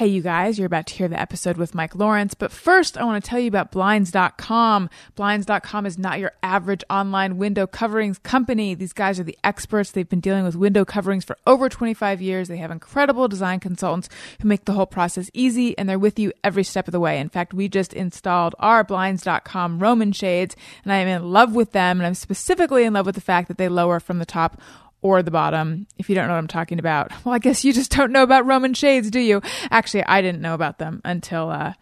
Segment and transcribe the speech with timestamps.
[0.00, 2.32] Hey, you guys, you're about to hear the episode with Mike Lawrence.
[2.32, 4.88] But first, I want to tell you about Blinds.com.
[5.14, 8.74] Blinds.com is not your average online window coverings company.
[8.74, 9.90] These guys are the experts.
[9.90, 12.48] They've been dealing with window coverings for over 25 years.
[12.48, 14.08] They have incredible design consultants
[14.40, 17.18] who make the whole process easy, and they're with you every step of the way.
[17.18, 21.72] In fact, we just installed our Blinds.com Roman shades, and I am in love with
[21.72, 22.00] them.
[22.00, 24.58] And I'm specifically in love with the fact that they lower from the top
[25.02, 25.86] or the bottom.
[25.98, 28.22] If you don't know what I'm talking about, well, I guess you just don't know
[28.22, 29.42] about Roman shades, do you?
[29.70, 31.74] Actually, I didn't know about them until uh,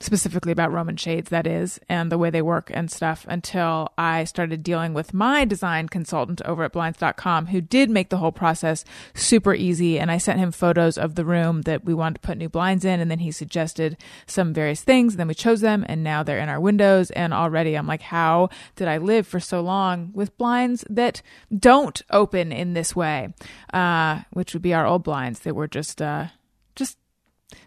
[0.00, 4.24] specifically about Roman shades, that is, and the way they work and stuff until I
[4.24, 8.84] started dealing with my design consultant over at blinds.com who did make the whole process
[9.14, 9.98] super easy.
[9.98, 12.84] And I sent him photos of the room that we wanted to put new blinds
[12.84, 13.00] in.
[13.00, 15.14] And then he suggested some various things.
[15.14, 17.10] And then we chose them and now they're in our windows.
[17.12, 21.22] And already I'm like, how did I live for so long with blinds that
[21.56, 23.32] don't open in this way?
[23.72, 26.26] Uh, which would be our old blinds that were just, uh,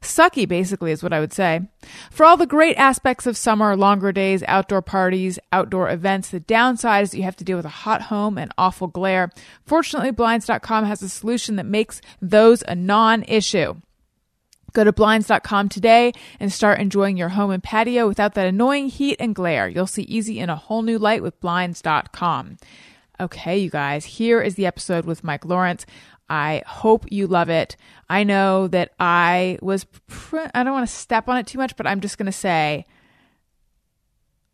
[0.02, 1.62] Sucky, basically, is what I would say.
[2.12, 7.04] For all the great aspects of summer, longer days, outdoor parties, outdoor events, the downside
[7.04, 9.32] is that you have to deal with a hot home and awful glare.
[9.66, 13.76] Fortunately, Blinds.com has a solution that makes those a non issue.
[14.74, 19.18] Go to blinds.com today and start enjoying your home and patio without that annoying heat
[19.20, 19.68] and glare.
[19.68, 22.58] You'll see easy in a whole new light with blinds.com.
[23.20, 25.86] Okay, you guys, here is the episode with Mike Lawrence.
[26.30, 27.76] I hope you love it.
[28.10, 31.76] I know that I was, pr- I don't want to step on it too much,
[31.76, 32.86] but I'm just going to say,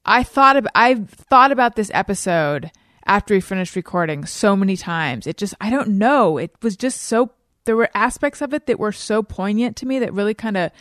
[0.06, 2.72] I thought of, I've thought about this episode
[3.06, 5.28] after we finished recording so many times.
[5.28, 6.38] It just, I don't know.
[6.38, 7.32] It was just so,
[7.66, 10.72] there were aspects of it that were so poignant to me that really kind of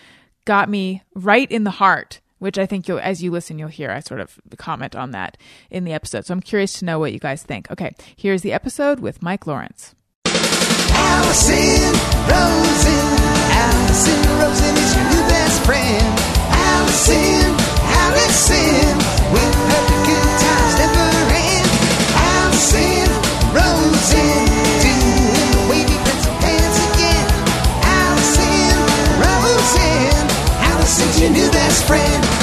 [0.44, 3.92] got me right in the heart which I think you'll, as you listen, you'll hear.
[3.92, 5.38] I sort of comment on that
[5.70, 6.26] in the episode.
[6.26, 7.70] So I'm curious to know what you guys think.
[7.70, 9.94] Okay, here's the episode with Mike Lawrence.
[10.26, 13.06] Allison Rosen,
[13.52, 16.06] Allison Rosen is your new best friend.
[16.48, 17.44] Allison,
[18.00, 18.96] Allison,
[19.34, 21.68] with her good times never end.
[22.32, 23.08] Allison
[23.52, 24.44] Rosen,
[24.80, 27.28] doing the wavy pencil dance again.
[28.00, 28.76] Allison
[29.20, 30.24] Rosen,
[30.72, 32.41] Allison's your new best friend.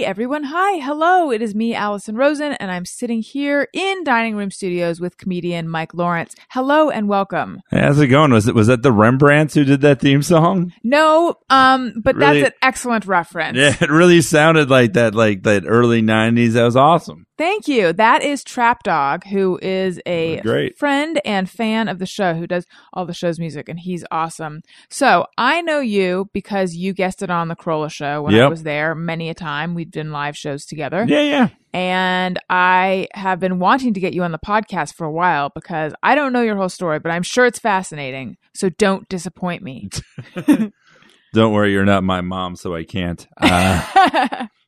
[0.00, 1.30] Hey everyone, hi, hello.
[1.30, 5.68] It is me, Allison Rosen, and I'm sitting here in Dining Room Studios with comedian
[5.68, 6.34] Mike Lawrence.
[6.48, 7.60] Hello and welcome.
[7.70, 8.32] Hey, how's it going?
[8.32, 10.72] Was it was that the Rembrandts who did that theme song?
[10.82, 12.40] No, um, but Really?
[12.40, 13.58] that's an excellent reference.
[13.58, 16.54] Yeah, it really sounded like that, like that early '90s.
[16.54, 17.26] That was awesome.
[17.40, 17.94] Thank you.
[17.94, 20.76] That is Trap Dog, who is a Great.
[20.76, 24.60] friend and fan of the show, who does all the show's music, and he's awesome.
[24.90, 28.94] So I know you because you guested on the Carolla show when I was there
[28.94, 29.74] many a time.
[29.74, 31.06] We've done live shows together.
[31.08, 31.48] Yeah, yeah.
[31.72, 35.94] And I have been wanting to get you on the podcast for a while because
[36.02, 38.36] I don't know your whole story, but I'm sure it's fascinating.
[38.52, 39.88] So don't disappoint me.
[41.32, 43.24] Don't worry, you're not my mom, so I can't.
[43.40, 44.48] Uh,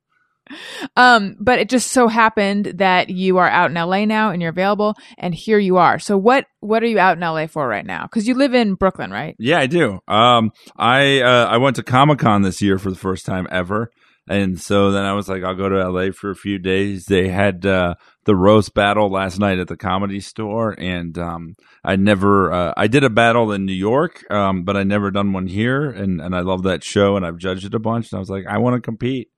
[0.96, 4.50] um, but it just so happened that you are out in LA now and you're
[4.50, 5.98] available, and here you are.
[5.98, 8.04] So what what are you out in LA for right now?
[8.04, 9.34] Because you live in Brooklyn, right?
[9.38, 10.00] yeah, I do.
[10.08, 13.90] Um, I uh, I went to Comic Con this year for the first time ever,
[14.28, 17.06] and so then I was like, I'll go to LA for a few days.
[17.06, 17.94] They had uh,
[18.24, 21.54] the roast battle last night at the Comedy Store, and um,
[21.84, 25.32] I never uh, I did a battle in New York, um, but I never done
[25.32, 28.18] one here, and and I love that show, and I've judged it a bunch, and
[28.18, 29.31] I was like, I want to compete.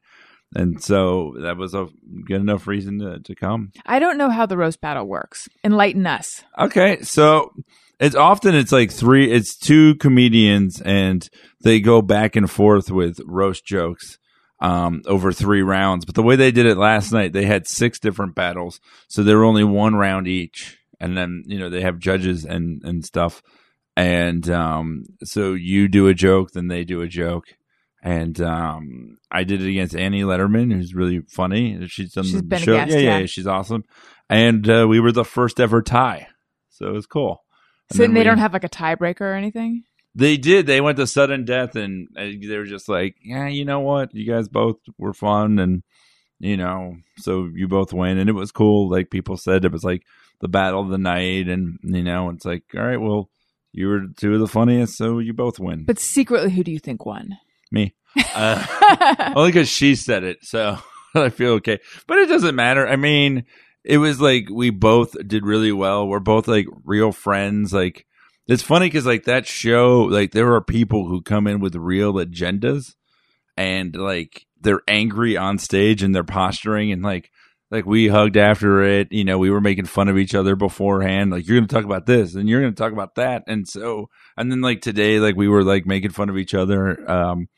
[0.54, 1.88] And so that was a
[2.26, 3.72] good enough reason to, to come.
[3.87, 5.48] I don't know how the roast battle works.
[5.65, 6.44] Enlighten us.
[6.59, 7.53] Okay, so
[7.98, 11.28] it's often it's like three, it's two comedians, and
[11.62, 14.19] they go back and forth with roast jokes
[14.60, 16.04] um, over three rounds.
[16.04, 19.34] But the way they did it last night, they had six different battles, so they
[19.34, 23.43] were only one round each, and then you know they have judges and and stuff,
[23.97, 27.54] and um, so you do a joke, then they do a joke.
[28.06, 31.87] And um, I did it against Annie Lederman, who's really funny.
[31.88, 32.75] She's done She's the show.
[32.75, 33.26] yeah, yeah, yeah.
[33.26, 33.82] she's awesome.
[34.28, 36.28] And uh, we were the first ever tie,
[36.69, 37.43] so it was cool.
[37.91, 39.84] And So then they we- don't have like a tiebreaker or anything.
[40.14, 40.66] They did.
[40.66, 44.14] They went to sudden death, and uh, they were just like, "Yeah, you know what?
[44.14, 45.82] You guys both were fun, and
[46.38, 48.88] you know, so you both win." And it was cool.
[48.90, 50.02] Like people said, it was like
[50.40, 53.28] the battle of the night, and you know, it's like, all right, well,
[53.73, 55.84] you were two of the funniest, so you both win.
[55.84, 57.31] But secretly, who do you think won?
[57.73, 57.93] Me,
[58.34, 60.78] uh, only because she said it, so
[61.14, 61.78] I feel okay.
[62.06, 62.87] But it doesn't matter.
[62.87, 63.44] I mean,
[63.84, 66.06] it was like we both did really well.
[66.06, 67.72] We're both like real friends.
[67.72, 68.06] Like
[68.46, 72.14] it's funny because like that show, like there are people who come in with real
[72.14, 72.94] agendas,
[73.56, 77.31] and like they're angry on stage and they're posturing and like
[77.70, 79.11] like we hugged after it.
[79.11, 81.31] You know, we were making fun of each other beforehand.
[81.31, 83.43] Like you're going to talk about this and you're going to talk about that.
[83.46, 87.11] And so, and then like today, like we were like making fun of each other.
[87.11, 87.49] Um,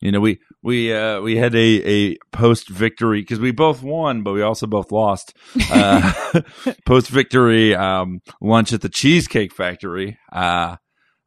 [0.00, 4.22] you know, we we uh, we had a a post victory because we both won,
[4.22, 5.34] but we also both lost.
[5.70, 6.12] Uh,
[6.86, 10.76] post victory um, lunch at the Cheesecake Factory, uh,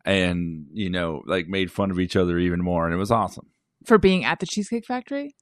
[0.06, 3.48] and you know, like made fun of each other even more, and it was awesome.
[3.86, 5.36] For being at the Cheesecake Factory?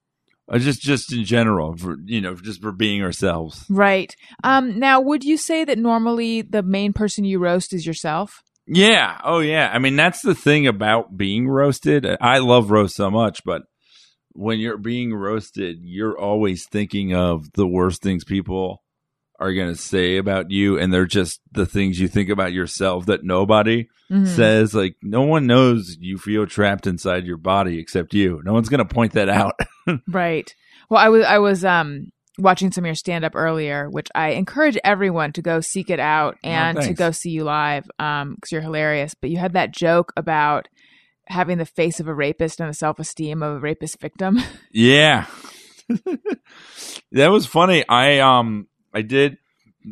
[0.49, 3.65] Uh, just just in general, for you know, just for being ourselves.
[3.69, 4.13] Right.
[4.43, 8.43] Um, now, would you say that normally the main person you roast is yourself?
[8.73, 9.19] Yeah.
[9.23, 9.69] Oh, yeah.
[9.73, 12.07] I mean, that's the thing about being roasted.
[12.21, 13.63] I love roast so much, but
[14.33, 18.81] when you're being roasted, you're always thinking of the worst things people
[19.39, 20.77] are going to say about you.
[20.79, 24.27] And they're just the things you think about yourself that nobody Mhm.
[24.27, 24.73] says.
[24.73, 28.41] Like, no one knows you feel trapped inside your body except you.
[28.45, 29.53] No one's going to point that out.
[30.07, 30.53] Right.
[30.89, 34.29] Well, I was I was um watching some of your stand up earlier, which I
[34.31, 38.51] encourage everyone to go seek it out and to go see you live um because
[38.51, 39.13] you're hilarious.
[39.13, 40.67] But you had that joke about
[41.25, 44.39] having the face of a rapist and the self esteem of a rapist victim.
[44.73, 45.25] Yeah.
[47.11, 47.83] that was funny.
[47.89, 49.37] I um I did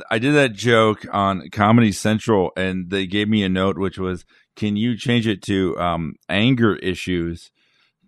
[0.09, 4.23] I did that joke on Comedy Central and they gave me a note which was
[4.55, 7.51] can you change it to um anger issues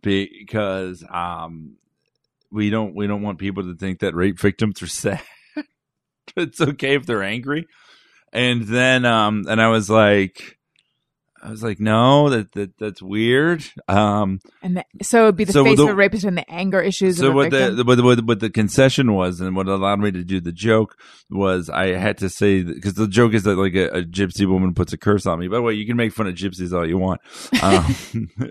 [0.01, 1.75] because um
[2.51, 5.21] we don't we don't want people to think that rape victims are sad.
[6.36, 7.68] it's okay if they're angry.
[8.33, 10.57] And then um and I was like
[11.44, 13.63] I was like no that, that that's weird.
[13.88, 16.50] Um and the, so it'd be the So face the- of a rapist and the
[16.50, 20.00] anger issues so what the, the what the what the concession was, and what allowed
[20.00, 20.95] me to do the joke
[21.31, 24.74] was I had to say because the joke is that like a, a gypsy woman
[24.75, 25.48] puts a curse on me.
[25.48, 27.21] By the way, you can make fun of gypsies all you want,
[27.63, 27.86] um,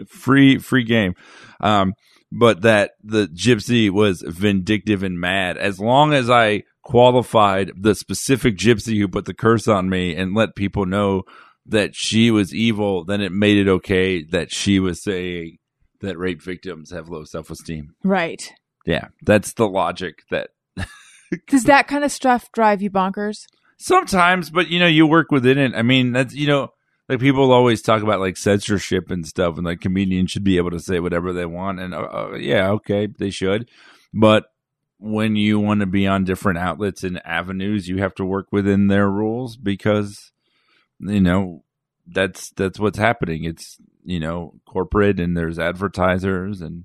[0.08, 1.14] free free game.
[1.60, 1.94] Um,
[2.32, 5.56] but that the gypsy was vindictive and mad.
[5.56, 10.34] As long as I qualified the specific gypsy who put the curse on me and
[10.34, 11.22] let people know
[11.66, 15.58] that she was evil, then it made it okay that she was saying
[16.00, 17.94] that rape victims have low self esteem.
[18.04, 18.52] right.
[18.86, 20.50] Yeah, that's the logic that
[21.48, 23.44] Does that kind of stuff drive you bonkers?
[23.80, 25.72] sometimes, but you know, you work within it.
[25.74, 26.72] I mean, that's you know,
[27.10, 30.70] like people always talk about like censorship and stuff, and like comedians should be able
[30.70, 33.68] to say whatever they want, and uh, uh, yeah, okay, they should,
[34.14, 34.44] but
[34.98, 38.86] when you want to be on different outlets and avenues, you have to work within
[38.86, 40.30] their rules because
[41.00, 41.64] you know
[42.06, 43.42] that's that's what's happening.
[43.42, 46.84] It's you know corporate and there's advertisers, and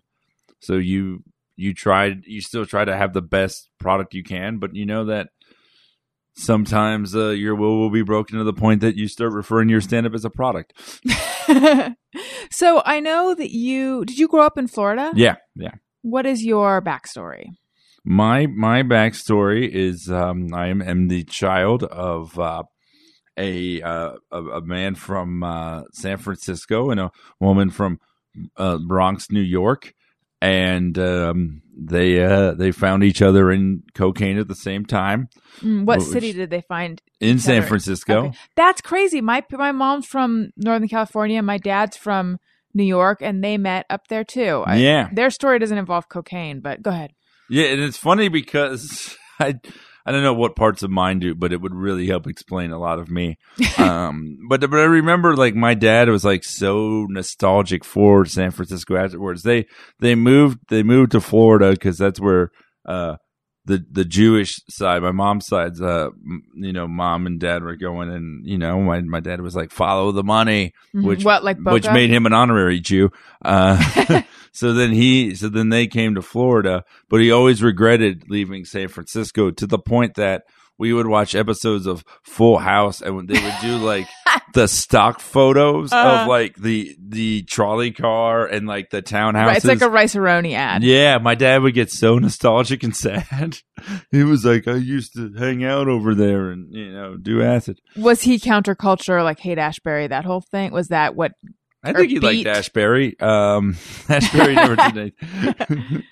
[0.59, 1.23] so you
[1.55, 5.05] you try you still try to have the best product you can, but you know
[5.05, 5.29] that
[6.35, 9.71] sometimes uh, your will will be broken to the point that you start referring to
[9.71, 10.73] your stand up as a product.
[12.51, 15.11] so I know that you did you grow up in Florida?
[15.15, 15.71] Yeah, yeah.
[16.01, 17.47] What is your backstory?
[18.03, 22.63] My my backstory is um, I am, am the child of uh,
[23.37, 27.99] a, uh, a a man from uh, San Francisco and a woman from
[28.57, 29.94] uh, Bronx, New York,
[30.45, 35.27] and um, they uh, they found each other in cocaine at the same time
[35.61, 37.01] Mm, what was- city did they find?
[37.21, 37.63] in San.
[37.63, 38.25] Francisco.
[38.27, 38.37] Okay.
[38.55, 39.21] That's crazy.
[39.21, 41.41] My my mom's from Northern California.
[41.41, 42.37] My dad's from
[42.73, 44.63] New York, and they met up there too.
[44.65, 45.09] I- Yeah.
[45.13, 47.11] their story doesn't involve cocaine, but go ahead.
[47.49, 49.55] Yeah, and it's funny because I
[50.05, 52.77] I don't know what parts of mine do, but it would really help explain a
[52.77, 53.37] lot of me.
[53.77, 58.95] um, but but I remember like my dad was like so nostalgic for San Francisco
[58.95, 59.43] afterwards.
[59.43, 59.65] They
[59.99, 62.51] they moved they moved to Florida because that's where
[62.85, 63.15] uh
[63.65, 66.09] the the Jewish side, my mom's side's uh
[66.55, 69.71] you know mom and dad were going, and you know my my dad was like
[69.71, 71.03] follow the money Mhm.
[71.03, 71.73] which what like Boca?
[71.73, 73.09] which made him an honorary Jew.
[73.43, 78.65] Uh, so then he, so then they came to Florida, but he always regretted leaving
[78.65, 80.43] San Francisco to the point that
[80.77, 84.07] we would watch episodes of Full House and they would do like
[84.53, 86.21] the stock photos Uh-huh.
[86.23, 89.45] of like the the trolley car and like the townhouses.
[89.45, 90.83] right, it's like a rice ad.
[90.83, 93.57] Yeah, my dad would get so nostalgic and sad.
[94.11, 97.79] he was like, I used to hang out over there and you know do acid.
[97.95, 100.07] Was he counterculture like Haight-Ashbury?
[100.07, 101.33] That whole thing was that what?
[101.83, 102.47] I think he liked.
[102.47, 103.19] Ashbury.
[103.19, 103.75] Um,
[104.09, 106.03] Ashbury never did anything.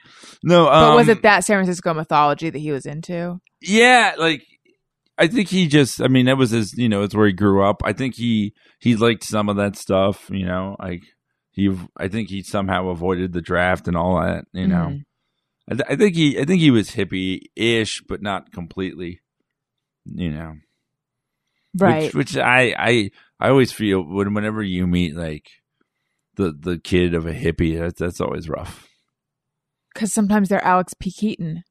[0.43, 3.39] no, But um, was it that San Francisco mythology that he was into?
[3.61, 4.43] Yeah, like
[5.17, 6.01] I think he just.
[6.01, 6.73] I mean, that was his.
[6.77, 7.81] You know, it's where he grew up.
[7.83, 10.29] I think he he liked some of that stuff.
[10.31, 11.03] You know, like
[11.51, 11.75] he.
[11.97, 14.45] I think he somehow avoided the draft and all that.
[14.53, 15.05] You know, Mhm.
[15.69, 16.39] I, th- I think he.
[16.39, 19.21] I think he was hippie ish, but not completely.
[20.05, 20.53] You know,
[21.77, 22.05] right?
[22.05, 25.47] Which, which I I I always feel when whenever you meet like
[26.35, 28.87] the the kid of a hippie, that's that's always rough.
[29.93, 31.11] Because sometimes they're Alex P.
[31.11, 31.63] Keaton.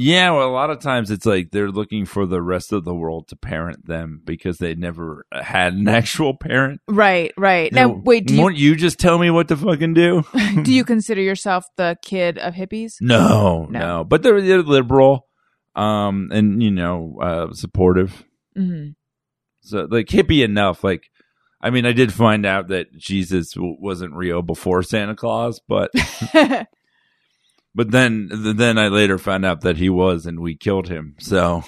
[0.00, 2.94] Yeah, well, a lot of times it's like they're looking for the rest of the
[2.94, 6.80] world to parent them because they never had an actual parent.
[6.86, 7.72] Right, right.
[7.72, 10.22] Now, You wait, do you won't you just tell me what to fucking do?
[10.62, 12.94] do you consider yourself the kid of hippies?
[13.00, 13.78] no, No.
[13.80, 15.26] no, But they're, they're liberal,
[15.74, 18.24] um, and you know, uh, supportive.
[18.54, 18.90] hmm
[19.62, 20.84] So like hippie enough.
[20.84, 21.10] Like,
[21.60, 25.90] I mean, I did find out that Jesus w- wasn't real before Santa Claus, but
[27.78, 31.14] but then then I later found out that he was, and we killed him.
[31.20, 31.62] So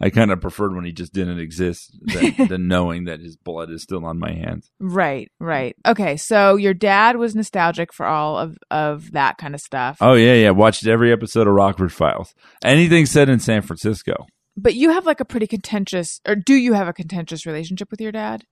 [0.00, 3.68] I kind of preferred when he just didn't exist than, than knowing that his blood
[3.68, 4.70] is still on my hands.
[4.78, 5.74] right, right.
[5.84, 10.14] Okay, so your dad was nostalgic for all of of that kind of stuff, Oh
[10.14, 10.50] yeah, yeah.
[10.50, 12.32] Watched every episode of Rockford Files.
[12.62, 14.26] Anything said in San Francisco.
[14.56, 18.00] but you have like a pretty contentious, or do you have a contentious relationship with
[18.00, 18.44] your dad?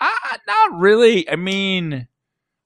[0.00, 1.28] Ah, not really.
[1.28, 2.06] I mean,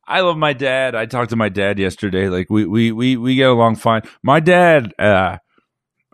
[0.06, 0.94] I love my dad.
[0.94, 2.28] I talked to my dad yesterday.
[2.28, 4.02] Like we we we we get along fine.
[4.22, 5.38] My dad uh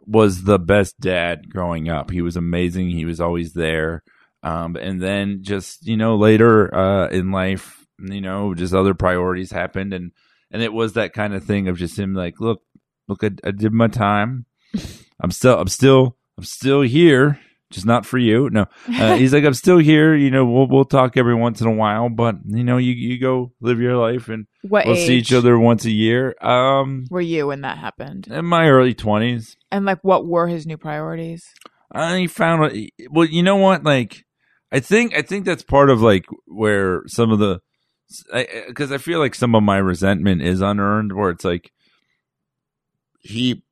[0.04, 2.10] was the best dad growing up.
[2.10, 2.90] He was amazing.
[2.90, 4.02] He was always there.
[4.42, 9.52] Um and then just, you know, later uh in life, you know, just other priorities
[9.52, 10.12] happened and
[10.50, 12.62] and it was that kind of thing of just him like, look,
[13.08, 14.46] look I, I did my time.
[15.20, 17.38] I'm still I'm still I'm still here,
[17.72, 18.48] just not for you.
[18.50, 18.66] No.
[18.88, 20.14] Uh, he's like, I'm still here.
[20.14, 23.18] You know, we'll we'll talk every once in a while, but you know, you you
[23.18, 26.34] go live your life, and What we'll age see each other once a year.
[26.40, 28.28] Um, were you when that happened?
[28.28, 31.44] in my early twenties, And like, what were his new priorities?
[31.90, 33.82] I found a- well, you know what?
[33.84, 34.24] Like,
[34.70, 37.60] I think I think that's part of like where some of the
[38.66, 41.70] because I, feel like some of my resentment is unearned, where it's like
[43.20, 43.62] he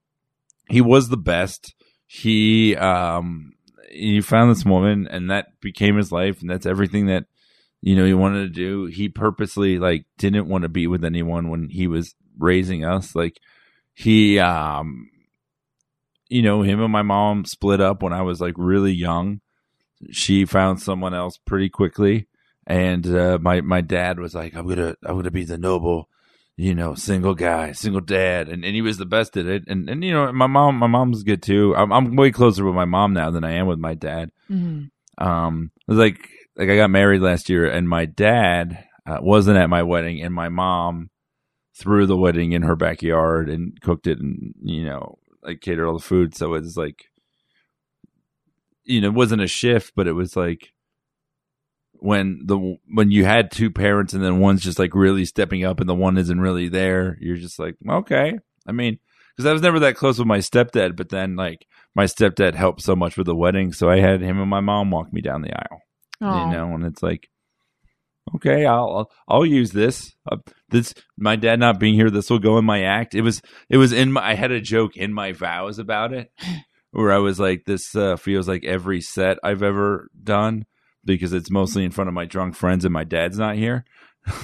[0.68, 1.74] he was the best.
[2.06, 3.52] He um
[3.90, 7.24] he found this woman, and that became his life, and that's everything that
[7.80, 8.86] you know he wanted to do.
[8.86, 13.14] He purposely like didn't want to be with anyone when he was raising us.
[13.14, 13.40] Like
[13.94, 15.10] he um
[16.28, 19.40] you know him and my mom split up when I was like really young.
[20.10, 22.28] She found someone else pretty quickly,
[22.66, 26.08] and uh, my my dad was like, "I'm gonna I'm gonna be the noble."
[26.60, 29.64] You know, single guy, single dad, and, and he was the best at it.
[29.66, 31.74] And and you know, my mom, my mom's good too.
[31.74, 34.30] I'm I'm way closer with my mom now than I am with my dad.
[34.46, 34.84] hmm
[35.16, 36.20] Um, it was like
[36.56, 40.34] like I got married last year, and my dad uh, wasn't at my wedding, and
[40.34, 41.08] my mom
[41.78, 45.96] threw the wedding in her backyard and cooked it, and you know, like catered all
[45.96, 46.36] the food.
[46.36, 47.06] So it was like,
[48.84, 50.74] you know, it wasn't a shift, but it was like
[52.00, 55.80] when the when you had two parents and then one's just like really stepping up
[55.80, 58.38] and the one isn't really there you're just like okay.
[58.66, 58.98] I mean
[59.40, 62.82] because i was never that close with my stepdad but then like my stepdad helped
[62.82, 65.42] so much with the wedding so i had him and my mom walk me down
[65.42, 65.80] the aisle.
[66.20, 66.46] Oh.
[66.46, 67.28] you know and it's like
[68.34, 70.14] okay i'll i'll, I'll use this.
[70.30, 70.36] Uh,
[70.68, 73.14] this my dad not being here this will go in my act.
[73.14, 76.30] It was it was in my i had a joke in my vows about it
[76.90, 80.66] where i was like this uh, feels like every set i've ever done
[81.04, 83.84] because it's mostly in front of my drunk friends and my dad's not here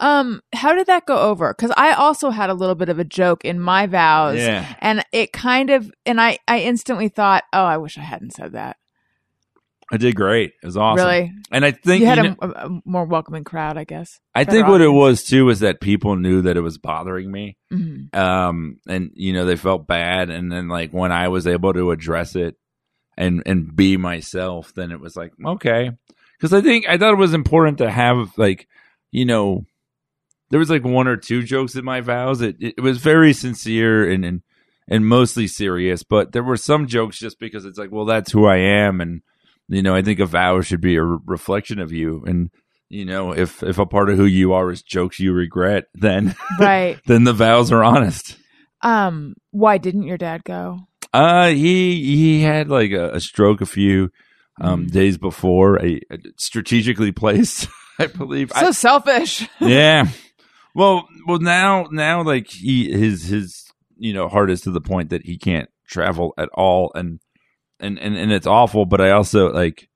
[0.00, 1.52] Um, how did that go over?
[1.56, 5.04] Because I also had a little bit of a joke in my vows, yeah and
[5.12, 8.78] it kind of, and I, I instantly thought, oh, I wish I hadn't said that.
[9.92, 12.36] i did great it was awesome Really, and i think you had you a, know-
[12.56, 14.18] a, a more welcoming crowd, I guess.
[14.34, 17.56] i think what it was too was that people knew that it was bothering me
[17.72, 18.14] Mhm.
[18.16, 21.90] um and you know they felt bad and then like when i was able to
[21.90, 22.56] address it
[23.16, 25.90] and and be myself then it was like okay
[26.38, 28.66] because i think i thought it was important to have like
[29.10, 29.64] you know
[30.50, 34.08] there was like one or two jokes in my vows it, it was very sincere
[34.10, 34.42] and and
[34.88, 38.46] and mostly serious but there were some jokes just because it's like well that's who
[38.46, 39.22] i am and
[39.68, 42.50] you know i think a vow should be a re- reflection of you and
[42.88, 46.34] you know if if a part of who you are is jokes you regret then
[46.58, 46.98] Right.
[47.06, 48.36] then the vows are honest
[48.82, 50.88] Um, why didn't your dad go?
[51.12, 54.10] Uh, he he had like a, a stroke a few
[54.60, 54.90] um, Mhm.
[54.92, 58.50] days before, a, a strategically placed, I believe.
[58.54, 59.48] So I- selfish.
[59.60, 60.06] yeah.
[60.74, 63.64] Well, well now now like he his his
[63.96, 67.20] you know heart is to the point that he can't travel at all, and
[67.80, 68.84] and and, and it's awful.
[68.86, 69.88] But I also like,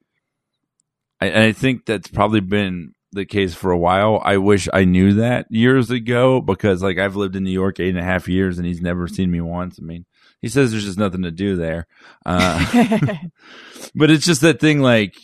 [1.21, 4.21] I I think that's probably been the case for a while.
[4.25, 7.90] I wish I knew that years ago because like I've lived in New York eight
[7.90, 9.78] and a half years, and he's never seen me once.
[9.80, 10.06] I mean,
[10.45, 11.87] he says there's just nothing to do there.
[12.27, 12.59] Uh,
[13.95, 15.15] but it's just that thing like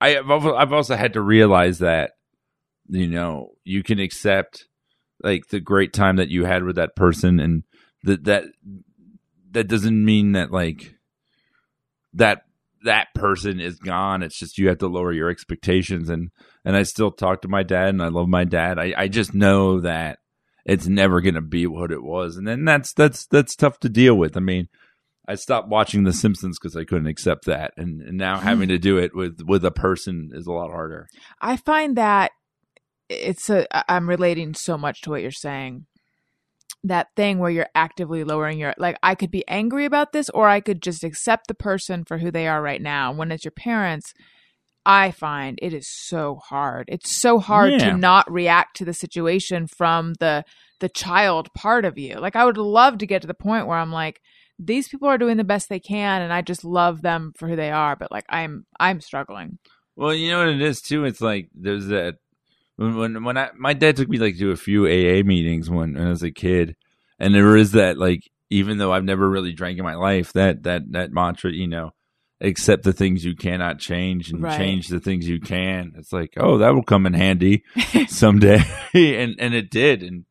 [0.00, 2.12] I, I've I've also had to realize that
[2.88, 4.64] you know you can accept
[5.22, 7.64] like the great time that you had with that person and
[8.04, 8.44] that that
[9.50, 10.94] that doesn't mean that like
[12.14, 12.44] that
[12.84, 14.22] that person is gone.
[14.22, 16.08] It's just you have to lower your expectations.
[16.08, 16.30] And
[16.64, 18.78] and I still talk to my dad and I love my dad.
[18.78, 20.20] I I just know that
[20.64, 22.36] it's never going to be what it was.
[22.36, 24.36] And then that's that's that's tough to deal with.
[24.36, 24.68] I mean,
[25.26, 28.76] I stopped watching The Simpsons because I couldn't accept that, and, and now having to
[28.76, 28.82] hmm.
[28.82, 31.08] do it with with a person is a lot harder.
[31.40, 32.32] I find that
[33.08, 35.86] it's a I'm relating so much to what you're saying.
[36.84, 40.48] That thing where you're actively lowering your like I could be angry about this or
[40.48, 43.12] I could just accept the person for who they are right now.
[43.12, 44.12] When it's your parents,
[44.84, 46.86] I find it is so hard.
[46.88, 47.90] It's so hard Yeah.
[47.90, 50.44] to not react to the situation from the
[50.80, 52.16] the child part of you.
[52.16, 54.20] Like I would love to get to the point where I'm like
[54.58, 57.56] these people are doing the best they can and I just love them for who
[57.56, 59.58] they are, but like I'm I'm struggling.
[59.96, 61.04] Well, you know what it is too.
[61.04, 62.16] It's like there's that
[62.76, 65.94] when when when I my dad took me like to a few AA meetings when,
[65.94, 66.76] when I was a kid,
[67.18, 70.64] and there is that like even though I've never really drank in my life, that
[70.64, 71.92] that that mantra, you know,
[72.42, 74.58] accept the things you cannot change and Right.
[74.58, 75.92] change the things you can.
[75.96, 77.62] It's like oh that will come in handy
[78.08, 78.60] someday,
[78.94, 80.24] and and it did, and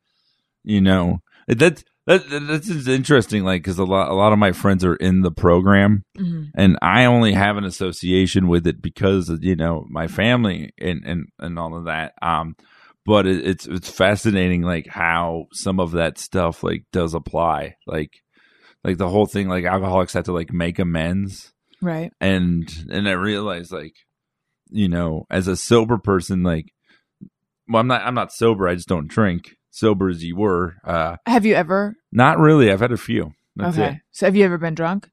[0.63, 1.83] you know that's.
[2.07, 4.95] That, that, that's just interesting, like because a lot, a lot of my friends are
[4.95, 6.49] in the program, Mhm.
[6.55, 11.03] and I only have an association with it because of, you know my family and
[11.05, 12.13] and and all of that.
[12.19, 12.55] Um,
[13.05, 18.13] but it, it's it's fascinating, like how some of that stuff like does apply, like
[18.83, 22.11] like the whole thing, like alcoholics have to like make amends, Right.
[22.21, 23.95] and and I realized like
[24.69, 26.71] you know as a sober person, like
[27.67, 29.55] well I'm not I'm not sober, I just don't drink.
[29.73, 32.69] Sober as you were, uh, Have you ever not really.
[32.71, 33.31] I've had a few.
[33.55, 33.91] That's okay.
[33.93, 33.97] it.
[34.11, 35.09] So have you ever been drunk?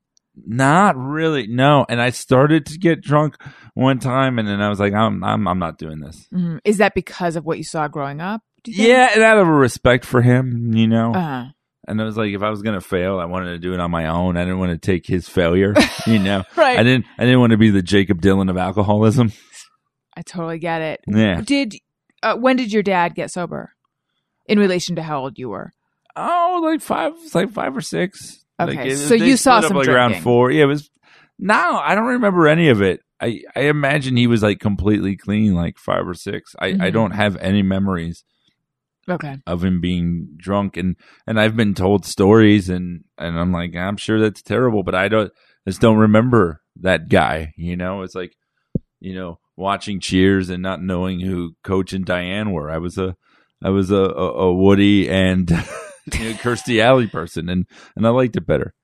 [0.46, 1.46] Not really.
[1.46, 1.86] No.
[1.88, 3.36] And I started to get drunk
[3.74, 6.26] one time, and then I was like, I'm, I'm, I'm not doing this.
[6.32, 6.58] Mhm.
[6.64, 8.42] Is that because of what you saw growing up?
[8.64, 8.88] do you think?
[8.88, 11.12] Yeah, and out of a respect for him, you know.
[11.14, 11.44] Uh-huh.
[11.88, 13.90] And I was like, if I was gonna fail, I wanted to do it on
[13.90, 14.36] my own.
[14.36, 15.74] I didn't want to take his failure,
[16.06, 16.44] you know.
[16.56, 16.78] Right.
[16.78, 17.06] I didn't.
[17.18, 19.32] I didn't want to be the Jakob Dylan of alcoholism.
[20.16, 21.00] I totally get it.
[21.06, 21.40] Yeah.
[21.40, 21.74] Did
[22.22, 23.72] uh, when did your dad get sober?
[24.46, 25.72] In relation to how old you were.
[26.16, 28.44] Oh, like five, like five or six.
[28.60, 29.94] Okay, Like, so you saw up, some like drinking.
[30.14, 30.50] around four.
[30.50, 30.90] Yeah, it was.
[31.38, 33.00] No, I don't remember any of it.
[33.20, 36.54] I I imagine he was like completely clean, like five or six.
[36.58, 36.92] I I Mhm.
[36.92, 38.24] don't have any memories
[39.08, 39.38] Okay.
[39.46, 40.96] of him being drunk, and
[41.26, 45.08] and I've been told stories, and and I'm like, I'm sure that's terrible, but I
[45.08, 45.32] don't
[45.66, 47.52] I just don't remember that guy.
[47.56, 48.34] You know, it's like,
[49.00, 52.70] you know, watching Cheers and not knowing who Coach and Diane were.
[52.70, 53.16] I was a
[53.62, 58.10] I was a a, a Woody and you know, Kirstie Alley person, and and I
[58.10, 58.74] liked it better.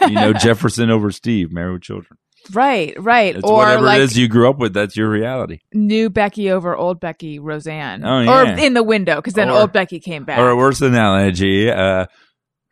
[0.00, 2.18] You know, Jefferson over Steve, Married with Children.
[2.52, 3.36] Right, right.
[3.36, 4.74] It's or whatever like it is you grew up with.
[4.74, 5.60] That's your reality.
[5.72, 8.04] new Becky over old Becky Roseanne.
[8.04, 10.38] Oh, Or in the window because then Or- old Becky came back.
[10.38, 12.06] Or a worse analogy, uh,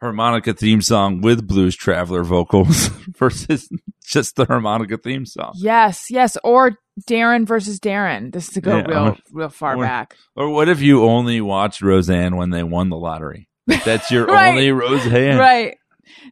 [0.01, 3.69] harmonica theme song with Blues Traveler vocals versus
[4.05, 5.53] just the harmonica theme song.
[5.57, 6.37] yes, yes.
[6.43, 6.73] Or
[7.07, 8.31] Darrin versus Darrin.
[8.33, 10.17] This is to go Yeah, real, or- real far or- back.
[10.37, 13.49] Or what if you only watched Roseanne when they won the lottery?
[13.85, 14.51] That's your Right.
[14.51, 15.39] only Roseanne.
[15.39, 15.77] Right.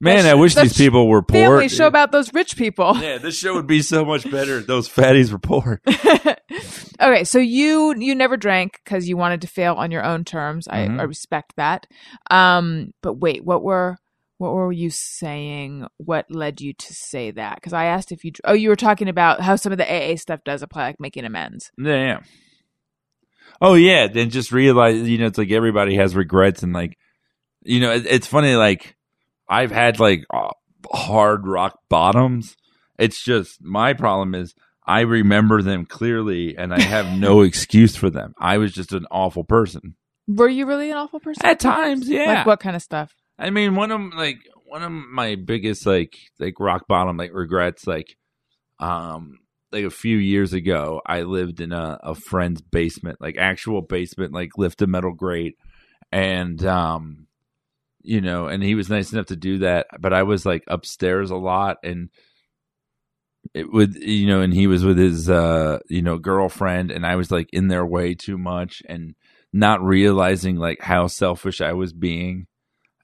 [0.01, 1.41] Man, That I wish these people were poor.
[1.41, 2.97] Family show about those rich people.
[2.99, 4.59] yeah, this show would be so much better.
[4.59, 5.81] if Those fatties were poor.
[7.01, 10.67] okay, so you you never drank because you wanted to fail on your own terms.
[10.69, 11.01] I, Mhm.
[11.01, 11.87] I respect that.
[12.31, 13.99] Um, but wait, what were
[14.39, 15.87] what were you saying?
[15.99, 17.57] What led you to say that?
[17.57, 18.33] Because I asked if you.
[18.45, 21.25] Oh, you were talking about how some of the AA stuff does apply, like making
[21.27, 21.71] amends.
[21.77, 22.19] Yeah, yeah.
[23.61, 26.97] Oh yeah, then just realize you know it's like everybody has regrets and like
[27.63, 28.97] you know it, it's funny like
[29.51, 30.51] I've had like uh,
[30.93, 32.57] hard rock bottoms.
[32.99, 34.55] It's just my problem is
[34.87, 38.33] I remember them clearly and I have no excuse for them.
[38.39, 39.97] I was just an awful person
[40.29, 41.45] Were you really an awful person?
[41.45, 42.09] at times.
[42.09, 43.13] Yeah, Like what kind of stuff?
[43.39, 47.87] I mean, one of like one of my biggest like like rock bottom like regrets
[47.87, 48.15] like
[48.79, 49.39] um
[49.73, 54.33] like a few years ago I lived in a, a friend's basement like actual basement
[54.33, 55.57] like lift a metal grate
[56.13, 57.27] and um
[58.03, 61.31] you know and he was nice enough to do that but I was like upstairs
[61.31, 62.11] a lot and
[63.55, 67.17] it would you know and he was with his uh you know girlfriend and I
[67.17, 69.15] was like in their way too much and
[69.53, 72.47] not realizing like how selfish I was being.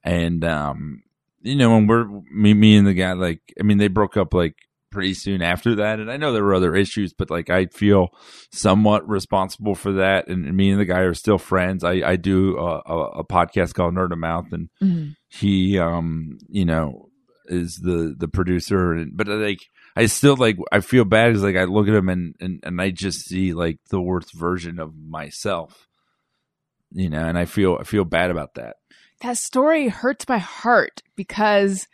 [0.05, 1.03] And um
[1.43, 4.35] you know when we're me me and the guy like i mean they broke up
[4.35, 4.57] like
[4.91, 6.01] pretty soon after that.
[6.01, 8.09] And i know there were other issues but like i feel
[8.53, 10.29] somewhat responsible for that.
[10.29, 11.85] And me and the guy are still friends.
[11.85, 15.17] I i do a, a, a podcast called nerd of mouth and Mhm.
[15.29, 17.09] he um you know
[17.47, 18.93] is the the producer.
[18.93, 19.61] And but like
[19.97, 22.81] i still like i feel bad because like i look at him and, and and
[22.81, 25.87] i just see like the worst version of myself
[26.93, 28.77] you know and i feel i feel bad about that.
[29.23, 31.87] That story hurts my heart because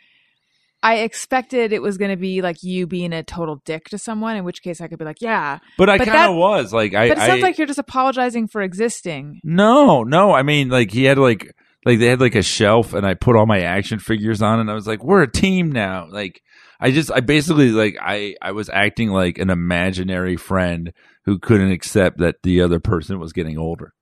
[0.82, 4.36] I expected it was going to be like you being a total dick to someone,
[4.36, 5.60] in which case I could be like, yeah.
[5.78, 7.08] But I kind of was like I.
[7.08, 9.40] But it sounds I- like you're just apologizing for existing.
[9.44, 10.32] No, no.
[10.32, 13.36] I mean, like he had like like they had like a shelf, and I put
[13.36, 16.08] all my action figures on, and I was like, we're a team now.
[16.10, 16.40] Like
[16.80, 20.92] I just I basically like I I was acting like an imaginary friend
[21.26, 23.92] who couldn't accept that the other person was getting older.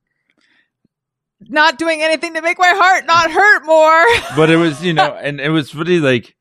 [1.41, 4.35] Not doing anything to make my heart not hurt more.
[4.35, 6.35] But it was you know, and it was really like.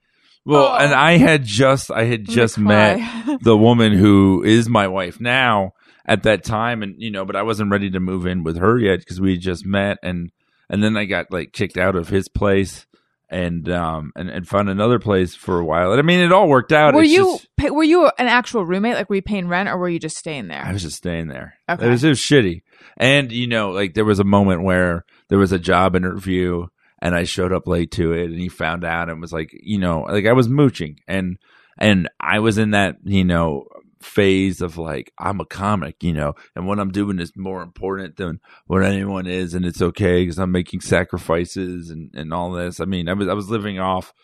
[0.46, 0.76] Well, Oh.
[0.76, 2.98] and I had just I had just met
[3.42, 5.72] the woman who is my wife now
[6.07, 8.79] at that time and you know but i wasn't ready to move in with her
[8.79, 10.33] yet because we had just met and
[10.70, 12.87] and then i got like kicked out of his place
[13.29, 16.48] and um and, and found another place for a while and i mean it all
[16.48, 18.94] worked out were It's you just- pay, were you an actual roommate?
[18.96, 20.64] Like were you paying rent or were you just staying there?
[20.64, 21.87] i was just staying there Okay.
[21.87, 22.62] it was it was shitty
[22.96, 26.66] and you know like there was a moment where there was a job interview
[27.00, 29.78] and i showed up late to it and he found out and was like you
[29.78, 31.38] know like i was mooching and
[31.78, 33.64] and i was in that you know
[34.02, 38.16] phase of like i'm a comic you know and what i'm doing is more important
[38.16, 42.80] than what anyone is and it's okay because i'm making sacrifices and and all this
[42.80, 44.14] i mean i was i was living off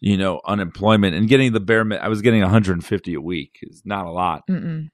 [0.00, 4.04] you know unemployment and getting the bare i was getting 150 a week it's not
[4.06, 4.42] a lot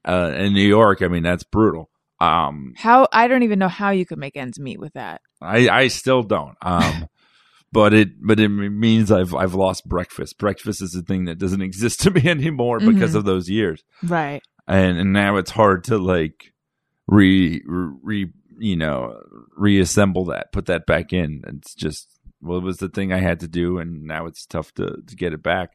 [0.04, 1.88] uh in new york i mean that's brutal
[2.20, 5.20] um How I don't even know how you could make ends meet with that.
[5.42, 6.56] I I still don't.
[6.62, 7.08] Um,
[7.76, 10.38] but it but it means I've I've lost breakfast.
[10.38, 13.16] Breakfast is a thing that doesn't exist to me anymore because Mhm.
[13.18, 14.42] of those years, Right.
[14.66, 16.52] and and now it's hard to like
[17.06, 19.20] re re you know
[19.56, 21.42] reassemble that, put that back in.
[21.46, 22.08] It's just
[22.40, 25.16] well, it was the thing I had to do, and now it's tough to to
[25.16, 25.70] get it back.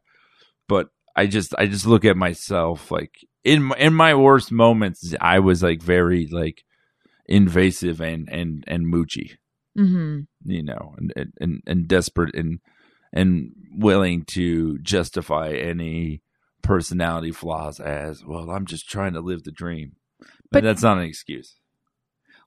[0.68, 5.14] But I just I just look at myself like in my, in my worst moments,
[5.22, 6.64] I was like very like
[7.28, 9.38] invasive and and and moochy
[9.78, 10.22] Mm-hmm.
[10.46, 12.60] you know, and and and desperate and
[13.14, 16.22] and willing to justify any
[16.62, 18.50] personality flaws as well.
[18.50, 21.56] I'm just trying to live the dream, but But- that's not an excuse.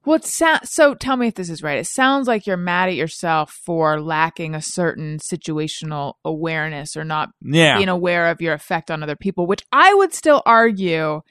[0.05, 1.79] Well, it sa- so tell me if this is right.
[1.79, 7.29] It sounds like you're mad at yourself for lacking a certain situational awareness or not
[7.41, 11.21] Yeah, being aware of your effect on other people, which I would still argue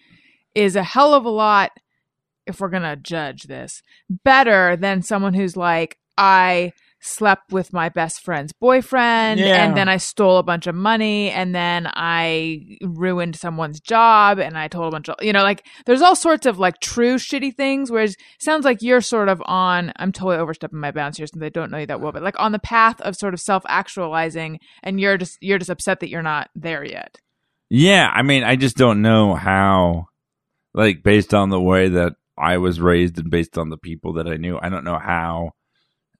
[0.56, 1.70] is a hell of a lot,
[2.46, 6.72] if we're going to judge this, better than someone who's like, I
[7.06, 9.62] slept with my best friend's boyfriend Yeah.
[9.66, 14.56] and then I stole a bunch of money and then I ruined someone's job and
[14.56, 17.54] I told a bunch of, you know, like there's all sorts of like true shitty
[17.56, 17.90] things.
[17.90, 21.42] Whereas it sounds like you're sort of on, I'm totally overstepping my bounds here since
[21.44, 23.64] I don't know you that well, but like on the path of sort of self
[23.68, 27.18] actualizing and you're just, you're just upset that you're not there yet.
[27.68, 28.08] yeah.
[28.14, 30.06] I mean, I just don't know how,
[30.72, 34.26] like, based on the way that I was raised and based on the people that
[34.26, 35.52] I knew, I don't know how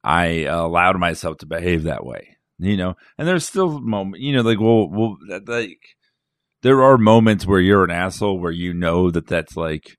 [0.03, 2.37] I allowed myself to behave that way.
[2.59, 5.81] You know, and there's still moment, you know, like, well, well, like,
[6.63, 9.97] there are moments where you're an asshole where you know that that's like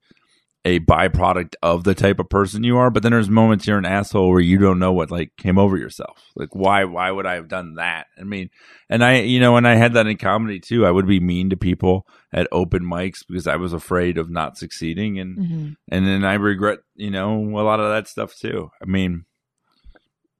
[0.66, 3.86] a byproduct of the type of person you are, but then there's moments you're an
[3.86, 6.20] asshole where you don't know what like came over yourself.
[6.36, 8.08] Like, why, why would I have done that?
[8.20, 8.50] I mean,
[8.90, 10.84] and I, you know, and I had that in comedy too.
[10.84, 14.58] I would be mean to people at open mics because I was afraid of not
[14.58, 15.72] succeeding, and Mm-hmm.
[15.90, 18.72] and then I regret, you know, a lot of that stuff too.
[18.82, 19.26] I mean,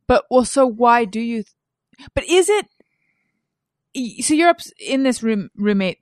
[0.08, 1.44] But well, so why do you?
[2.16, 2.66] But is it?
[4.24, 6.00] So you're up in this room roommate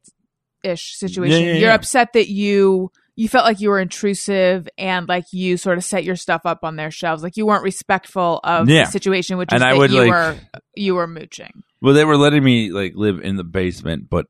[0.64, 1.42] ish situation.
[1.42, 5.56] Yeah, yeah, You're upset that you you felt like you were intrusive and like you
[5.58, 8.86] sort of set your stuff up on their shelves, like you weren't respectful of Yeah.
[8.86, 10.36] the situation, which And is I that would, you like- were
[10.76, 11.62] you were mooching.
[11.82, 14.26] well, they were letting me like live in the basement, but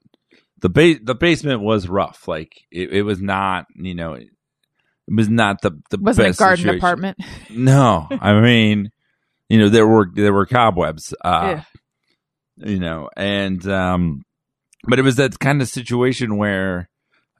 [0.59, 2.27] the ba- the basement was rough.
[2.27, 4.27] Like it, it was not, you know, it
[5.07, 6.77] was not the the Wasn't best a garden situation.
[6.77, 7.17] apartment.
[7.51, 8.89] No, I mean,
[9.49, 11.63] you know, there were there were cobwebs, uh, Ugh.
[12.57, 14.23] you know, and um,
[14.87, 16.89] but it was that kind of situation where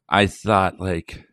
[0.09, 1.25] I thought like,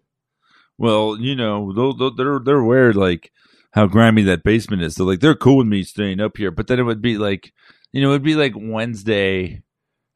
[0.80, 3.30] well, you know, they'll, they're they're aware like
[3.72, 6.50] how grimy that basement is, so like they're cool with me staying up here.
[6.50, 7.52] But then it would be like,
[7.92, 9.62] you know, it'd be like Wednesday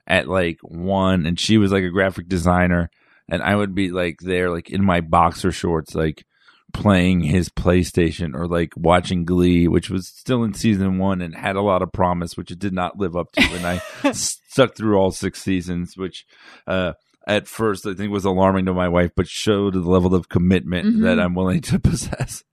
[0.07, 2.91] at like one, and she was like a graphic designer,
[3.29, 6.25] and I would be like there, like in my boxer shorts, like
[6.73, 11.57] playing his PlayStation or like watching Glee, which was still in season one and had
[11.57, 13.43] a lot of promise, which it did not live up to.
[13.43, 13.79] And I
[14.13, 16.25] stuck through all six seasons, which
[16.67, 16.95] uh,
[17.27, 20.97] at first I think was alarming to my wife, but showed the level of commitment
[20.97, 21.03] Mhm.
[21.03, 22.45] that I'm willing to possess.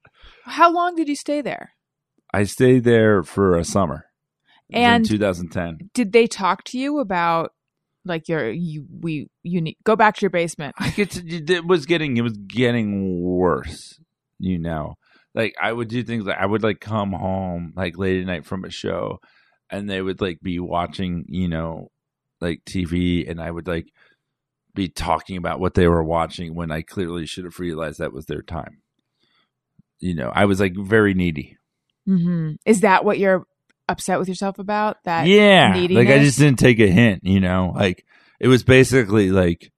[0.46, 1.72] How long did you stay there?
[2.34, 4.06] I stayed there for a summer.
[4.72, 5.90] And- 2010.
[5.94, 7.52] Did they talk to you about
[8.06, 10.74] like your you we you need go back to your basement?
[10.80, 11.12] I could,
[11.50, 14.00] it was getting it was getting worse.
[14.40, 14.96] You know,
[15.36, 18.46] like I would do things like I would like come home like late at night
[18.46, 19.20] from a show,
[19.70, 21.90] and they would like be watching you know
[22.40, 23.86] like TV and I would like
[24.74, 28.26] be talking about what they were watching when I clearly should have realized that was
[28.26, 28.82] their time.
[30.00, 31.58] You know, I was like very needy.
[32.08, 32.54] Mm-hmm.
[32.66, 33.46] Is that what you're
[33.88, 35.04] upset with yourself about?
[35.04, 37.24] That yeah, like I just didn't take a hint.
[37.24, 38.06] You know, like
[38.40, 39.72] it was basically like,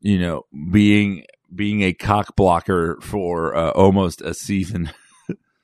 [0.00, 4.90] you know, being being a cock blocker for uh, almost a season.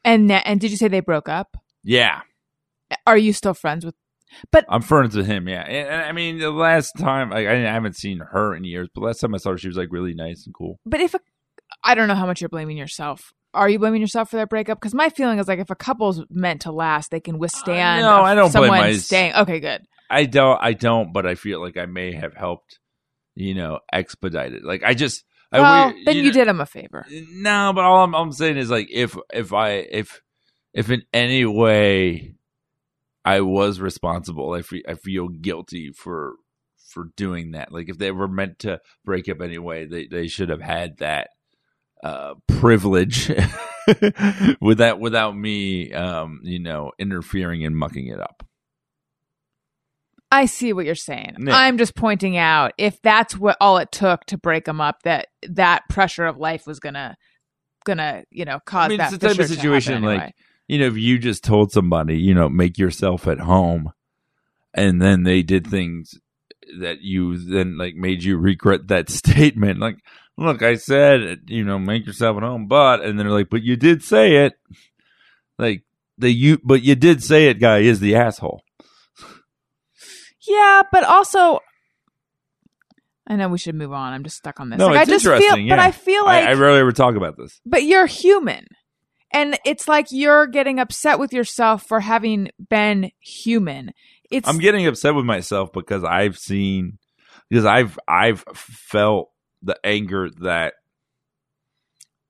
[0.05, 1.57] And and did you say they broke up?
[1.85, 2.21] yeah,
[3.07, 3.95] Are you still friends with?
[4.69, 5.49] I'm friends with him.
[5.49, 8.89] Yeah, and, and I mean, the last time like, I haven't seen her in years,
[8.95, 10.79] but last time I saw her, she was like really nice and cool.
[10.85, 11.21] But if a,
[11.83, 13.33] I don't know how much you're blaming yourself.
[13.55, 14.79] Are you blaming yourself for that breakup?
[14.79, 18.03] Because my feeling is like if a couple's meant to last, they can uh, withstand.
[18.03, 19.35] no, I don't blame my- staying.
[19.35, 19.83] Okay, good.
[20.11, 22.79] I don't, I don't, but I feel like I may have helped,
[23.35, 24.65] you know, expedite it.
[24.65, 27.07] Like I just, I well, we- then you, know- did him a favor.
[27.33, 30.21] No, but all I'm, I'm saying is like if if I if
[30.75, 32.35] if in any way
[33.25, 36.35] I was responsible, I feel I feel guilty for
[36.89, 37.73] for doing that.
[37.73, 41.29] Like if they were meant to break up anyway, they they should have had that
[42.03, 43.29] uh privilege
[44.61, 48.45] with that without me um you know interfering and mucking it up.
[50.31, 51.37] I see what you're saying.
[51.39, 51.57] Yeah.
[51.57, 55.29] I'm just pointing out if that's what all it took to break them up, that
[55.49, 57.17] that pressure of life was gonna
[57.87, 60.35] gonna you know cause I mean, that it's the type of situation happen like anyway.
[60.69, 63.93] You know, if you just told somebody, you know, make yourself at home,
[64.75, 66.15] and then they did things
[66.81, 69.81] that you then like made you regret that statement.
[69.81, 69.97] Like,
[70.37, 73.77] look, I said, you know, make yourself at home, but, and they're like, but you
[73.77, 74.53] did say it.
[75.59, 75.83] Like,
[76.19, 78.63] the you, but you did say it guy is the asshole.
[80.47, 81.61] Yeah, but also,
[83.27, 84.13] I know we should move on.
[84.13, 84.79] I'm just stuck on this.
[84.79, 85.79] No, like, it's I just feel, interesting, but.
[85.79, 87.61] I feel like, I, I rarely ever talk about this.
[87.67, 88.67] but you're human,
[89.33, 93.93] and it's like you're getting upset with yourself for having been human.
[94.31, 96.99] It's I'm getting upset with myself because I've seen
[97.49, 99.31] because I've I've felt
[99.63, 100.75] the anger that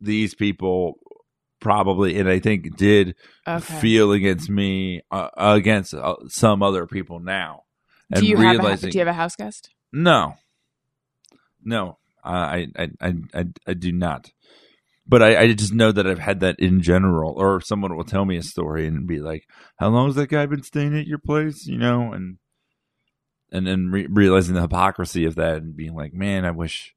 [0.01, 0.99] these people
[1.61, 3.15] probably and I think did
[3.47, 3.81] okay.
[3.81, 7.65] feel against me uh, against uh, some other people now.
[8.11, 9.71] And do you have a, do you have a house guest?
[9.93, 10.35] no,
[11.63, 14.33] no, I I I I, I do not.
[15.09, 18.25] But I, I just know that I've had that in general, or someone will tell
[18.25, 21.19] me a story and be like, "How long has that guy been staying at your
[21.19, 22.39] place?" You know, and
[23.51, 26.95] and then re- realizing the hypocrisy of that and being like, "Man, I wish."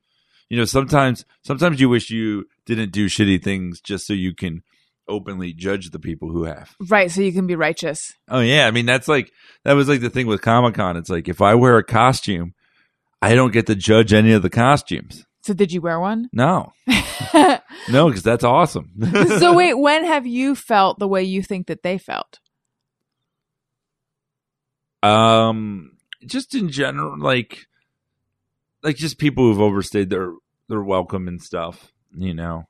[0.50, 4.64] You know, sometimes sometimes you wish you didn't do shitty things just so you can
[5.08, 6.76] openly judge the people who have.
[6.90, 8.14] Right, so you can be righteous.
[8.28, 9.32] Oh yeah, I mean that's like
[9.64, 10.98] that was like the thing with Comic Con.
[10.98, 12.54] It's like if I wear a costume,
[13.22, 15.26] I don't get to judge any of the costumes.
[15.44, 16.30] So did you wear one?
[16.32, 16.74] No,
[17.90, 18.92] no, because that's awesome.
[19.40, 22.40] so wait, when have you felt the way you think that they felt?
[25.04, 27.66] um, just in general, like,
[28.84, 30.34] like just people who've overstayed their
[30.70, 31.92] their welcome and stuff.
[32.16, 32.66] You know,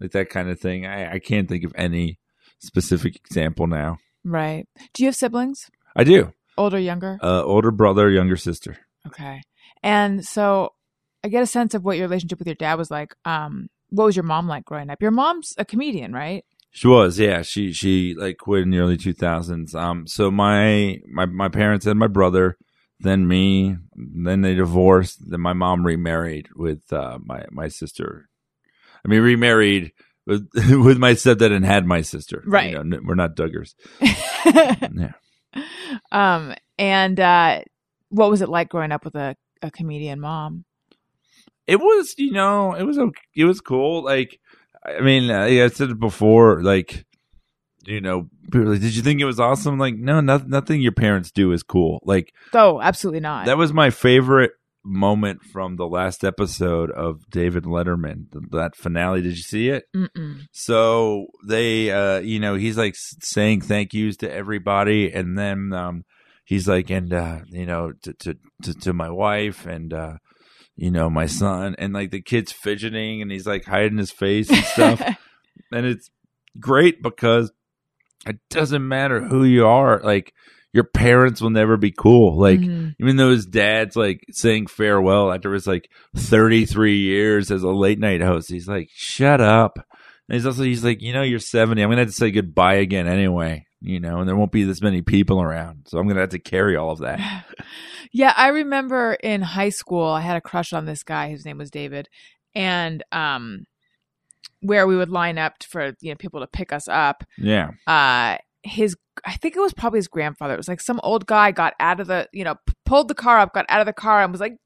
[0.00, 0.86] like that kind of thing.
[0.86, 2.18] I I can't think of any
[2.58, 3.98] specific example now.
[4.24, 4.66] Right.
[4.92, 5.70] Do you have siblings?
[5.96, 6.32] I do.
[6.56, 7.18] Older, younger?
[7.22, 8.78] Uh, older brother, younger sister.
[9.06, 9.42] Okay.
[9.82, 10.72] And so
[11.24, 13.14] I get a sense of what your relationship with your dad was like.
[13.24, 15.00] Um, what was your mom like growing up?
[15.02, 16.44] Your mom's a comedian, right?
[16.70, 17.42] She was, yeah.
[17.42, 19.74] She she like quit in the early two thousands.
[19.74, 22.56] Um, so my my my parents and my brother,
[23.00, 25.30] then me, then they divorced.
[25.30, 28.28] Then my mom remarried with uh, my my sister.
[29.04, 29.92] I mean, remarried
[30.26, 32.42] with with my stepdad and had my sister.
[32.44, 32.84] You Right.
[32.84, 33.74] know, we're not Duggars.
[34.94, 35.12] Yeah.
[36.12, 37.60] um, and uh,
[38.10, 40.64] what was it like growing up with a, a comedian mom?
[41.68, 42.98] It was, you know, it was.
[43.36, 44.02] It was cool.
[44.02, 44.40] Like,
[44.84, 46.62] I mean, uh, yeah, I said it before.
[46.62, 47.04] Like,
[47.84, 49.78] you know, people like, did you think it was awesome?
[49.78, 50.48] Like, no, nothing.
[50.48, 52.00] Nothing your parents do is cool.
[52.04, 52.32] Like.
[52.54, 53.46] Oh, absolutely not.
[53.46, 54.52] That was my favorite
[54.84, 59.20] moment from the last episode of David Letterman, that finale.
[59.20, 59.84] Did you see it?
[59.94, 60.46] Mm-mm.
[60.52, 66.04] So they, uh, you know, he's like saying thank yous to everybody, and then um,
[66.44, 70.14] he's like, and uh, you know, to, to to to my wife and uh,
[70.78, 74.48] you know my son, and like the kid's fidgeting, and he's like hiding his face
[74.48, 75.00] and stuff,
[75.72, 76.10] and it's
[76.58, 77.52] great because
[78.26, 80.32] it doesn't matter who you are, like
[80.72, 82.94] your parents will never be cool, like Mhm.
[83.00, 87.98] even though his dad's like saying farewell after his like 33 years as a late
[87.98, 89.78] night host he's like shut up.
[90.28, 92.74] And he's also he's like you know you're 70 i'm gonna have to say goodbye
[92.74, 96.20] again anyway you know and there won't be this many people around so i'm gonna
[96.20, 97.44] have to carry all of that
[98.10, 101.28] Yeah, I remember in high school I had a crush on this guy.
[101.28, 102.08] His name was David,
[102.54, 103.64] and um,
[104.60, 107.22] where we would line up for you know people to pick us up.
[107.36, 110.54] yeah Uh, his I think it was probably his grandfather.
[110.54, 113.14] It was like some old guy got out of the, you know, p- pulled the
[113.14, 114.56] car up, got out of the car and was like,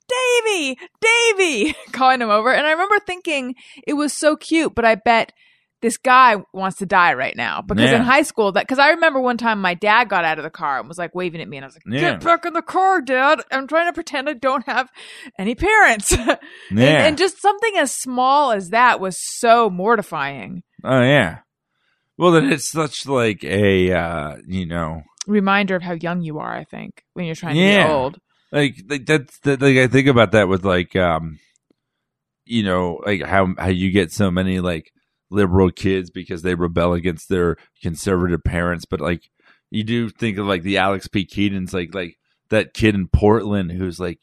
[0.45, 2.53] "Davy, Davy," calling him over.
[2.53, 3.55] And I remember thinking
[3.87, 5.33] it was so cute, but I bet
[5.83, 7.97] this guy wants to die right now because Yeah.
[7.97, 10.51] in high school that because I remember one time my dad got out of the
[10.51, 12.13] car and was like waving at me and I was like, Yeah.
[12.13, 14.89] "Get back in the car, dad." I'm trying to pretend I don't have
[15.39, 16.13] any parents.
[16.17, 16.37] Yeah.
[16.71, 20.63] and, and just something as small as that was so mortifying.
[20.85, 21.39] oh yeah.
[22.17, 26.53] Well, then it's such like a uh, you know Reminder of how young you are,
[26.55, 28.19] I think, when you're trying to be old.
[28.51, 31.39] like like that's that like I think about that with like um
[32.45, 34.91] you know like how how you get so many like
[35.33, 39.31] liberal kids because they rebel against their conservative parents, but like
[39.71, 41.25] you do think of like the Alex P.
[41.25, 42.19] Keaton's like like
[42.51, 44.19] that kid in Portland who's like,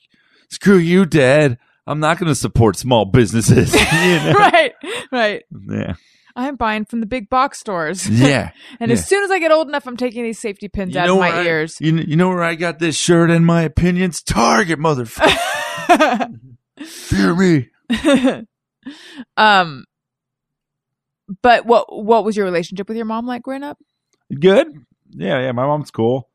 [0.49, 1.57] screw you, dad.
[1.87, 3.73] I'm not going to support small businesses.
[3.73, 4.33] you know?
[4.37, 4.73] right,
[5.11, 5.43] right.
[5.67, 5.93] Yeah.
[6.35, 8.07] I'm buying from the big box stores.
[8.09, 8.51] Yeah.
[8.79, 8.93] and yeah.
[8.93, 11.17] as soon as I get old enough, I'm taking these safety pins You out of
[11.17, 11.77] my I- ears.
[11.81, 14.21] You, you know where I got this shirt and my opinions?
[14.21, 16.39] Target, motherfucker.
[16.79, 17.69] Fear me.
[19.35, 19.85] um,
[21.41, 23.77] but what what was your relationship with your mom like growing up?
[24.33, 24.67] Good.
[25.11, 25.51] Yeah, yeah.
[25.51, 26.29] My mom's cool,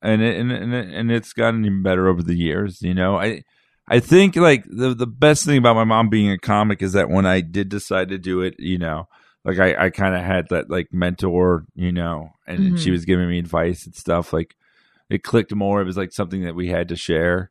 [0.00, 2.82] and it, and and, and it's gotten even better over the years.
[2.82, 3.42] You know, I
[3.88, 7.10] I think like the the best thing about my mom being a comic is that
[7.10, 9.08] when I did decide to do it, you know,
[9.44, 12.92] like I I kind of had that like mentor, you know, and she Mhm.
[12.92, 14.32] was giving me advice and stuff.
[14.32, 14.54] Like
[15.10, 15.80] it clicked more.
[15.80, 17.50] It was like something that we had to share.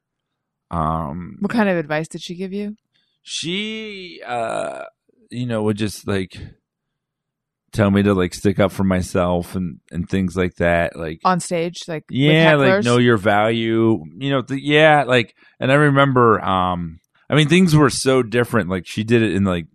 [0.71, 2.77] Um, What kind of advice did she give you?
[3.23, 4.83] she uh
[5.29, 6.39] you know would just like
[7.73, 11.39] tell me to like stick up for myself and and things like that like On
[11.39, 16.39] stage, like yeah like know your value you know the, yeah like and i remember
[16.43, 19.67] um i mean things were so different like she did it in like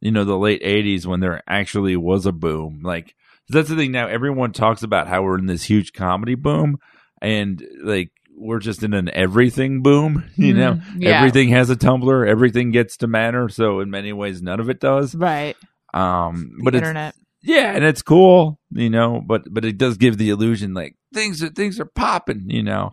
[0.00, 3.14] you know the late 80s when there actually was a boom like
[3.48, 6.78] that's the thing now everyone talks about how we're in this huge comedy boom
[7.20, 11.02] and like we're just in an everything boom you know Mhm.
[11.02, 11.18] Yeah.
[11.18, 12.26] everything has a Tumblr.
[12.28, 13.48] Everything gets to matter.
[13.50, 15.14] So in many ways, none of it does.
[15.14, 15.54] right.
[15.94, 17.14] Um, The but it's, internet.
[17.42, 19.20] Yeah, and it's cool, you know.
[19.24, 22.90] But but it does give the illusion like things are things are popping, you know.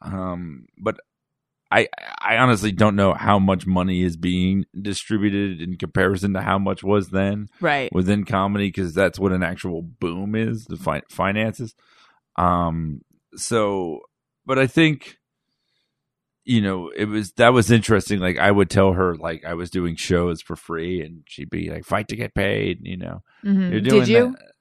[0.00, 0.98] Um, but
[1.70, 1.88] I
[2.20, 6.82] I honestly don't know how much money is being distributed in comparison to how much
[6.82, 7.92] was then Right.
[7.92, 11.74] within comedy because that's what an actual boom is the fi- finances
[12.36, 13.00] um
[13.36, 14.00] so
[14.46, 15.16] but i think
[16.44, 19.70] you know it was that was interesting like i would tell her like i was
[19.70, 23.70] doing shows for free and she'd be like fight to get paid you know Mhm.
[23.70, 24.32] you're doing Did you?
[24.32, 24.52] that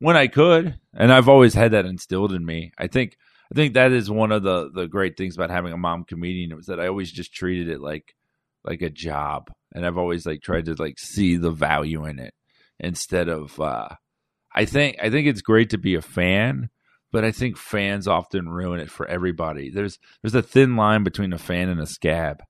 [0.00, 3.16] when i could and i've always had that instilled in me i think
[3.50, 6.54] i think that is one of the the great things about having a mom comedian
[6.54, 8.14] was that i always just treated it like
[8.64, 12.34] like a job and i've always like tried to like see the value in it
[12.80, 13.88] instead of uh
[14.54, 16.68] i think i think it's great to be a fan
[17.14, 21.32] but i think fans often ruin it for everybody there's there's a thin line between
[21.32, 22.42] a fan and a scab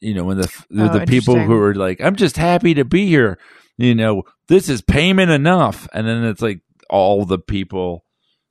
[0.00, 2.84] you know when the the, Oh, the people who are like i'm just happy to
[2.84, 3.38] be here
[3.78, 8.04] you know this is payment enough and then it's like all the people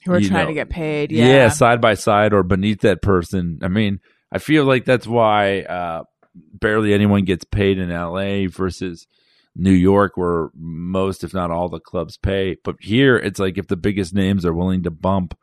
[0.05, 1.12] Who are trying know, to get paid?
[1.12, 1.25] yeah.
[1.27, 1.49] Yeah.
[1.49, 3.60] side by side or beneath that person.
[3.62, 6.03] I mean, I feel like that's why uh,
[6.36, 9.08] barely anyone gets paid in LA versus
[9.56, 12.58] New York, where most, if not all, the clubs pay.
[12.63, 15.38] But here, it's like if the biggest names are willing to bump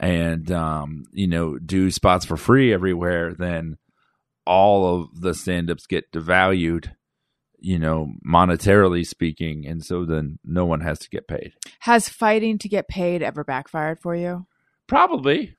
[0.00, 3.76] and um, you know do spots for free everywhere, then
[4.46, 6.92] all of the stand-ups get devalued.
[7.60, 11.54] You know, monetarily speaking, and so then no one has to get paid.
[11.80, 14.46] Has fighting to get paid ever backfired for you?
[14.86, 15.56] Probably.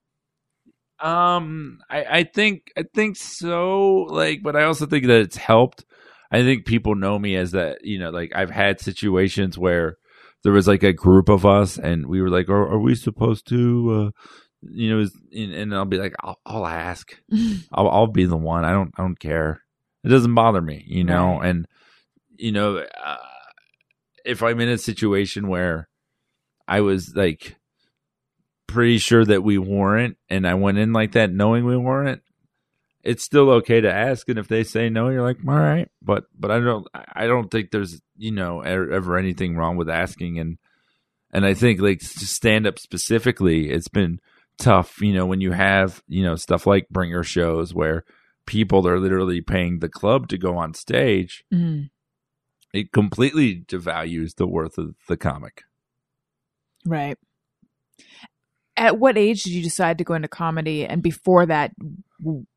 [1.01, 4.05] Um, I, I think I think so.
[4.09, 5.83] Like, but I also think that it's helped.
[6.31, 7.83] I think people know me as that.
[7.83, 9.97] You know, like I've had situations where
[10.43, 13.47] there was like a group of us, and we were like, "Are, are we supposed
[13.49, 14.21] to?" Uh,
[14.61, 17.15] you know, is- and, and I'll be like, "I'll, I'll ask.
[17.71, 18.63] I'll, I'll be the one.
[18.65, 19.61] I don't I don't care.
[20.03, 20.83] It doesn't bother me.
[20.87, 21.49] You know, Right.
[21.49, 21.65] and
[22.37, 23.17] you know, uh,
[24.25, 25.89] if I'm in a situation where
[26.67, 27.57] I was like
[28.67, 32.21] pretty sure that we weren't, and I went in like that knowing we weren't,
[33.03, 34.27] it's still okay to ask.
[34.29, 35.89] And if they say no, you're like, all right.
[36.01, 39.89] But but I don't I don't think there's you know ever, ever anything wrong with
[39.89, 40.39] asking.
[40.39, 40.57] And
[41.31, 44.19] and I think like stand up specifically, it's been
[44.57, 45.01] tough.
[45.01, 48.03] You know when you have you know stuff like bringer shows where
[48.45, 51.43] people are literally paying the club to go on stage.
[51.53, 51.89] Mhm.
[52.73, 55.63] It completely devalues the worth of the comic.
[56.85, 57.17] Right.
[58.79, 60.85] At what age did you decide to go into comedy?
[60.85, 61.73] And before that,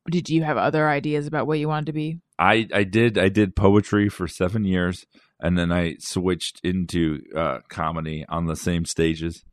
[0.09, 2.19] did you have other ideas about what you wanted to be?
[2.39, 5.05] I I did I did poetry for seven years,
[5.39, 9.43] and then I switched into uh, comedy on the same stages.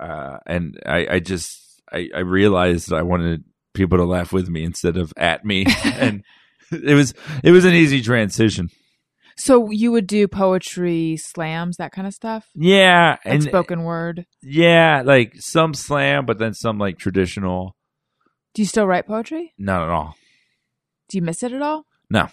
[0.00, 3.44] uh, and I, I just I, I realized I wanted
[3.74, 6.24] people to laugh with me instead of at me, and
[6.72, 8.70] it was it was an easy transition.
[9.38, 14.26] So you would do poetry slams, that kind of stuff, Yeah, and and spoken word.
[14.42, 17.76] yeah, like some slam, but then some like traditional.
[18.54, 19.54] Do you still write poetry?
[19.56, 20.16] Not at all.
[21.08, 21.84] Do you miss it at all?
[22.10, 22.28] No.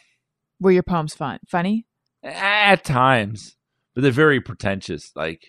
[0.60, 1.86] Were your poems fun, funny?
[2.24, 3.56] At times,
[3.94, 5.12] but they're very pretentious.
[5.16, 5.42] Like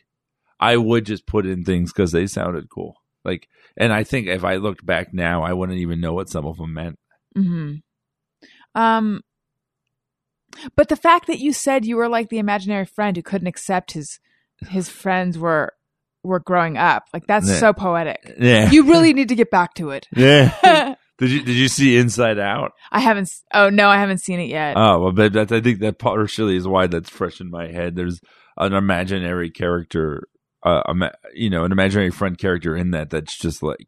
[0.61, 2.97] I would just put in things because they sounded cool.
[3.25, 3.49] Like,
[3.79, 6.59] and I think if I looked back now, I wouldn't even know what some of
[6.59, 6.99] them meant.
[7.35, 7.77] hmm
[8.75, 9.23] Um,
[10.74, 13.92] but the fact that you said you were like the imaginary friend who couldn't accept
[13.92, 14.18] his
[14.68, 15.72] his friends were
[16.22, 17.59] were growing up, like that's Yeah.
[17.59, 18.34] so poetic.
[18.38, 20.07] Yeah, You really need to get back to it.
[20.16, 20.94] yeah.
[21.18, 22.72] did you did you see Inside Out?
[22.90, 23.30] I haven't.
[23.55, 24.74] Oh no, I haven't seen it yet.
[24.76, 27.94] Oh, well, but that, I think that partially is why that's fresh in my head.
[27.97, 28.20] There's
[28.59, 30.22] an imaginary character,
[30.62, 33.86] uh, ima- you know, an imaginary friend character in that that's just like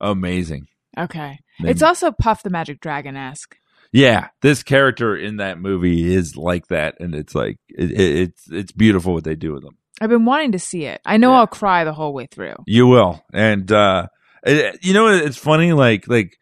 [0.00, 0.66] amazing.
[0.98, 3.56] okay, Then- it's also Puff the Magic Dragon esque.
[3.96, 8.50] Yeah, this character in that movie is like that, and it's like it, it, it's
[8.50, 9.78] it's beautiful what they do with them.
[10.00, 11.00] I've been wanting to see it.
[11.06, 11.38] I know Yeah.
[11.38, 12.56] I'll cry the whole way through.
[12.66, 14.08] You will, and uh,
[14.42, 16.32] it, you know, it's funny, like like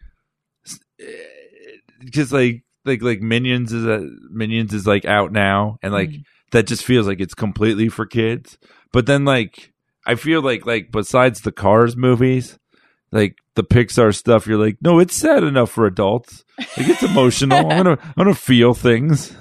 [2.00, 6.22] because like like like Minions is a, Minions is like out now, and like Mhm.
[6.52, 8.56] that just feels like it's completely for kids.
[8.92, 9.72] But then like
[10.06, 12.58] I feel like like besides the Cars movies,
[13.10, 16.44] like the Pixar stuff, you're like, no, it's sad enough for adults.
[16.58, 17.58] Like it's emotional.
[17.58, 19.34] I'm gonna I'm gonna feel things.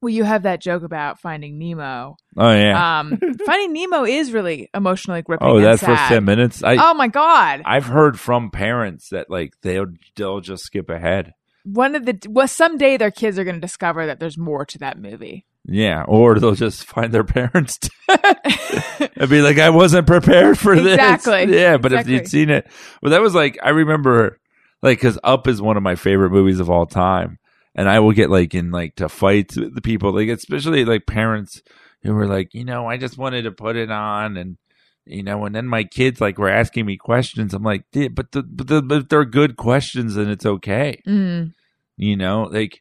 [0.00, 2.16] Well, you have that joke about Finding Nemo.
[2.36, 3.00] Oh yeah.
[3.00, 5.48] Um, Finding Nemo is really emotionally gripping.
[5.48, 6.62] oh, that first ten minutes.
[6.62, 7.62] I oh my god!
[7.64, 11.34] I've heard from parents that like they'll they'll just skip ahead.
[11.64, 14.78] One of the well, someday their kids are going to discover that there's more to
[14.78, 15.46] that movie.
[15.70, 20.94] Yeah, or they'll just find their parents and be like, "I wasn't prepared for this."
[20.94, 21.54] Exactly.
[21.54, 22.66] Yeah, but if you'd seen it,
[23.02, 24.40] well, that was like I remember,
[24.82, 27.38] like, because Up is one of my favorite movies of all time,
[27.74, 31.06] and I will get like in like to fight with the people, like especially like
[31.06, 31.60] parents
[32.02, 34.56] who were like, you know, I just wanted to put it on, and
[35.04, 37.52] you know, and then my kids like were asking me questions.
[37.52, 41.02] I'm like, "Yeah, but the, but, the, but they're good questions, and it's okay.
[41.06, 41.52] Mm.
[41.98, 42.80] You know, like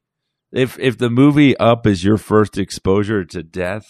[0.51, 3.85] if if the movie Up is your first exposure to death,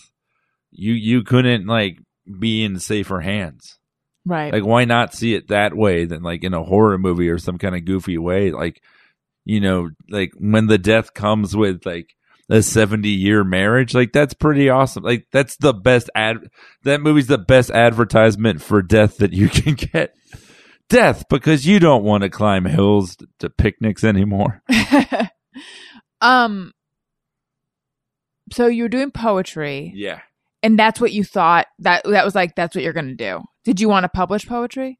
[0.71, 1.99] you you couldn't like
[2.39, 3.77] be in safer hands.
[4.25, 4.51] Right.
[4.51, 7.57] Like why not see it that way than like in a horror movie or some
[7.57, 8.51] kind of goofy way?
[8.51, 8.81] Like
[9.45, 12.09] you know, like when the death comes with like
[12.49, 15.03] a 70 year marriage, like that's pretty awesome.
[15.03, 16.49] Like that's the best ad
[16.83, 20.13] that movie's the best advertisement for death that you can get.
[20.89, 24.61] Death because you don't want to climb hills to picnics anymore.
[26.21, 26.71] um.
[28.53, 30.21] So you were doing poetry, Yeah.
[30.63, 32.55] and that's what you thought that that was like.
[32.55, 33.41] That's what you're going to do.
[33.65, 34.99] Did you want to publish poetry?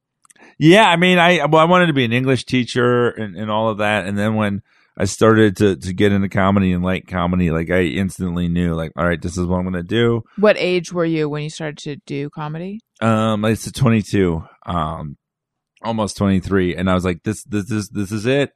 [0.60, 3.70] Yeah, I mean, I well, I wanted to be an English teacher and, and all
[3.70, 4.62] of that, and then when
[4.98, 8.92] I started to to get into comedy and like comedy, like I instantly knew, like,
[8.98, 10.24] all right, this is what I'm gonna do.
[10.38, 12.80] What age were you when you started to do comedy?
[13.02, 15.18] Um, it's 22, um,
[15.84, 18.52] almost 23, and I was like, this, this is this is it.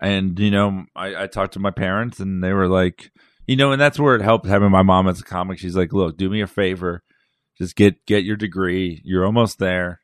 [0.00, 3.10] And you know, I, I talked to my parents, and they were like,
[3.46, 5.58] you know, and that's where it helped having my mom as a comic.
[5.58, 7.02] She's like, look, do me a favor,
[7.58, 9.00] just get get your degree.
[9.04, 10.00] You're almost there,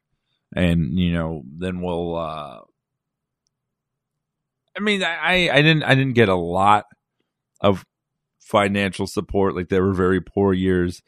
[0.55, 2.17] and you know, then we'll.
[2.17, 2.61] uh
[4.77, 6.85] I mean, I I didn't I didn't get a lot
[7.61, 7.85] of
[8.41, 9.55] financial support.
[9.57, 11.03] Like there were very poor years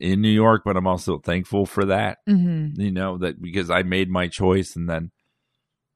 [0.00, 2.80] in New York, but I'm also thankful for that Mm-hmm.
[2.80, 5.12] you know that because i made my choice and then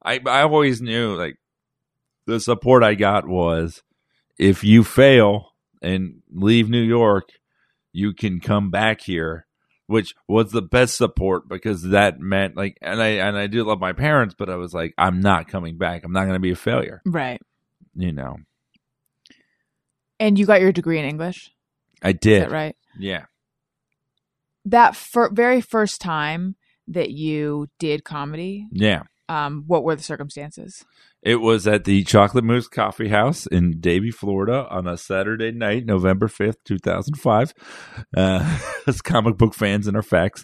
[0.04, 1.36] i i always knew like
[2.28, 3.82] the support i got was
[4.38, 5.50] if you fail
[5.82, 7.30] and leave new york
[7.92, 9.46] you can come back here
[9.86, 13.80] which was the best support because that meant like and i and i do love
[13.80, 16.50] my parents but i was like i'm not coming back i'm not going to be
[16.52, 17.40] a failure Right.
[17.94, 18.36] you know
[20.20, 21.50] And you got your degree in English.
[22.02, 22.76] i Is did that right?
[22.98, 23.24] yeah
[24.64, 26.56] That fir- very first time
[26.88, 30.84] that you did comedy, yeah um, what were the circumstances?
[31.28, 35.84] It was at the Chocolate Moose Coffee House in Davie, Florida on a Saturday night,
[35.84, 37.52] November 5th, 2005.
[38.16, 40.42] Uh, as comic book fans and our facts.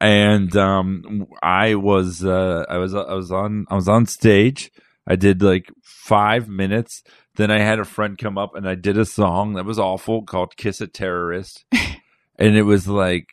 [0.00, 4.70] And um, I was uh, I was I was on I was on stage.
[5.08, 7.02] I did like 5 minutes.
[7.34, 10.22] Then I had a friend come up and I did a song that was awful
[10.22, 11.64] called Kiss a Terrorist.
[12.38, 13.26] and it was like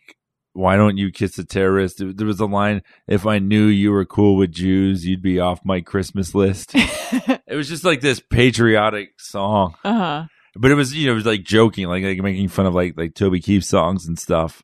[0.59, 2.01] why don't you kiss a terrorist?
[2.01, 5.63] There was a line, if I knew you were cool with Jews, you'd be off
[5.63, 6.71] my Christmas list.
[6.75, 9.75] it was just like this patriotic song.
[9.85, 10.25] Uh huh.
[10.55, 12.95] But it was, you know, it was like joking, like, like making fun of like
[12.97, 14.61] like Toby Keith songs and stuff.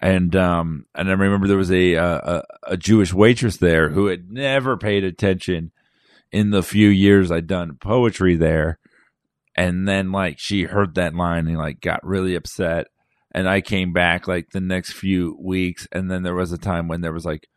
[0.00, 2.20] and um and I remember there was a uh,
[2.64, 5.72] a, a Jewish waitress there who had never paid attention
[6.32, 8.78] in the few years I'd done poetry there,
[9.56, 12.88] and then like she heard that line and like got really upset,
[13.32, 16.88] and I came back like the next few weeks, and then there was a time
[16.88, 17.48] when there was like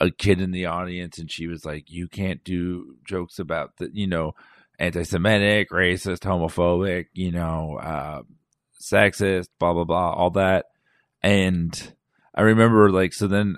[0.00, 3.90] a kid in the audience, and she was like, "You can't do jokes about the
[3.92, 4.34] you know."
[4.78, 8.20] Anti-Semitic, racist, homophobic, you know, uh,
[8.78, 10.66] sexist, blah blah blah, all that
[11.22, 11.94] and
[12.34, 13.56] I remember like so then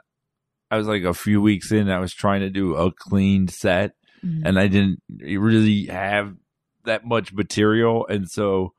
[0.70, 3.94] I was like a few weeks in I was trying to do a clean set
[4.24, 4.42] Mhm.
[4.44, 6.34] and I didn't really have
[6.84, 8.74] that much material and so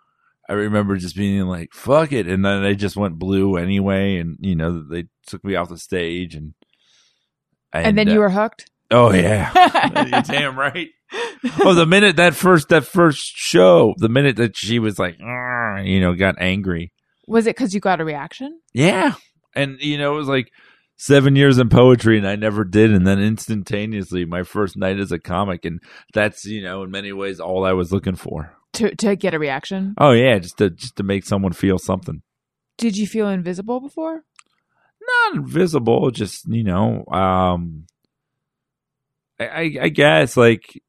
[0.50, 4.38] I remember just being like fuck it and then I just went blue anyway and
[4.42, 6.54] you know they took me off the stage and
[7.72, 8.66] and, then uh, you were hooked.
[8.92, 9.52] oh yeah
[10.08, 10.90] you're damn right
[11.62, 16.00] oh the minute that first that first show the minute that she was like you
[16.02, 16.92] know got angry
[17.28, 18.60] Was it because you got a reaction?
[18.74, 19.14] Yeah.
[19.56, 20.52] And, you know, it was like
[20.98, 22.92] seven years in poetry and I never did.
[22.92, 25.64] And then instantaneously, my first night as a comic.
[25.64, 25.80] And
[26.14, 28.56] that's, you know, in many ways, all I was looking for.
[28.80, 29.94] To to get a reaction?
[29.98, 30.40] Oh, yeah.
[30.40, 32.22] Just to, just to make someone feel something.
[32.78, 34.24] Did you feel invisible before?
[35.02, 37.86] Not invisible, just, you know, um,
[39.40, 40.82] I, I, I guess like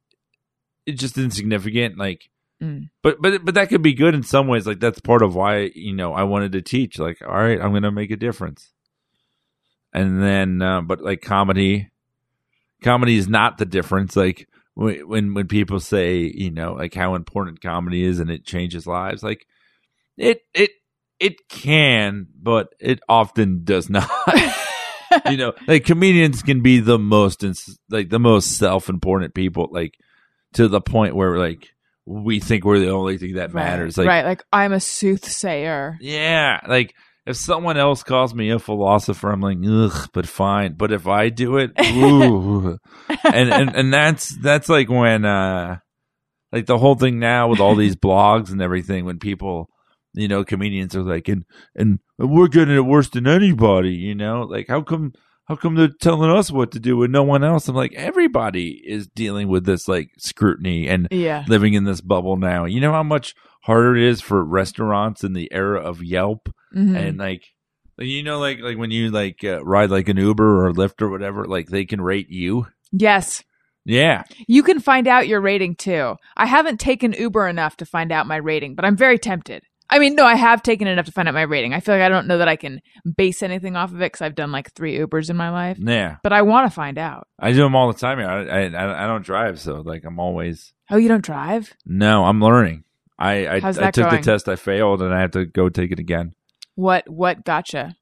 [0.86, 1.98] it's just insignificant.
[1.98, 2.22] Like,
[2.62, 2.90] Mm.
[3.02, 4.66] but, but, but that could be good in some ways.
[4.66, 6.98] Like, that's part of why, you know, I wanted to teach.
[6.98, 8.70] Like, all right, I'm going to make a difference.
[9.94, 11.88] and then uh, but like comedy
[12.82, 17.60] comedy is not the difference like when when people say you know like how important
[17.60, 19.46] comedy is and it changes lives like
[20.16, 20.70] it it
[21.18, 24.10] it can but it often does not.
[25.28, 29.98] You know like comedians can be the most ins- like the most self-important people like
[30.52, 31.68] to the point where like
[32.06, 35.98] we think we're the only thing that matters like right, like I'm a soothsayer.
[36.00, 36.94] yeah, like
[37.26, 40.74] if someone else calls me a philosopher, I'm like, ugh, but fine.
[40.74, 42.78] But if I do it, ooh.
[43.24, 45.78] and and and that's that's like when uh
[46.52, 49.68] like the whole thing now with all these blogs and everything when people
[50.14, 51.44] you know comedians are like and
[51.76, 55.12] and we're getting it worse than anybody you know like how come
[55.44, 58.82] how come they're telling us what to do and no one else i'm like everybody
[58.84, 61.44] is dealing with this like scrutiny and Yeah.
[61.46, 65.32] living in this bubble now you know how much harder it is for restaurants in
[65.32, 66.96] the era of yelp Mhm.
[66.96, 67.44] and like
[67.98, 71.08] you know like like when you like uh, ride like an uber or lyft or
[71.10, 73.42] whatever like they can rate you yes.
[73.84, 76.16] yeah You can find out your rating too.
[76.36, 79.62] I haven't taken Uber enough to find out my rating, but I'm very tempted.
[79.92, 81.74] I mean, no, I have taken enough to find out my rating.
[81.74, 82.80] I feel like I don't know that I can
[83.16, 86.16] base anything off of it because I've done like three Ubers in my life, yeah
[86.22, 87.26] but I want to find out.
[87.40, 90.18] i do them all the time I, I i I don't drive so like i'm
[90.20, 91.72] always Oh, you don't drive?
[91.84, 92.84] no i'm learning
[93.18, 93.60] i i, I
[93.90, 94.16] took going?
[94.16, 96.32] the test i failed and i have to go take it again
[96.80, 97.08] What?
[97.08, 97.96] What gotcha?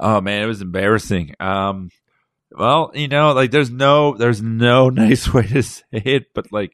[0.00, 1.90] oh man it was embarrassing um
[2.52, 6.72] well you know like there's no there's no nice way to say it but like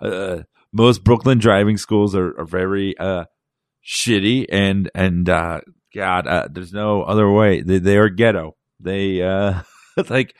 [0.00, 0.38] uh
[0.72, 3.24] most brooklyn driving schools are, are very uh
[3.84, 5.60] shitty and and uh
[5.94, 9.60] god uh, there's no other way they, they are ghetto they uh
[10.08, 10.34] like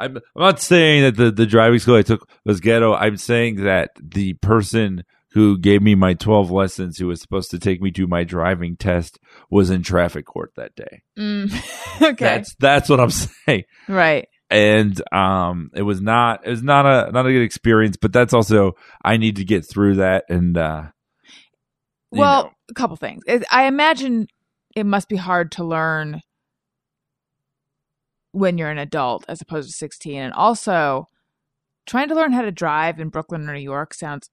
[0.00, 2.94] I'm, I'm not saying that the, the driving school I took was ghetto.
[2.94, 5.02] I'm saying that the person
[5.32, 8.76] who gave me my 12 lessons, who was supposed to take me to my driving
[8.76, 9.18] test,
[9.50, 11.02] was in traffic court that day.
[11.18, 11.52] Mm.
[12.02, 12.24] okay.
[12.24, 13.10] That's that's what I'm
[13.46, 13.64] saying.
[13.88, 14.26] right.
[14.50, 17.98] And um, it was not it was not a not a good experience.
[18.00, 20.24] But that's also I need to get through that.
[20.30, 20.84] And uh,
[22.10, 22.50] Well, know.
[22.70, 23.24] a couple things.
[23.50, 24.28] I imagine
[24.74, 26.22] it must be hard to learn
[28.32, 30.16] when you're an adult as opposed to 16.
[30.18, 31.08] And also,
[31.86, 34.30] trying to learn how to drive in Brooklyn or New York sounds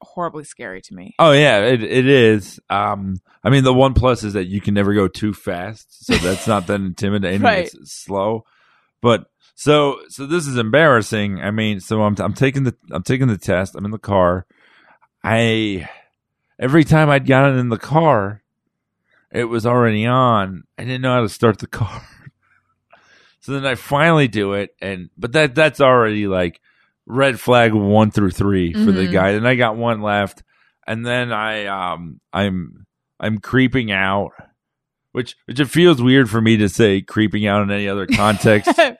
[0.00, 1.14] horribly scary to me.
[1.18, 2.60] Oh yeah, it it is.
[2.70, 6.14] Um, I mean, the one plus is that you can never go too fast, so
[6.16, 7.42] that's not that intimidating.
[7.42, 7.72] Right.
[7.72, 8.44] It's slow,
[9.00, 11.40] but so so this is embarrassing.
[11.40, 13.74] I mean, so I'm I'm taking the I'm taking the test.
[13.74, 14.46] I'm in the car.
[15.22, 15.88] I
[16.58, 18.42] every time I'd gotten in the car,
[19.32, 20.64] it was already on.
[20.76, 22.02] I didn't know how to start the car.
[23.40, 26.60] so then I finally do it, and but that that's already like
[27.08, 29.12] red flag one through 3 for the Mhm.
[29.12, 29.32] guy.
[29.32, 30.42] Then I got one left,
[30.86, 32.84] and then I um I'm
[33.18, 34.32] I'm creeping out,
[35.12, 38.70] which which it feels weird for me to say creeping out in any other context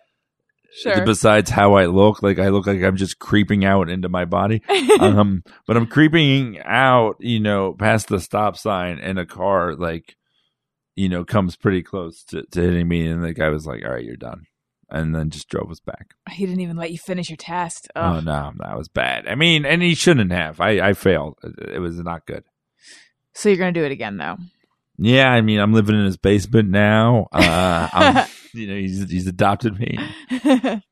[0.83, 1.05] sure.
[1.05, 2.23] besides how I look.
[2.23, 4.63] Like I look like I'm just creeping out into my body.
[5.01, 10.17] um, but I'm creeping out, you know, past the stop sign, and a car like,
[10.97, 13.93] you know, comes pretty close to, to hitting me, and the guy was like, "All
[13.93, 14.45] right, you're done,"
[14.91, 16.15] and then just drove us back.
[16.31, 17.89] he didn't even let you finish your test.
[17.95, 19.27] Oh no, that was bad.
[19.27, 20.61] I mean, and he shouldn't have.
[20.61, 21.39] I I failed.
[21.43, 22.45] It, was not good.
[23.35, 24.37] So you're going to do it again, though.
[24.99, 27.29] Yeah, I mean, I'm living in his basement now.
[27.31, 29.97] Uh, I'm, you know, he's he's adopted me.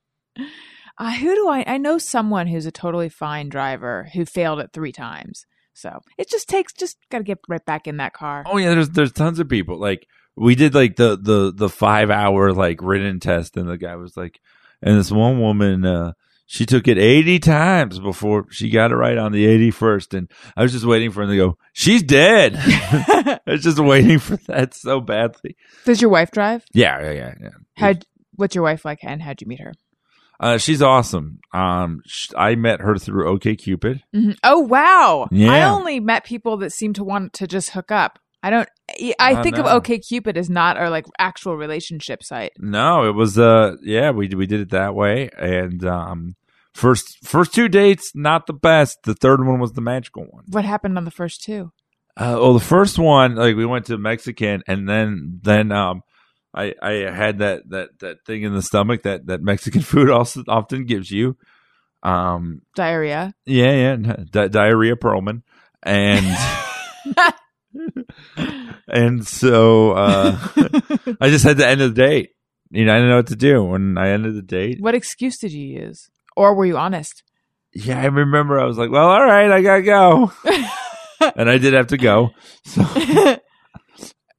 [0.99, 1.65] uh, who do I?
[1.67, 5.45] I know someone who's a totally fine driver who failed it three times.
[5.73, 8.45] So it just takes just got to get right back in that car.
[8.47, 9.79] Oh yeah, there's there's tons of people.
[9.79, 10.07] Like
[10.37, 14.17] we did like the the the five hour like written test, and the guy was
[14.17, 14.41] like,
[14.83, 16.13] and this one woman, uh,
[16.47, 20.63] she took it 80 times before she got it right on the 81st, and I
[20.63, 21.59] was just waiting for him to go.
[21.73, 22.55] She's dead.
[22.59, 25.57] I was just waiting for that so badly.
[25.85, 26.65] Does your wife drive?
[26.73, 27.35] Yeah, yeah, yeah.
[27.43, 27.49] yeah.
[27.77, 27.95] How?
[28.37, 29.73] What's your wife like, and how'd you meet her?
[30.39, 31.39] Uh, she's awesome.
[31.55, 34.03] Um, sh- I met her through OK Cupid.
[34.15, 34.37] Mhm.
[34.45, 35.29] Oh wow!
[35.33, 38.19] I only met people that seem to want to just hook up.
[38.47, 38.69] I don't.
[39.19, 42.53] I think of Cupid as not our like actual relationship site.
[42.59, 46.37] No, it was uh yeah, we we did it that way and um
[46.73, 48.99] first first two dates not the best.
[49.03, 50.45] The third one was the magical one.
[50.47, 51.73] What happened on the first two?
[52.17, 56.03] Uh, well, the first one like we went to Mexican and then then um
[56.55, 60.45] I I had that that that thing in the stomach that that Mexican food also
[60.47, 61.37] often gives you.
[62.05, 63.35] Um Diarrhea.
[63.45, 65.43] yeah, yeah, di- diarrhea Perlman
[65.83, 66.25] and
[68.89, 70.39] and so uh
[71.21, 72.31] I just had to end of the date.
[72.71, 74.81] You know, I didn't know what to do when I ended the date.
[74.81, 77.23] what excuse did you use, or were you honest?
[77.73, 80.33] Yeah, I remember I was like, well, all right, I gotta go.
[81.37, 82.31] and I did have to go.
[82.65, 82.85] So,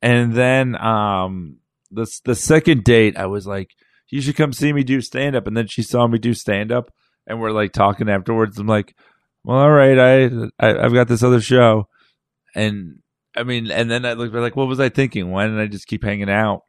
[0.02, 1.58] and then um,
[1.92, 3.72] the the second date, I was like,
[4.10, 5.48] you should come see me do stand up.
[5.48, 6.92] And then she saw me do stand up,
[7.26, 8.58] and we're like talking afterwards.
[8.58, 8.96] I'm like,
[9.44, 10.26] well, all right, I,
[10.60, 11.88] I I've got this other show,
[12.56, 13.00] and
[13.36, 15.32] I mean, and then I looked like, what was I thinking?
[15.32, 16.62] Why didn't I just keep hanging out?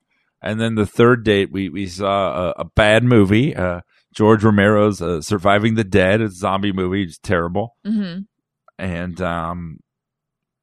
[0.43, 3.57] And then the third date, we we saw a, a bad movie.
[3.57, 3.81] Uh,
[4.15, 7.03] George Romero's uh, Surviving the Dead, a zombie movie.
[7.05, 7.77] It's terrible.
[7.85, 8.21] hmm
[8.79, 9.81] And um,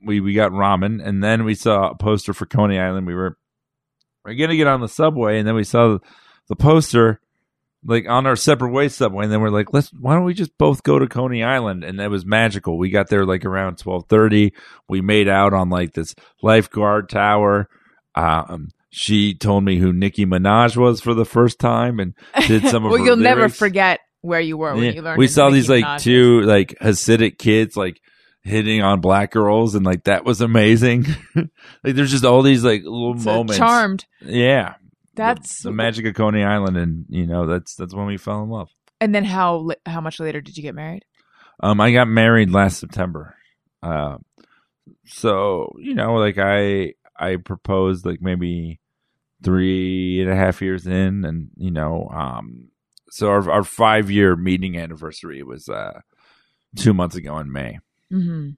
[0.06, 3.08] we we got ramen, and then we saw a poster for Coney Island.
[3.08, 3.38] We were
[4.24, 5.98] we are gonna get on the subway, and then we saw
[6.48, 7.20] the poster
[7.86, 10.58] like on our separate way subway, and then we're like, let's why don't we just
[10.58, 11.84] both go to Coney Island?
[11.84, 12.78] And that was magical.
[12.78, 14.54] We got there like around twelve thirty.
[14.90, 17.70] We made out on like this lifeguard tower.
[18.16, 22.14] Um, she told me who Nicki Minaj was for the first time, and
[22.48, 24.92] did some of well, you'll never forget where you were when Yeah.
[24.92, 25.20] you learned.
[25.20, 28.00] we saw Nicki these like Minaj two like Hasidic kids like
[28.42, 31.06] hitting on black girls, and like that was amazing.
[31.36, 33.24] like there's just all these like little is.
[33.24, 33.58] So moments.
[33.58, 34.06] charmed.
[34.22, 34.76] Yeah,
[35.16, 38.44] That's the, the magic of Coney Island, and you know that's that's when we fell
[38.44, 38.70] in love.
[39.02, 41.06] And then how how much later did you get married?
[41.62, 43.36] Um, I got married last September.
[43.82, 44.18] Uh,
[45.06, 48.80] so you know, like I I proposed like maybe
[49.44, 52.70] three and a half years in, and you know, um,
[53.10, 56.00] so our our five year meeting anniversary was uh
[56.76, 57.80] two months ago in May.
[58.10, 58.50] hmm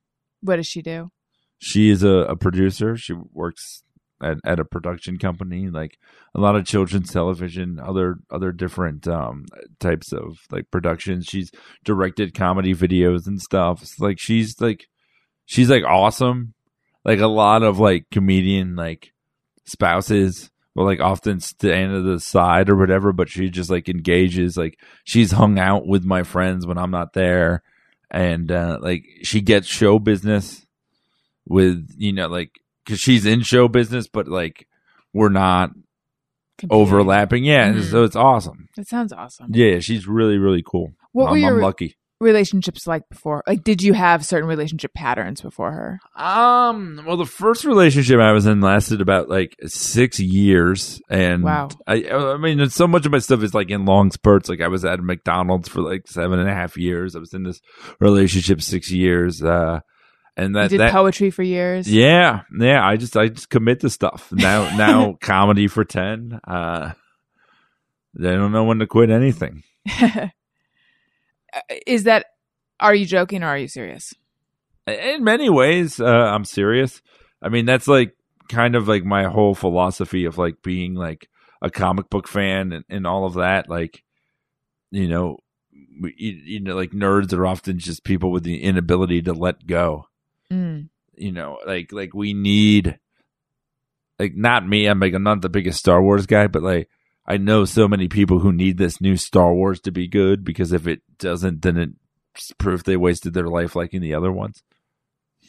[0.42, 1.12] What does she do?
[1.60, 2.96] She is a, a producer.
[2.98, 3.84] She works
[4.22, 5.98] at, at a production company, like
[6.34, 9.46] a lot of children's television, other other different um,
[9.80, 11.26] types of like productions.
[11.26, 11.52] She's
[11.84, 13.84] directed comedy videos and stuff.
[14.00, 14.88] Like she's like
[15.46, 16.54] she's like awesome.
[17.06, 19.12] Like a lot of like comedian like
[19.66, 24.58] spouses will like often stand to the side or whatever, but she just like engages.
[24.58, 27.64] Like she's hung out with my friends when I'm not there,
[28.12, 30.66] and uh, like she gets show business
[31.48, 32.52] with you know like
[32.88, 34.66] because she's in show business, but like
[35.14, 35.72] we're not
[36.70, 37.44] overlapping.
[37.44, 37.84] Yeah, Mhm.
[37.92, 38.68] so it's awesome.
[38.76, 39.48] That sounds awesome.
[39.54, 40.94] Yeah, she's really really cool.
[41.12, 41.96] What were I'm, your I'm lucky.
[42.20, 43.44] relationships like before?
[43.48, 46.00] Like, did you have certain relationship patterns before her?
[46.16, 47.02] Um.
[47.06, 51.70] Well, the first relationship I was in lasted about like six years, and Wow.
[51.86, 54.50] I, I mean, so much of my stuff is like in long spurts.
[54.50, 57.16] Like I was at McDonald's for like seven and a half years.
[57.16, 57.62] I was in this
[58.00, 59.82] relationship six years, uh,
[60.38, 61.92] and you that did that poetry for years.
[61.92, 62.88] yeah, yeah.
[62.88, 64.76] I just I just commit to stuff now.
[64.78, 66.40] Now comedy for ten.
[66.48, 66.94] Uh,
[68.14, 69.64] they don't know when to quit anything.
[71.86, 72.28] Is that?
[72.80, 74.14] Are you joking or are you serious?
[74.88, 77.02] in many ways uh, i'm serious
[77.42, 78.16] i mean that's like
[78.50, 81.28] kind of like my whole philosophy of like being like
[81.62, 84.04] a comic book fan and, and all of that like
[84.92, 85.38] you know
[86.16, 90.06] you, you know like nerds are often just people with the inability to let go
[90.52, 90.90] Mm.
[91.16, 92.98] you know like like we need
[94.20, 96.88] like not me i'm like i'm not the biggest star wars guy but like
[97.26, 100.72] i know so many people who need this new star wars to be good because
[100.72, 101.78] if it doesn't then
[102.34, 104.64] it's proof they wasted their life liking the other ones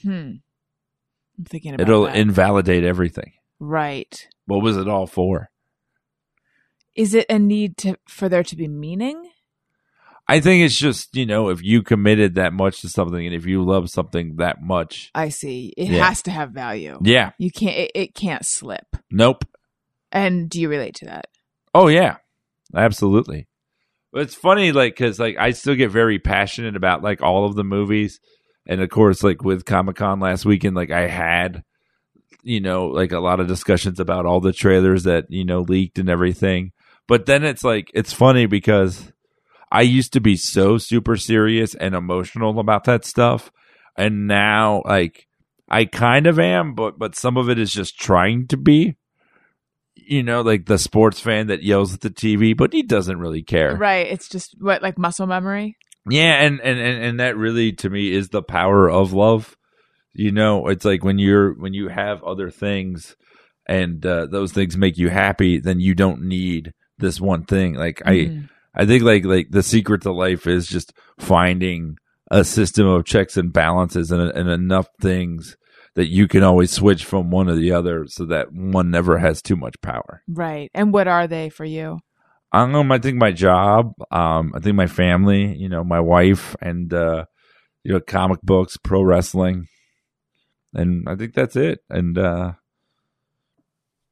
[0.03, 0.35] Hmm.
[1.39, 2.17] I'm thinking about It'll that.
[2.17, 3.33] invalidate everything.
[3.61, 4.29] right.
[4.47, 5.51] What was it all for?
[6.95, 9.31] Is it a need to for there to be meaning?
[10.29, 13.47] I think it's just you know if you committed that much to something and if
[13.47, 15.73] you love something that much, I see.
[15.77, 16.05] It Yeah.
[16.07, 16.99] has to have value.
[17.03, 17.77] yeah, You can't.
[17.77, 18.87] It, it can't slip.
[19.11, 19.45] nope.
[20.13, 21.27] And do you relate to that?
[21.75, 22.17] Oh yeah,
[22.75, 23.47] absolutely.
[24.13, 27.55] But it's funny, like because like I still get very passionate about like all of
[27.57, 28.21] the movies,
[28.67, 31.63] and of course, like with Comic Con last weekend, like I had,
[32.43, 35.99] you know, like a lot of discussions about all the trailers that you know leaked
[35.99, 36.73] and everything.
[37.07, 39.13] But then it's like it's funny because
[39.71, 43.51] I used to be so super serious and emotional about that stuff,
[43.97, 45.27] and now like
[45.69, 48.97] I kind of am, but but some of it is just trying to be
[50.09, 53.43] you know, like the sports fan that yells at the TV, but he doesn't really
[53.43, 53.77] care.
[53.77, 54.07] Right.
[54.07, 55.77] It's just what like muscle memory.
[56.09, 59.57] Yeah, and, and and and that really to me is the power of love.
[60.15, 63.17] You know, it's like when you're when you have other things
[63.67, 67.75] and uh, those things make you happy, then you don't need this one thing.
[67.75, 68.45] Like Mhm.
[68.45, 68.49] I
[68.79, 71.99] I think like like the secret to life is just finding
[72.31, 75.57] a system of checks and balances and, and enough things
[75.95, 79.43] that you can always switch from one to the other so that one never has
[79.43, 80.23] too much power.
[80.29, 80.71] Right.
[80.75, 81.99] And what are they for you?
[82.53, 86.93] Um, I think my job, um, I think my family, you know, my wife, and
[86.95, 87.25] uh,
[87.83, 89.67] you know, comic books, pro wrestling,
[90.73, 91.81] and I think that's it.
[91.91, 92.53] And uh,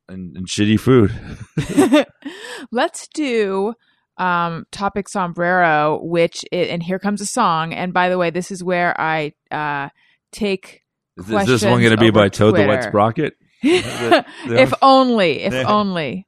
[0.09, 1.15] and, and shitty food.
[2.71, 3.75] Let's do
[4.19, 8.51] um topic sombrero which it, and here comes a song and by the way this
[8.51, 9.89] is where i uh
[10.33, 10.83] take
[11.19, 13.35] Is this, this one going to be by Toad the Wet Sprocket?
[13.63, 15.65] if only if Yeah.
[15.67, 16.27] only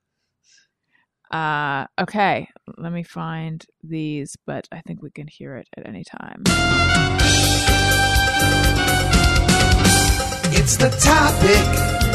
[1.30, 6.04] uh okay let me find these but i think we can hear it at any
[6.04, 6.42] time
[10.50, 11.64] It's the topic,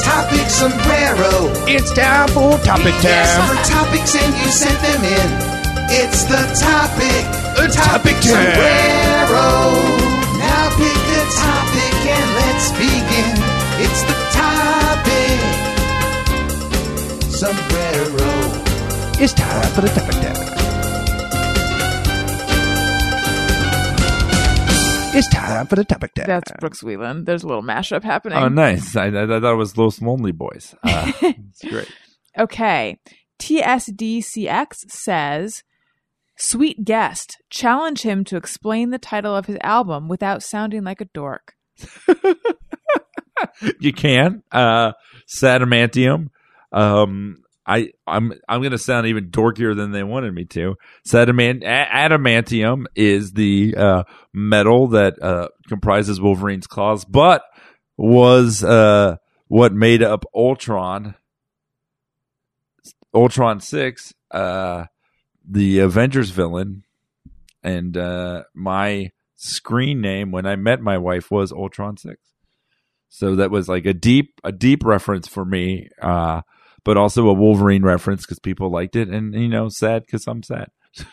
[0.04, 1.54] topic sombrero.
[1.68, 3.58] It's time for topic Yes, time.
[3.58, 5.63] our topics and you sent them in.
[5.90, 7.24] It's the topic,
[7.58, 8.24] The topic time.
[8.24, 9.48] sombrero.
[10.40, 13.36] Now pick a topic and let's begin.
[13.84, 15.40] It's the topic,
[17.32, 18.32] sombrero.
[19.22, 20.50] It's time for the topic time.
[25.16, 26.26] It's time for the topic time.
[26.26, 28.96] that's brooks wheelan there's a little mashup happening Oh, nice!
[28.96, 30.74] I, I, I thought it was Los Lonely Boys.
[30.84, 31.88] Uh, it's great.
[32.38, 32.98] Okay.
[33.40, 35.64] TSDCX says,
[36.36, 41.06] Sweet guest, challenge him to explain the title of his album without sounding like a
[41.06, 41.54] dork.
[43.80, 44.44] you can.
[44.52, 44.94] Uh
[45.28, 46.30] Sadamantium.
[46.72, 50.76] Um I I'm I'm gonna sound even dorkier than they wanted me to.
[51.08, 54.04] Adamantium is the uh
[54.34, 57.44] metal that uh comprises Wolverine's claws, but
[57.98, 59.16] was uh
[59.48, 61.16] what made up Ultron
[63.14, 64.86] Ultron six, uh
[65.48, 66.84] the Avengers villain,
[67.62, 72.20] and uh my screen name when I met my wife was Ultron six.
[73.10, 76.42] So that was like a deep a deep reference for me, uh,
[76.84, 80.42] but also a Wolverine reference because people liked it, and you know, sad because I'm
[80.42, 80.70] sad.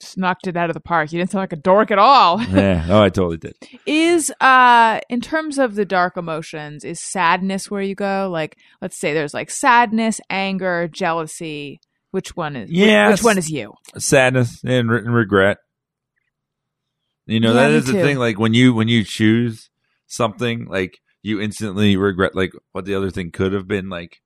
[0.00, 1.12] Just knocked it out of the park.
[1.12, 2.40] You didn't sound like a dork at all.
[2.50, 3.54] yeah, oh, I totally did.
[3.86, 8.28] is uh in terms of the dark emotions, is sadness where you go?
[8.30, 11.80] Like let's say there's like sadness, anger, jealousy.
[12.10, 13.18] Which one is Yes.
[13.18, 13.74] which one is you?
[13.98, 15.58] Sadness and, re- and regret.
[17.26, 18.00] You know Yeah, that me the too.
[18.02, 18.18] thing.
[18.18, 19.70] Like when you when you choose
[20.06, 23.88] something, like you instantly regret like what the other thing could have been.
[23.88, 24.20] Like,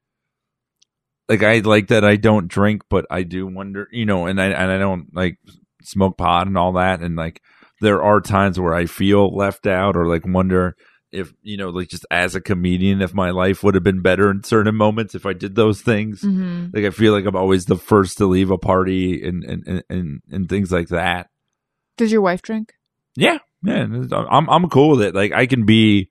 [1.29, 3.89] like I like that I don't drink, but I do wonder.
[3.93, 5.39] You know, and I and I don't like
[5.83, 7.01] smoke pot and all that.
[7.01, 7.43] And like
[7.83, 10.75] there are times where I feel left out or like wonder
[11.15, 14.31] if you know like just as a comedian if my life would have been better
[14.31, 16.23] in certain moments if I did those things.
[16.23, 19.67] hmm Like I feel like I'm always the first to leave a party and and
[19.67, 21.29] and and, and things like that.
[21.97, 22.73] Does your wife drink?
[23.17, 25.15] Yeah, yeah, I'm I'm cool with it.
[25.15, 26.11] Like I can be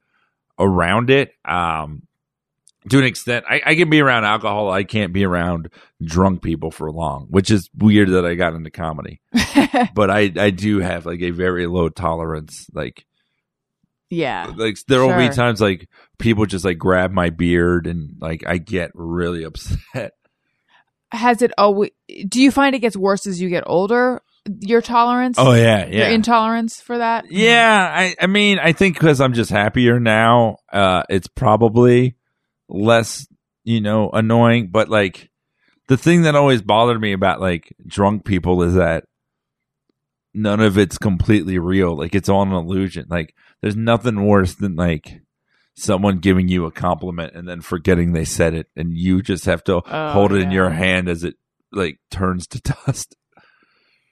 [0.59, 2.03] around it um
[2.89, 3.45] to an extent.
[3.49, 4.69] I, I can be around alcohol.
[4.69, 5.69] I can't be around
[6.03, 9.21] drunk people for long, which is weird that I got into comedy.
[9.95, 12.67] But I I do have like a very low tolerance.
[12.73, 13.05] Like
[14.13, 14.51] yeah.
[14.55, 18.57] like there will be times like people just like grab my beard and like I
[18.57, 20.13] get really upset.
[21.11, 21.91] has it always
[22.27, 24.19] do you find it gets worse as you get older
[24.59, 29.21] your tolerance Oh yeah, your intolerance for that Yeah, I, I mean, I think because
[29.21, 32.15] I'm just happier now, uh, it's probably
[32.67, 33.27] less,
[33.63, 34.69] you know, annoying.
[34.71, 35.29] But like,
[35.87, 39.05] the thing that always bothered me about like drunk people is that
[40.33, 41.95] none of it's completely real.
[41.95, 43.05] Like, it's all an illusion.
[43.09, 43.33] Like,
[43.63, 45.21] there's nothing worse than like
[45.75, 49.63] someone giving you a compliment and then forgetting they said it, and you just have
[49.63, 51.35] to Oh, hold it in your hand as it
[51.71, 53.15] like turns to dust.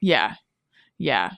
[0.02, 0.36] yeah
[0.97, 1.32] Yeah.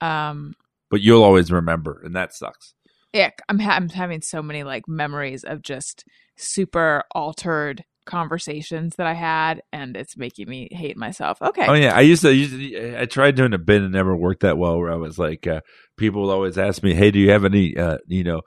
[0.00, 0.54] Um.
[0.90, 2.74] but you'll always remember, and that sucks.
[3.12, 3.30] Yeah.
[3.48, 6.04] I'm ha- I'm having so many like memories of just
[6.36, 11.40] super altered conversations that I had, and it's making me hate myself.
[11.42, 11.66] Okay.
[11.66, 12.28] Oh yeah, I used to.
[12.28, 14.78] I, used to, I tried doing a bit and never worked that well.
[14.78, 15.60] Where I was like, uh,
[16.00, 18.40] people would always ask me, "Hey, do you have any, uh, you know,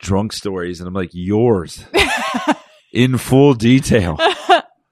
[0.00, 1.82] drunk stories?" And I'm like, "Yours
[2.92, 4.18] in full detail."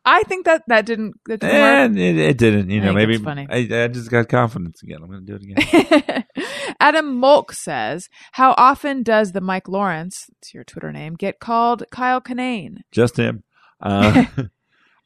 [0.06, 1.56] I think that that didn't that didn't.
[1.56, 2.70] And it, it didn't.
[2.70, 3.46] You know, maybe funny.
[3.48, 4.98] I, I just got confidence again.
[5.02, 6.24] I'm going to do it again.
[6.80, 11.84] Adam Molk says, "How often does the Mike Lawrence, it's your Twitter name, get called
[11.90, 13.44] Kyle Kinane?" just him.
[13.80, 14.26] Uh,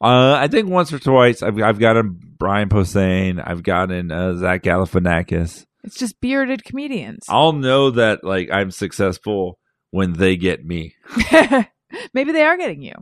[0.00, 1.42] uh, I think once or twice.
[1.42, 3.40] I've I've gotten Brian Posehn.
[3.44, 5.64] I've gotten uh, Zach Galifianakis.
[5.84, 7.24] It's just bearded comedians.
[7.28, 9.58] I'll know that like I'm successful
[9.90, 10.94] when they get me,
[12.12, 12.94] Maybe they are getting you.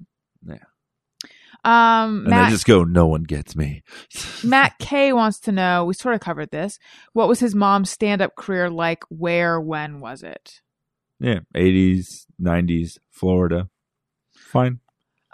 [0.47, 0.59] Yeah.
[1.65, 3.83] Um, and I Matt, just go, "No one gets me."
[4.45, 5.85] Matt K wants to know.
[5.85, 6.79] We sort of covered this.
[7.13, 9.03] What was his mom's stand-up career like?
[9.09, 9.61] Where?
[9.61, 10.61] When was it?
[11.19, 13.69] Yeah, 80s, 90s, Florida.
[14.33, 14.81] Fine.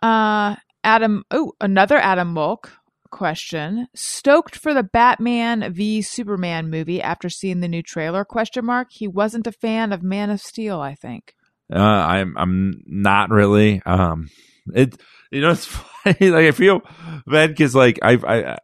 [0.02, 1.24] Uh, Adam.
[1.30, 2.72] Oh, another Adam Molk
[3.12, 3.86] question.
[3.94, 8.24] Stoked for the Batman v Superman movie after seeing the new trailer?
[8.24, 8.88] Question mark.
[8.90, 10.80] He wasn't a fan of Man of Steel.
[10.80, 11.34] I think.
[11.72, 13.80] Uh, I'm I'm not really.
[13.86, 14.28] Um,
[14.74, 15.00] it
[15.30, 15.66] you know it's
[16.04, 16.30] funny.
[16.30, 16.80] Like I feel
[17.26, 18.18] bad because like I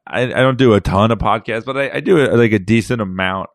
[0.07, 2.59] I I don't do a ton of podcasts, but I, I do a, like a
[2.59, 3.51] decent amount.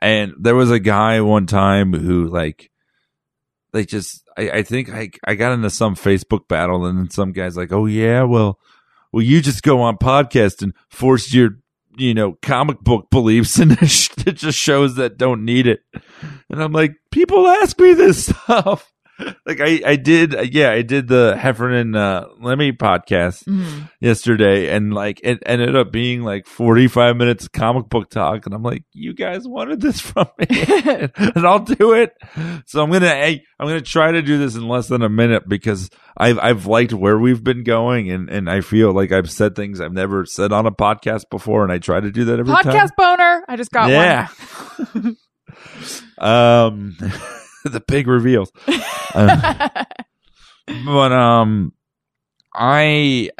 [0.00, 2.70] And there was a guy one time who like
[3.72, 7.32] they just I, I think I I got into some Facebook battle and then some
[7.32, 8.58] guys like, oh yeah, well
[9.12, 11.58] well you just go on podcast and force your
[11.98, 15.80] you know comic book beliefs and it just shows that don't need it.
[16.50, 18.92] And I'm like, people ask me this stuff.
[19.44, 23.90] Like I, I did, yeah, I did the Heffernan uh, Lemmy podcast Mhm.
[24.00, 28.54] yesterday, and like it ended up being like 45 minutes of comic book talk, and
[28.54, 30.46] I'm like, you guys wanted this from me,
[31.16, 32.12] and I'll do it.
[32.66, 35.48] So I'm gonna, hey, I'm gonna try to do this in less than a minute
[35.48, 39.56] because I've I've liked where we've been going, and and I feel like I've said
[39.56, 42.52] things I've never said on a podcast before, and I try to do that every
[42.54, 43.44] time Podcast boner.
[43.48, 44.28] I just got yeah.
[46.18, 46.96] um,
[47.64, 48.50] the big reveals.
[49.14, 49.84] Uh,
[50.84, 51.72] but um,
[52.54, 53.30] I.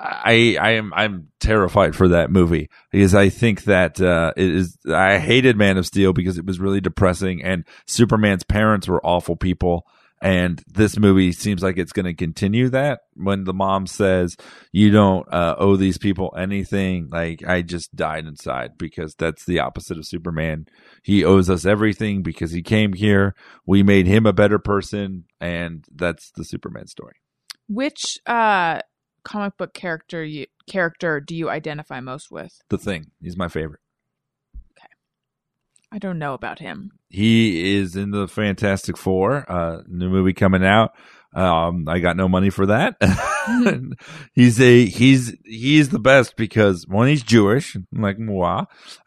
[0.00, 4.78] I I am I'm terrified for that movie because I think that uh, it is
[4.88, 9.34] I hated Man of Steel because it was really depressing and Superman's parents were awful
[9.34, 9.88] people
[10.20, 13.00] and this movie seems like it's going to continue that.
[13.14, 14.36] When the mom says
[14.72, 19.58] you don't uh, owe these people anything like i just died inside because that's the
[19.60, 20.66] opposite of superman.
[21.02, 23.34] He owes us everything because he came here.
[23.66, 27.16] We made him a better person and that's the superman story.
[27.68, 28.80] Which uh
[29.24, 32.52] comic book character you character do you identify most with?
[32.68, 33.10] the thing.
[33.20, 33.80] He's my favorite
[35.92, 36.90] I don't know about him.
[37.08, 40.90] he is in the fantastic four uh new movie coming out
[41.34, 42.96] um i got no money for that
[44.34, 48.64] he's a he's he's the best because one he's jewish like moi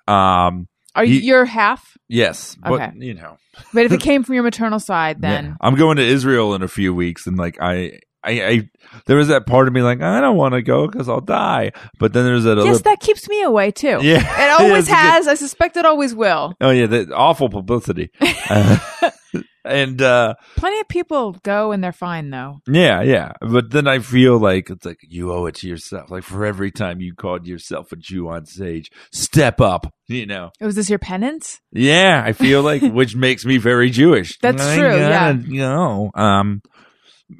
[0.07, 1.97] um Are you He- you're half?
[2.07, 2.91] yes but Okay.
[2.95, 3.37] you know
[3.73, 5.29] But if it came from your maternal side, yeah.
[5.41, 8.69] then i'm going to israel in a few weeks and like i i, I
[9.05, 11.71] there was that part of me like i don't want to go because i'll die
[11.99, 13.99] but then there's that other yes, that keeps me away too.
[14.01, 15.27] yeah It always Yes, has.
[15.27, 16.53] I suspect it always will.
[16.61, 18.09] oh yeah the awful publicity
[18.49, 18.77] Uh,
[19.65, 22.59] and uh Plenty of people go and they're fine though.
[22.67, 23.33] Yeah, yeah.
[23.41, 26.09] But then I feel like it's like you owe it to yourself.
[26.11, 30.49] Like for every time you called yourself a Jew on stage, step up, you know.
[30.59, 31.61] Was this your penance?
[31.71, 34.37] Yeah, I feel like which makes me very Jewish.
[34.39, 35.31] That's I true, yeah.
[35.31, 36.11] You know.
[36.15, 36.61] Um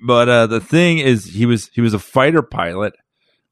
[0.06, 2.94] but uh the thing is he was he was a fighter pilot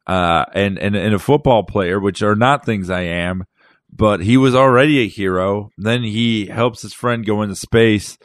[0.07, 3.45] uh and and, and a football player, which are not things I am,
[3.91, 5.71] but he was already a hero.
[5.77, 8.17] Then he helps his friend go into space.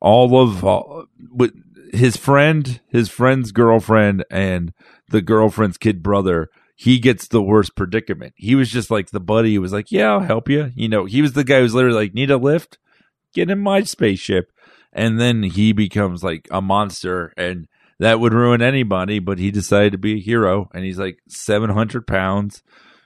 [0.00, 1.52] All of all, with
[1.92, 4.72] his friend, his friend's girlfriend, and
[5.08, 6.48] the girlfriend's kid brother.
[6.78, 8.34] He gets the worst predicament.
[8.36, 9.52] He was just like the buddy.
[9.52, 11.96] He was like, "Yeah, I'll help you." You know, he was the guy who's literally
[11.96, 12.78] like, "Need a lift?
[13.32, 14.52] Get in my spaceship."
[14.96, 17.68] And then he becomes like a monster, and
[18.00, 19.20] that would ruin anybody.
[19.20, 22.64] But he decided to be a hero, and he's like seven hundred pounds,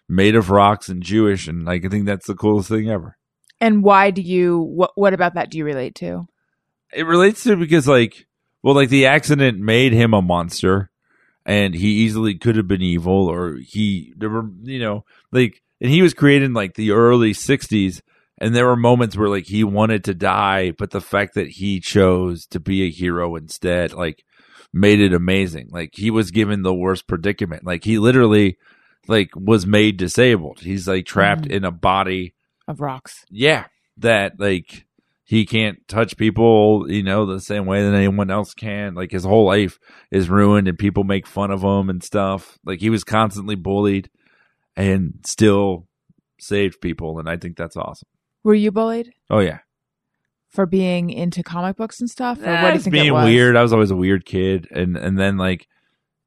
[0.08, 3.18] made of rocks, and Jewish, and like I think that's the coolest thing ever.
[3.60, 6.26] And why do you what what about that do you relate to?
[6.92, 8.26] it relates to because like
[8.62, 10.90] well like the accident made him a monster
[11.46, 15.90] and he easily could have been evil or he there were you know like and
[15.90, 18.00] he was created in like the early 60s
[18.40, 21.80] and there were moments where like he wanted to die but the fact that he
[21.80, 24.24] chose to be a hero instead like
[24.72, 28.56] made it amazing like he was given the worst predicament like he literally
[29.08, 31.50] like was made disabled he's like trapped Mhm.
[31.52, 32.34] in a body
[32.68, 33.24] of rocks.
[33.30, 33.64] yeah,
[33.96, 34.86] that like
[35.24, 38.94] he can't touch people, you know, the same way that anyone else can.
[38.94, 39.78] Like his whole life
[40.10, 42.58] is ruined and people make fun of him and stuff.
[42.64, 44.08] Like he was constantly bullied
[44.76, 45.86] and still
[46.40, 48.08] saved people and I think that's awesome.
[48.44, 49.58] Were you bullied Oh yeah.
[50.48, 53.10] for being into comic books and stuff, or Eh, what do you think being it
[53.12, 53.24] was?
[53.26, 53.56] weird.
[53.56, 55.66] I was always a weird kid and and then like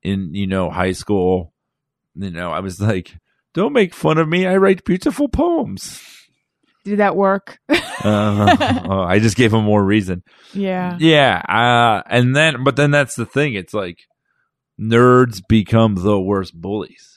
[0.03, 1.53] in you know high school,
[2.15, 3.15] you know, I was like
[3.53, 4.45] don't make fun of me.
[4.47, 6.01] I write beautiful poems.
[6.85, 7.59] Did that work?
[7.69, 10.21] Uh, oh, I just gave him more reason.
[10.53, 10.97] yeah.
[10.99, 13.53] Yeah, uh, and then but then that's the thing.
[13.53, 13.99] It's like
[14.79, 17.12] nerds become the worst bullies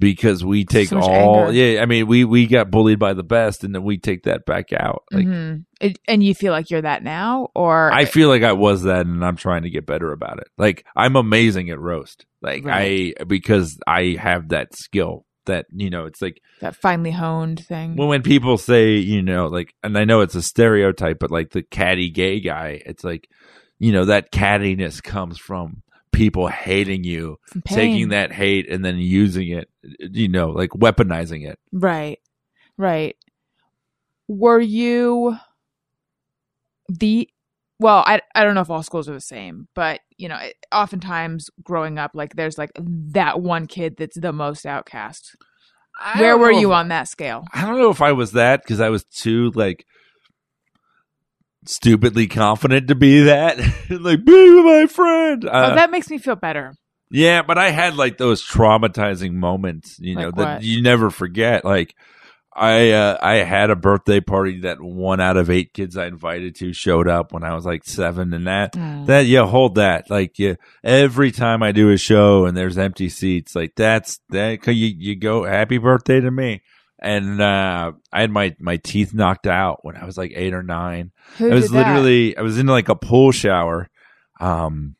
[0.00, 1.44] because we take So all.
[1.46, 1.52] anger.
[1.52, 4.44] Yeah, I mean we we got bullied by the best, and then we take that
[4.46, 5.04] back out.
[5.12, 5.64] Like Mhm.
[5.80, 9.06] It, and you feel like you're that now, or I feel like I was that,
[9.06, 10.48] and I'm trying to get better about it.
[10.58, 12.26] Like I'm amazing at roast.
[12.42, 13.14] Like Right.
[13.20, 15.24] I because I have that skill.
[15.46, 17.96] That you know, it's like that finely honed thing.
[17.96, 21.50] when when people say you know like and i know it's a stereotype but like
[21.50, 23.26] the catty gay guy it's like
[23.78, 25.82] you know that cattiness comes from
[26.12, 29.68] people hating you taking that hate and then using it
[30.00, 32.18] you know like weaponizing it Right.
[32.76, 33.16] Right.
[34.28, 35.36] Were you
[36.88, 37.28] the
[37.78, 40.56] well, I I don't know if all schools are the same, but you know, it-
[40.72, 45.34] oftentimes growing up like there's like that one kid that's the most outcast.
[45.98, 47.44] I Where were you if- on that scale?
[47.52, 49.84] i don't know if i was that because i was too like
[51.66, 53.58] stupidly confident to be that
[53.90, 56.74] like be my friend uh, oh, that makes me feel better.
[57.10, 61.64] Yeah, but I had like those traumatizing moments, you know, Like that you never forget.
[61.64, 61.96] Like
[62.54, 66.54] I uh, I had a birthday party that one out of eight kids I invited
[66.56, 69.06] to showed up when I was like seven, and that Mm.
[69.06, 70.10] that yeah, hold that.
[70.10, 70.54] Like yeah,
[70.84, 75.16] every time I do a show and there's empty seats, like that's that you you
[75.16, 76.62] go happy birthday to me.
[77.02, 80.62] And uh, I had my my teeth knocked out when I was like eight or
[80.62, 81.12] nine.
[81.38, 83.88] Who I was literally I was in like a pool shower.
[84.38, 84.96] Um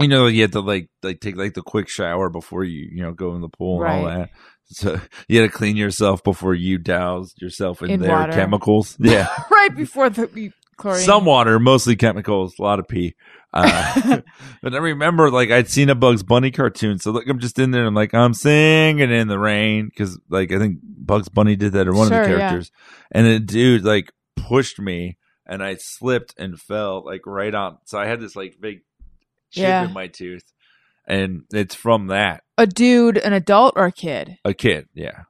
[0.00, 3.02] you know, you had to like like take like the quick shower before you, you
[3.02, 4.30] know, go in the pool and all that.
[4.72, 4.98] So
[5.28, 8.32] you had to clean yourself before you douse yourself in, In their water.
[8.32, 8.96] chemicals.
[9.00, 9.26] Yeah.
[9.50, 11.00] right before the chlorine.
[11.00, 13.14] Some water, mostly chemicals, a lot of pee.
[13.52, 14.20] Uh,
[14.62, 17.70] but I remember like I'd seen a Bugs Bunny cartoon, so like I'm just in
[17.72, 21.56] there and I'm like I'm singing in the rain because like I think Bugs Bunny
[21.56, 22.38] did that or one Sure, of the yeah.
[22.48, 22.70] characters,
[23.10, 27.78] and a dude like pushed me and I slipped and fell like right on.
[27.86, 28.82] So I had this like big
[29.50, 29.84] chip Yeah.
[29.86, 30.44] in my tooth,
[31.08, 35.22] and it's from that a dude, an adult or a kid, a kid, yeah,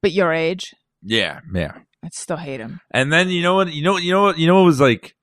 [0.00, 0.74] but your age.
[1.02, 1.72] yeah, yeah.
[2.04, 2.80] I'd still hate him.
[2.92, 3.72] And then you know what?
[3.72, 4.38] You know you know what?
[4.38, 5.15] You know what was like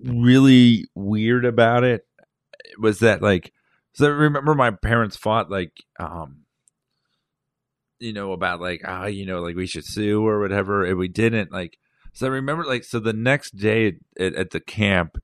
[0.00, 2.06] really weird about it
[2.78, 3.52] was that like
[3.92, 6.44] so I remember my parents fought like um
[8.00, 11.08] you know about like ah you know like we should sue or whatever and we
[11.08, 11.78] didn't like
[12.12, 15.18] so I remember like so the next day at, at the camp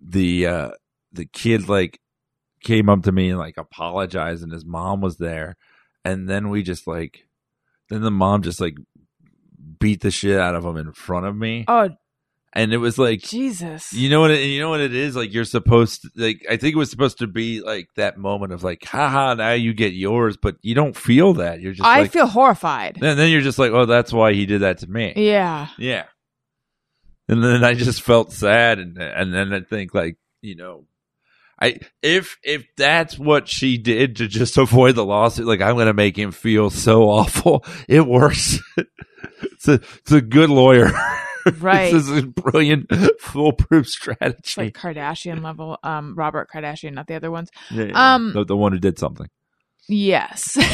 [0.00, 0.70] the uh
[1.12, 2.00] the kid like
[2.62, 5.56] came up to me and like apologized and his mom was there
[6.04, 7.26] and then we just like
[7.88, 8.76] then the mom just like
[9.78, 11.64] beat the shit out of him in front of me.
[11.68, 11.90] Oh
[12.56, 13.92] and it was like Jesus!
[13.92, 15.14] you know what it, you know what it is?
[15.14, 18.52] Like you're supposed to like I think it was supposed to be like that moment
[18.52, 21.60] of like haha now you get yours but you don't feel that.
[21.60, 22.96] You're just I like feel horrified.
[23.02, 25.12] and then you're just like oh that's why he did that to me.
[25.16, 25.68] Yeah.
[25.76, 26.04] yeah.
[27.28, 30.86] And then I just felt sad and and then I think like you know
[31.60, 35.92] I if if that's what she did to just avoid the lawsuit like I'm gonna
[35.92, 37.64] make him feel so awful.
[37.86, 38.58] It works.
[39.42, 40.92] It's a it's a good lawyer
[41.60, 41.92] Right.
[41.92, 42.90] this is a brilliant
[43.20, 45.78] foolproof strategy like Kardashian level.
[45.82, 47.50] Um, Robert Kardashian, not the other ones.
[47.70, 48.14] Yeah, yeah.
[48.14, 49.28] Um, the, the one who did something.
[49.88, 50.58] Yes.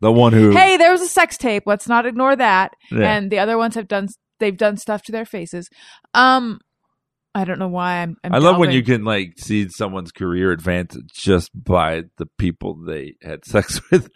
[0.00, 0.52] The one who.
[0.52, 1.64] hey, there was a sex tape.
[1.66, 2.72] Let's not ignore that.
[2.88, 3.16] Yeah.
[3.16, 4.08] And the other ones have done.
[4.38, 5.68] They've done stuff to their faces.
[6.14, 6.60] Um,
[7.34, 8.16] I don't know why I'm.
[8.22, 12.76] I'm I love when you can like see someone's career advance just by the people
[12.76, 14.08] they had sex with.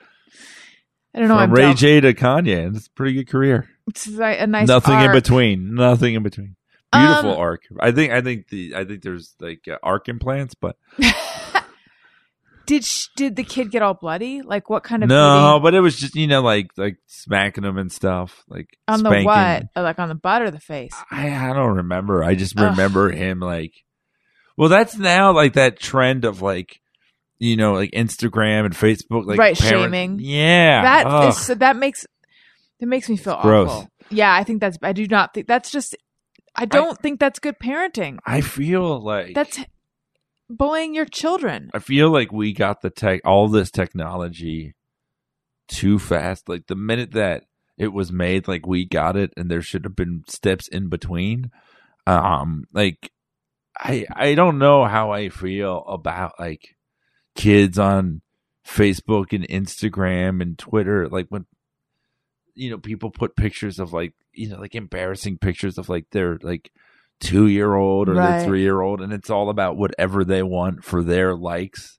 [1.14, 1.35] I don't know.
[1.35, 1.77] From I'm Ray delving.
[1.77, 3.68] J to Kanye, and it's a pretty good career.
[3.89, 4.68] It's like a nice.
[4.68, 5.74] Nothing in between.
[5.74, 6.57] Nothing in between.
[6.93, 7.62] Beautiful Um, arc.
[7.80, 8.12] I think.
[8.12, 8.74] I think the.
[8.76, 10.76] I think there's like uh, arc implants, but
[12.64, 14.41] Did sh- did the kid get all bloody?
[14.41, 15.55] Like what kind of no.
[15.55, 15.62] beating?
[15.64, 19.22] But it was just you know like like smacking him and stuff like on spanking.
[19.22, 19.83] the what?
[19.85, 20.95] Like on the butt or the face?
[21.11, 22.22] I, I don't remember.
[22.22, 22.70] I just Ugh.
[22.70, 23.72] remember him like.
[24.57, 26.80] Well, that's now like that trend of like,
[27.39, 30.18] you know, like Instagram and Facebook, like Right, shaming.
[30.20, 32.07] Yeah, That so that makes
[32.83, 33.89] that makes me feel awful.
[34.11, 34.76] Yeah, I think that's.
[34.83, 35.97] I do not think that's just.
[36.57, 38.18] I don't think that's good parenting.
[38.26, 39.61] I feel like That's
[40.51, 41.70] bullying your children.
[41.72, 44.74] I feel like we got the tech, all this technology,
[45.68, 46.49] too fast.
[46.49, 47.45] Like the minute that,
[47.78, 51.53] it was made like we got it and there should have been steps in between.
[52.09, 53.12] Um like
[53.78, 56.74] I I don't know how I feel about like
[57.37, 58.22] kids on
[58.66, 61.47] Facebook and Instagram and Twitter like when
[62.55, 66.39] you know people put pictures of like you know like embarrassing pictures of like their
[66.43, 66.71] like
[67.23, 68.39] 2-year-old or Right.
[68.45, 71.99] their 3-year-old and it's all about whatever they want for their likes.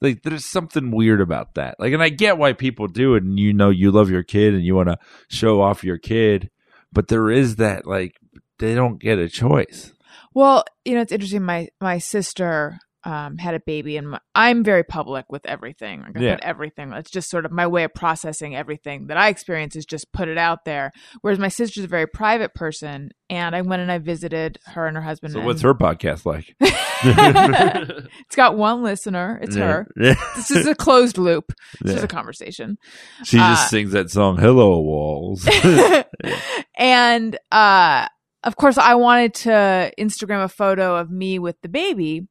[0.00, 1.76] Like there's something weird about that.
[1.78, 4.52] Like and I get why people do it and you know you love your kid
[4.54, 4.98] and you want to
[5.28, 6.50] show off your kid,
[6.92, 8.16] but there is that like
[8.58, 9.92] they don't get a choice.
[10.34, 11.42] Well, you know, it's interesting.
[11.44, 16.00] My my sister um, had a baby, and my, I'm very public with everything.
[16.02, 16.34] Like I Yeah.
[16.36, 16.92] put everything.
[16.92, 20.28] It's just sort of my way of processing everything that I experience is just put
[20.28, 20.90] it out there.
[21.20, 24.96] Whereas my sister's a very private person, and I went and I visited her and
[24.96, 25.32] her husband.
[25.34, 26.54] So and- what's her podcast like?
[27.06, 29.38] it's got one listener.
[29.42, 29.66] It's Yeah.
[29.66, 29.86] her.
[29.96, 30.14] Yeah.
[30.36, 31.52] This is a closed loop.
[31.82, 32.78] This is a conversation.
[33.24, 35.46] She just Uh, sings that song "Hello Walls."
[36.78, 38.06] and uh
[38.42, 42.26] of course I wanted to Instagram a photo of me with the baby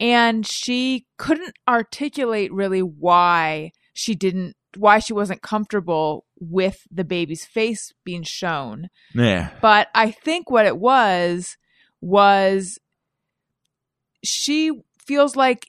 [0.00, 7.46] and she couldn't articulate really why she didn't why she wasn't comfortable with the baby's
[7.46, 8.88] face being shown.
[9.14, 11.56] yeah, But I think what it was
[12.02, 12.78] was
[14.22, 14.72] she
[15.06, 15.66] feels like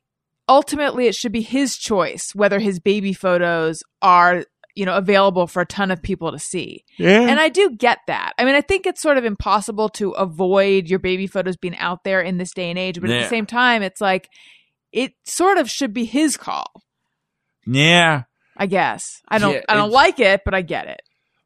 [0.50, 4.44] ultimately it should be his choice whether his baby photos are
[4.78, 6.86] you know available for a ton of people to see.
[6.98, 8.34] yeah, And I do get that.
[8.38, 12.04] I mean, I think it's sort of impossible to avoid your baby photos being out
[12.04, 14.30] there in this day and age, but at the same time, it's like
[14.92, 16.84] it sort of should be his call.
[17.66, 18.24] yeah.
[18.60, 19.22] I guess.
[19.28, 21.02] I don't Yeah, I don't like it, but I get it.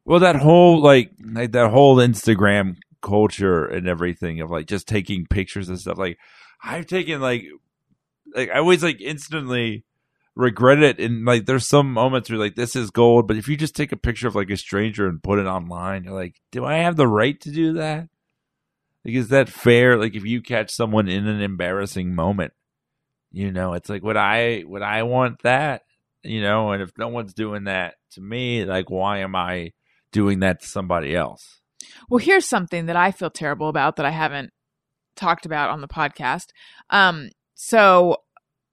[0.06, 5.26] Well, that whole like, like that whole Instagram culture and everything of like just taking
[5.26, 5.98] pictures and stuff.
[5.98, 6.18] Like,
[6.64, 7.44] I've taken like,
[8.34, 9.84] like I always like instantly
[10.34, 10.98] regret it.
[10.98, 13.92] And like, there's some moments where like this is gold, but if you just take
[13.92, 16.96] a picture of like a stranger and put it online, you're like, do I have
[16.96, 18.08] the right to do that?
[19.04, 19.98] Like, is that fair?
[19.98, 22.52] Like, if you catch someone in an embarrassing moment,
[23.32, 25.82] you know, it's like, would I would I want that?
[26.22, 29.72] You know, and if no one's doing that to me, like, why am I
[30.12, 31.60] doing that to somebody else?
[32.08, 34.52] Well, here's something that I feel terrible about that I haven't
[35.16, 36.48] talked about on the podcast.
[36.90, 38.18] Um, so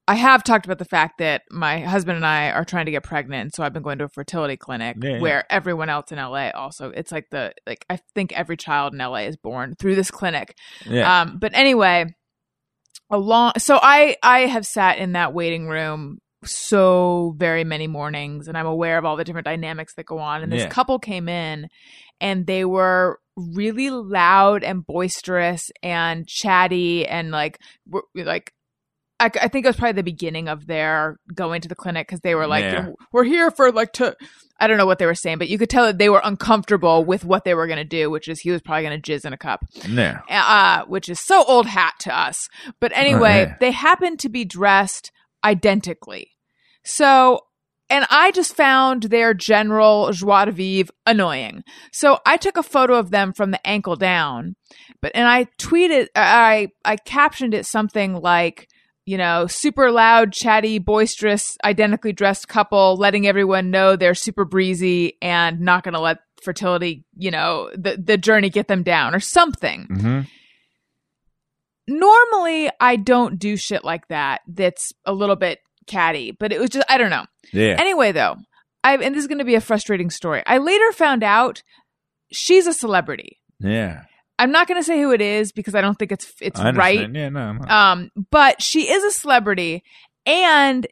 [0.09, 3.03] I have talked about the fact that my husband and I are trying to get
[3.03, 6.49] pregnant, so I've been going to a fertility clinic Yeah, where everyone else in LA
[6.49, 10.09] also it's like the like I think every child in LA is born through this
[10.09, 10.55] clinic.
[10.89, 12.07] Yeah, Um, but anyway,
[13.11, 18.47] a long so I I have sat in that waiting room so very many mornings
[18.47, 20.41] and I'm aware of all the different dynamics that go on.
[20.41, 20.69] And this Yeah.
[20.69, 21.67] couple came in
[22.19, 27.59] and they were really loud and boisterous and chatty and like
[28.15, 28.53] like
[29.19, 32.21] I, I think it was probably the beginning of their going to the clinic because
[32.21, 32.91] they were like, Yeah.
[33.11, 34.15] "We're here for like to."
[34.61, 37.05] I don't know what they were saying, but you could tell that they were uncomfortable
[37.05, 39.23] with what they were going to do, which is he was probably going to jizz
[39.23, 39.61] in a cup
[40.29, 42.49] yeah, uh, which is so old hat to us.
[42.81, 43.55] But anyway, yeah.
[43.59, 45.11] they happened to be dressed
[45.43, 46.31] identically.
[46.83, 47.41] So,
[47.89, 51.63] and I just found their general joie de vivre annoying.
[51.91, 54.55] So I took a photo of them from the ankle down,
[55.01, 58.67] but, and I tweeted, I, I captioned it something like,
[59.09, 65.17] you know, super loud, chatty, boisterous, identically dressed couple letting everyone know they're super breezy
[65.19, 69.19] and not going to let fertility, you know, the, the journey get them down or
[69.19, 69.85] something.
[69.85, 70.19] hmm
[71.87, 75.57] Normally, I don't do shit like that that's a little bit
[75.87, 77.25] catty, but it was just, I don't know.
[77.51, 78.35] yeah, Anyway, though,
[78.83, 80.43] I, and this is going to be a frustrating story.
[80.45, 81.63] I later found out
[82.31, 83.39] she's a celebrity.
[83.59, 84.03] yeah.
[84.39, 87.13] I'm not going to say who it is because I don't think it's it's right.
[87.13, 87.59] Yeah, no.
[87.67, 89.83] Um, but she is a celebrity,
[90.25, 90.87] and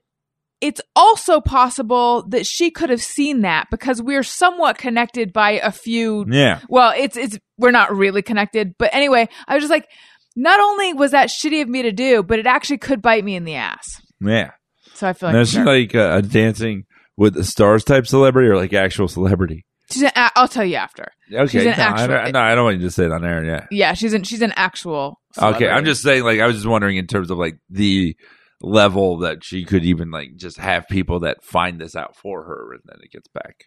[0.59, 5.71] it's also possible that she could have seen that because we're somewhat connected by a
[5.71, 6.25] few.
[6.29, 9.87] yeah, Well, it's it's we're not really connected, but anyway, I was just like,
[10.35, 13.35] not only was that shitty of me to do, but it actually could bite me
[13.35, 14.01] in the ass.
[14.19, 14.51] yeah.
[14.93, 18.07] So I feel like Now, is she like uh, a dancing with the stars type
[18.07, 19.63] celebrity or like actual celebrity?
[19.91, 21.11] She's an, a- I'll tell you after.
[21.31, 23.11] Okay, She's an no, I actual- don't, no, I don't want you to say it
[23.11, 23.43] on air.
[23.43, 23.65] Yeah.
[23.71, 25.19] Yeah, she's an she's an actual.
[25.37, 26.23] Okay, I'm just saying.
[26.23, 28.15] Like, I was just wondering in terms of like the
[28.61, 32.73] level that she could even like just have people that find this out for her,
[32.73, 33.65] and then it gets back.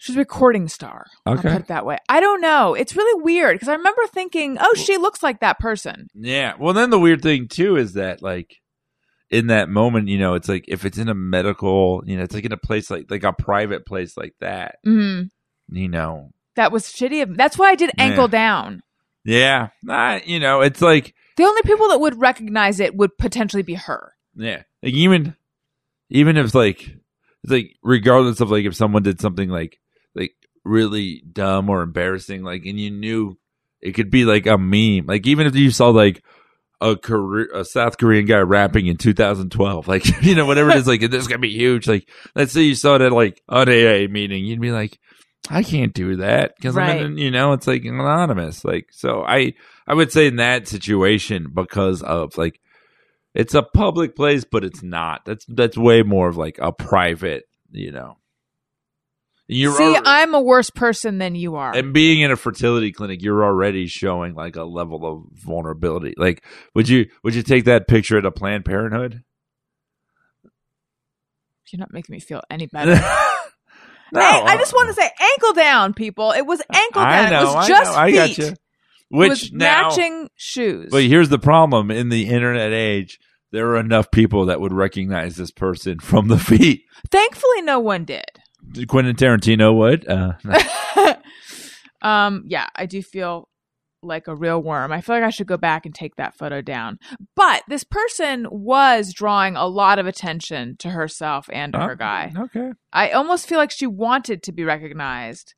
[0.00, 1.06] She's a recording star.
[1.26, 1.50] I'll Okay.
[1.50, 1.98] put it that way.
[2.08, 2.74] I don't know.
[2.74, 6.06] It's really weird because I remember thinking, oh, she looks like that person.
[6.14, 6.54] Yeah.
[6.58, 8.56] Well, then the weird thing too is that like
[9.30, 12.34] in that moment, you know, it's like if it's in a medical, you know, it's
[12.34, 15.22] like in a place like like a private place like that, hmm
[15.70, 16.30] you know.
[16.56, 17.22] That was shitty.
[17.22, 18.28] of That's why I did ankle Yeah.
[18.28, 18.82] down.
[19.24, 19.68] Yeah.
[19.82, 23.74] Nah, you know, it's like The only people that would recognize it would potentially be
[23.74, 24.14] her.
[24.34, 25.36] yeah, like even
[26.10, 26.80] even if like
[27.44, 29.78] it's like regardless of like if someone did something like
[30.14, 30.34] like
[30.64, 33.38] really dumb or embarrassing, like, and you knew
[33.80, 35.06] it could be like a meme.
[35.06, 36.22] Like even if you saw like
[36.80, 40.86] a Korea, a South Korean guy rapping in 2012, like you know whatever it is,
[40.86, 41.88] like this is gonna be huge.
[41.88, 44.98] Like let's say you saw it at like an AA meeting, you'd be like,
[45.50, 47.00] I can't do that because Right.
[47.00, 48.64] I'm in, you know it's like anonymous.
[48.64, 49.54] Like so, I
[49.86, 52.60] I would say in that situation because of like
[53.34, 55.24] it's a public place, but it's not.
[55.24, 58.16] That's that's way more of like a private, you know.
[59.50, 61.74] You're See, al- I'm a worse person than you are.
[61.74, 66.12] and being in a fertility clinic, you're already showing like a level of vulnerability.
[66.18, 66.44] Like,
[66.74, 69.22] would you would you take that picture at a Planned Parenthood?
[71.72, 72.92] You're not making me feel any better.
[74.12, 76.32] no, Hey, I just want to say ankle down, people.
[76.32, 77.12] It was ankle down.
[77.26, 78.16] I know, it was I just know, I feet.
[78.16, 78.44] got you.
[78.46, 78.58] it
[79.10, 80.88] Which was now, matching shoes.
[80.90, 83.18] but here's the problem: in the internet age,
[83.52, 86.84] there are enough people that would recognize this person from the feet.
[87.10, 88.24] Thankfully, no one did.
[88.88, 90.08] Quentin Tarantino would.
[90.08, 91.14] Uh, no.
[92.08, 93.48] um, yeah, I do feel
[94.02, 94.92] like a real worm.
[94.92, 96.98] I feel like I should go back and take that photo down.
[97.34, 102.32] But this person was drawing a lot of attention to herself and to her guy.
[102.36, 102.72] Okay.
[102.92, 105.54] I almost feel like she wanted to be recognized,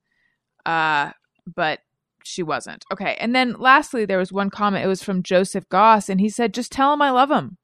[0.64, 1.10] uh,
[1.46, 1.80] but
[2.24, 2.84] she wasn't.
[2.92, 3.16] Okay.
[3.20, 4.84] And then lastly, there was one comment.
[4.84, 7.58] It was from Joseph Goss, and he said, just tell him I love him.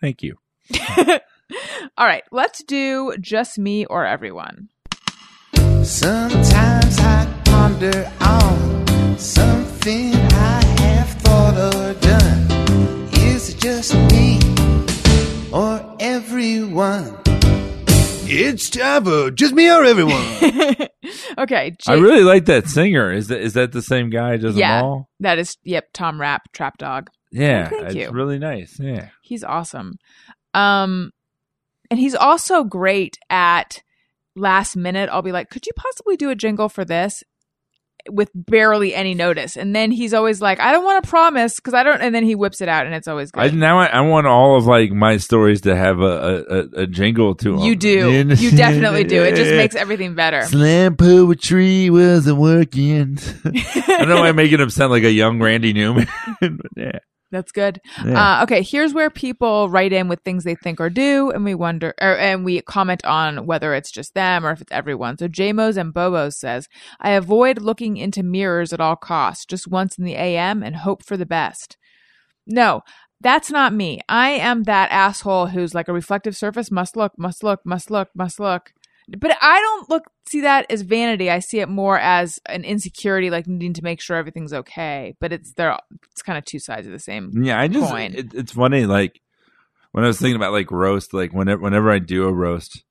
[0.00, 0.36] Thank you.
[1.98, 2.22] All right.
[2.30, 4.68] Let's do just me or everyone.
[5.82, 13.08] Sometimes I ponder on something I have thought or done.
[13.14, 14.38] Is it just me
[15.52, 17.18] or everyone?
[18.34, 20.14] It's time for just me or everyone.
[21.38, 21.76] okay.
[21.86, 23.12] I J- really like that singer.
[23.12, 24.36] Is that is that the same guy?
[24.36, 24.76] Does Yeah.
[24.78, 25.08] them all?
[25.20, 27.10] that is, yep, Tom Rapp, Trap Dog.
[27.30, 28.10] Yeah, thank it's you.
[28.10, 28.78] really nice.
[28.78, 29.08] Yeah.
[29.22, 29.94] He's awesome.
[30.54, 31.10] Um,
[31.92, 33.82] and he's also great at
[34.34, 35.10] last minute.
[35.12, 37.22] I'll be like, could you possibly do a jingle for this?
[38.10, 41.72] With barely any notice, and then he's always like, "I don't want to promise because
[41.72, 43.56] I don't," and then he whips it out, and it's always I good.
[43.56, 46.44] now I, I want all of like my stories to have a
[46.74, 47.58] a, a, jingle to them.
[47.64, 49.22] you do, you definitely do.
[49.22, 50.42] It just makes everything better.
[50.42, 53.18] slam poetry wasn't working.
[53.44, 56.08] I don't know why I'm making him sound like a young Randy Newman.
[56.40, 56.98] but yeah,
[57.32, 57.80] That's good.
[58.04, 58.40] yeah.
[58.40, 61.54] Uh, okay, here's where people write in with things they think or do, and we
[61.54, 65.16] wonder, or, and we comment on whether it's just them or if it's everyone.
[65.16, 66.68] So JMOs and Bobos says,
[67.00, 71.04] "I avoid looking into mirrors at all costs, just once in the AM, and hope
[71.04, 71.78] for the best."
[72.46, 72.82] No,
[73.20, 74.00] that's not me.
[74.08, 76.70] I am that asshole who's like a reflective surface.
[76.70, 78.72] Must look, must look, must look, must look.
[79.18, 81.30] But I don't look see that as vanity.
[81.30, 85.14] I see it more as an insecurity, like needing to make sure everything's okay.
[85.20, 85.76] But it's there.
[86.12, 87.60] It's kind of two sides of the same yeah.
[87.60, 88.86] I just it, it's funny.
[88.86, 89.20] Like
[89.92, 92.84] when I was thinking about like roast, like whenever whenever I do a roast,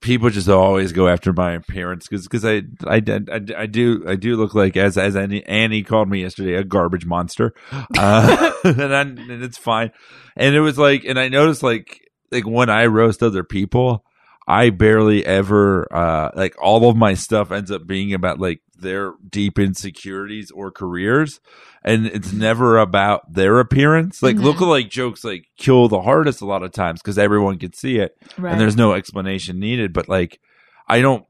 [0.00, 4.16] people just always go after my appearance because because I, I I I do I
[4.16, 8.94] do look like as as Annie, Annie called me yesterday a garbage monster, uh, and,
[8.94, 9.92] I, and it's fine.
[10.36, 12.00] And it was like, and I noticed like
[12.30, 14.04] like when I roast other people,
[14.46, 19.14] I barely ever uh like all of my stuff ends up being about like their
[19.28, 21.38] deep insecurities or careers
[21.84, 24.42] and it's never about their appearance like Mhm.
[24.52, 28.16] lookalike jokes like kill the hardest a lot of times because everyone can see it
[28.36, 28.50] Right.
[28.52, 30.40] and there's no explanation needed but like
[30.88, 31.24] i don't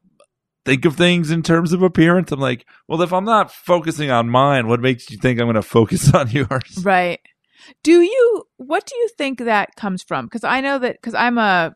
[0.64, 4.30] think of things in terms of appearance i'm like well if i'm not focusing on
[4.30, 7.20] mine what makes you think i'm going to focus on yours Right.
[7.84, 10.28] Do you what do you think that comes from?
[10.28, 11.74] Cuz I know that cuz I'm a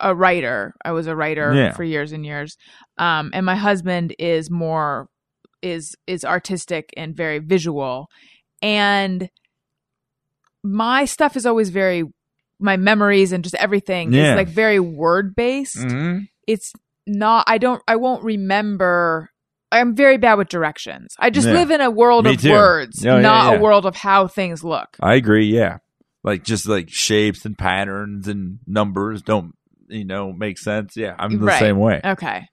[0.00, 0.74] a writer.
[0.84, 1.72] I was a writer Yeah.
[1.72, 2.56] for years and years.
[2.98, 5.08] Um and my husband is more
[5.62, 8.06] is is artistic and very visual.
[8.62, 9.28] And
[10.62, 12.04] my stuff is always very
[12.60, 14.32] my memories and just everything Yeah.
[14.32, 15.76] is like very word based.
[15.78, 16.28] Mhm.
[16.46, 16.72] It's
[17.06, 19.28] not I don't I won't remember
[19.72, 21.14] I'm very bad with directions.
[21.18, 21.54] I just Yeah.
[21.54, 22.52] live in a world Me of too.
[22.52, 24.96] words, Oh, not a world of how things look.
[25.00, 25.46] I agree.
[25.46, 25.78] Yeah,
[26.22, 29.52] like just like shapes and patterns and numbers don't
[29.94, 30.96] you know make sense.
[30.96, 31.58] Yeah, I'm the Right.
[31.58, 32.00] same way.
[32.04, 32.46] Okay.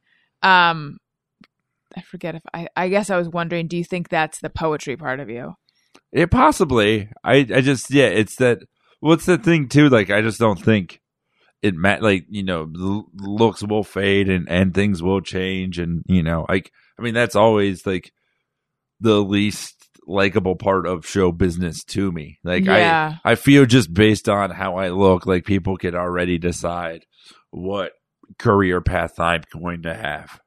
[0.44, 0.98] Um
[1.96, 4.96] I forget if I I guess I was wondering do you think that's the poetry
[4.98, 5.56] part of you?
[6.12, 7.10] It possibly.
[7.24, 8.08] I I just yeah.
[8.08, 8.60] It's that.
[9.00, 9.90] What's the thing too?
[9.90, 11.02] Like I just don't think
[11.62, 16.24] it ma- like you know looks will fade and and things will change and you
[16.24, 18.12] know like I mean that's always like
[19.00, 22.40] the least likable part of show business to me.
[22.44, 23.18] Like Yeah.
[23.24, 27.06] I I feel just based on how I look, like people could already decide
[27.52, 27.94] what
[28.38, 30.40] career path I'm going to have.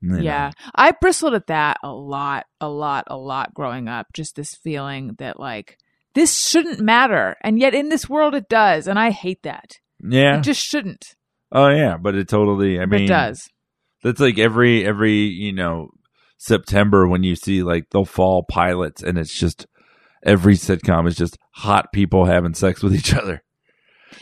[0.00, 0.18] You know?
[0.18, 0.50] Yeah.
[0.74, 4.08] I bristled at that a lot, a lot, a lot growing up.
[4.12, 5.78] Just this feeling that like
[6.14, 7.36] this shouldn't matter.
[7.42, 8.86] And yet in this world it does.
[8.86, 9.78] And I hate that.
[10.02, 10.38] Yeah.
[10.38, 11.14] It just shouldn't.
[11.50, 12.80] Oh yeah, but it totally.
[12.80, 13.48] I mean, it does.
[14.02, 15.90] That's like every every you know
[16.44, 19.66] September when you see like the fall pilots, and it's just
[20.24, 23.42] every sitcom is just hot people having sex with each other.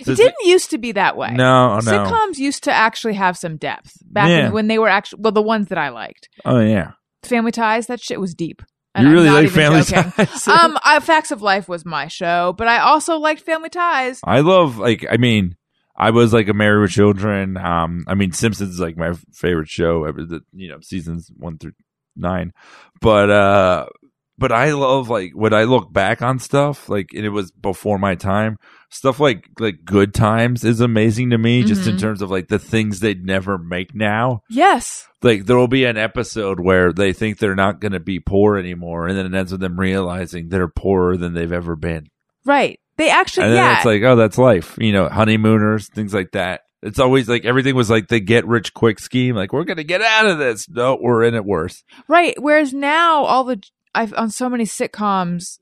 [0.05, 1.33] So It didn't used to be that way.
[1.33, 1.81] No, no.
[1.81, 4.51] Sitcoms used to actually have some depth back Yeah.
[4.51, 6.29] when they were actually well, the ones that I liked.
[6.45, 6.93] Oh yeah,
[7.25, 8.63] Family Ties, that shit was deep.
[8.99, 10.11] you really like Family joking.
[10.27, 10.49] Ties.
[10.49, 14.21] um, uh, Facts of Life was my show, but I also liked Family Ties.
[14.25, 15.57] I love like I mean
[15.95, 17.57] I was like a Married with Children.
[17.59, 20.25] Um, I mean Simpsons is like my favorite show ever.
[20.25, 21.73] The you know seasons one through
[22.17, 22.53] nine,
[23.01, 23.87] but uh,
[24.39, 27.99] but I love like when I look back on stuff like and it was before
[27.99, 28.57] my time.
[28.95, 32.01] Stuff like like Good Times is amazing to me, just in Mhm.
[32.01, 34.43] terms of like the things they'd never make now.
[34.51, 35.07] Yes.
[35.23, 38.59] Like there will be an episode where they think they're not going to be poor
[38.59, 42.09] anymore, and then it ends with them realizing they're poorer than they've ever been.
[42.45, 42.81] Right.
[42.99, 43.77] They actually, And then yeah.
[43.79, 44.77] it's like, oh, that's life.
[44.79, 46.61] You know, honeymooners, things like that.
[46.83, 49.37] It's always like everything was like the get rich quick scheme.
[49.37, 50.69] Like we're gonna get out of this.
[50.69, 51.85] No, we're in it worse.
[52.09, 52.35] Right.
[52.41, 53.63] Whereas now, all the
[53.95, 55.59] I've on so many sitcoms,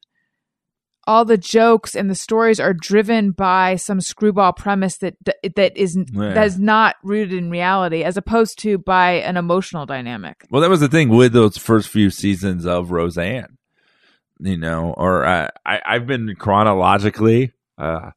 [1.06, 5.16] all the jokes and the stories are driven by some screwball premise that
[5.56, 6.32] that is Yeah.
[6.34, 10.46] that is not rooted in reality, as opposed to by an emotional dynamic.
[10.50, 13.58] Well, that was the thing with those first few seasons of Roseanne.
[14.42, 18.12] You know, or uh, I I've been chronologically uh,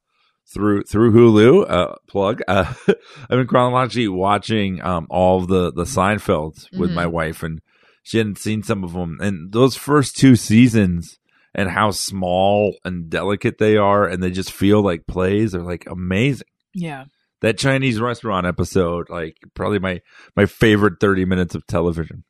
[0.52, 2.42] through through Hulu uh, plug.
[2.48, 6.96] Uh, I've been chronologically watching um, all of the the Seinfelds with Mhm.
[6.96, 7.62] my wife, and
[8.04, 9.18] she hadn't seen some of them.
[9.22, 11.18] And those first two seasons
[11.56, 15.86] and how small and delicate they are, and they just feel like plays are like
[15.90, 16.48] amazing.
[16.74, 17.06] Yeah.
[17.42, 20.02] That Chinese restaurant episode, like probably my
[20.36, 22.24] my favorite thirty minutes of television.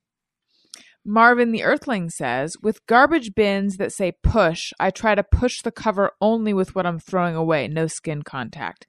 [1.05, 5.71] Marvin the Earthling says, with garbage bins that say push, I try to push the
[5.71, 8.88] cover only with what I'm throwing away, no skin contact.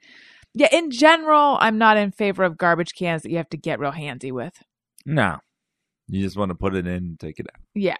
[0.54, 3.80] Yeah, in general, I'm not in favor of garbage cans that you have to get
[3.80, 4.54] real handsy with.
[5.04, 5.38] No.
[6.06, 7.60] You just want to put it in and take it out.
[7.74, 7.96] Yeah.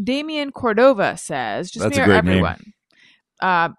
[0.00, 2.32] Damien Cordova says, just That's a mirror great name.
[2.44, 2.60] everyone.
[3.40, 3.70] Uh,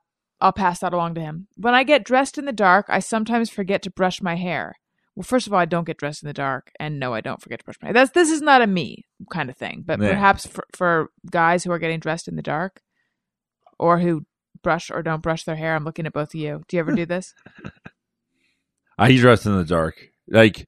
[0.41, 1.47] I'll pass that along to him.
[1.55, 4.75] When I get dressed in the dark, I sometimes forget to brush my hair.
[5.17, 7.41] Well, first of all, I don't get dressed in the dark, and no, I don't
[7.41, 7.93] forget to brush my hair.
[7.93, 10.09] That's this is not a me kind of thing, but Yeah.
[10.09, 12.81] perhaps for, for guys who are getting dressed in the dark,
[13.79, 14.27] or who
[14.61, 15.75] brush or don't brush their hair.
[15.75, 16.61] I'm looking at both of you.
[16.67, 17.33] Do you ever do this?
[18.99, 19.95] I dress in the dark.
[20.27, 20.67] Like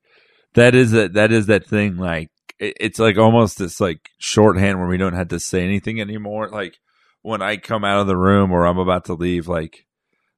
[0.55, 1.97] that is that that is that thing.
[1.97, 6.01] Like it, it's like almost this like shorthand where we don't have to say anything
[6.01, 6.49] anymore.
[6.49, 6.75] Like
[7.21, 9.85] when I come out of the room or I'm about to leave, like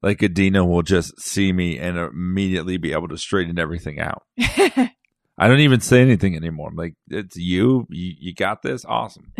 [0.02, 4.23] like Adina will just see me and immediately be able to straighten everything out.
[4.40, 6.69] I don't even say anything anymore.
[6.69, 7.88] I'm like, it's you.
[7.90, 8.86] You, you got this.
[8.86, 9.34] Awesome.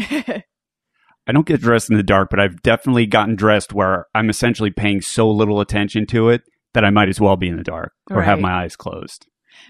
[1.28, 4.72] I don't get dressed in the dark, but I've definitely gotten dressed where I'm essentially
[4.72, 6.42] paying so little attention to it
[6.74, 9.28] that I might as well be in the dark or have my eyes closed.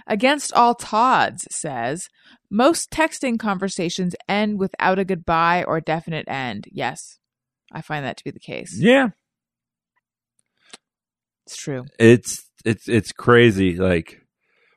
[0.08, 2.08] Against All Todds says,
[2.50, 6.68] most texting conversations end without a goodbye or definite end.
[6.72, 7.18] Yes,
[7.72, 8.78] I find that to be the case.
[8.78, 9.10] Yeah.
[11.46, 11.86] It's true.
[12.00, 14.22] it's it's it's crazy like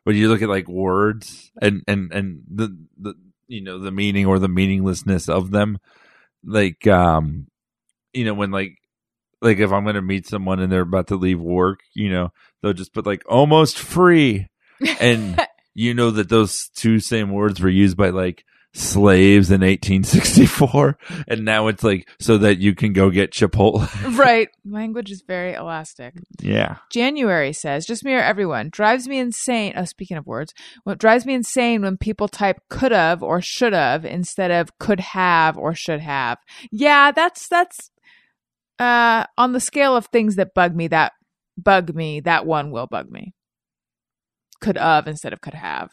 [0.05, 3.15] when you look at like words and and and the the
[3.47, 5.79] you know the meaning or the meaninglessness of them
[6.45, 7.47] like um
[8.13, 8.79] you know when like
[9.43, 12.33] like if i'm gonna meet someone and they're about to leave work you know
[12.63, 14.49] they'll just put like almost free
[15.01, 15.41] and
[15.75, 18.45] you know that those two same words were used by like
[18.77, 20.99] slaves in 1864
[21.29, 23.89] and now it's like so that you can go get chipotle
[24.19, 24.49] right.
[24.65, 26.15] Language is very elastic.
[26.41, 28.71] yeah January says, just me or everyone.
[28.71, 29.75] Drives me insane.
[29.77, 30.53] Oh, speaking of words,
[30.83, 35.01] what drives me insane when people type could have or should have instead of could
[35.01, 36.39] have or should have.
[36.73, 37.91] Yeah, that's that's
[38.79, 41.13] uh on the scale of things that bug me, that
[41.57, 43.35] bug me, that one will bug me.
[44.61, 45.93] Could have instead of could have.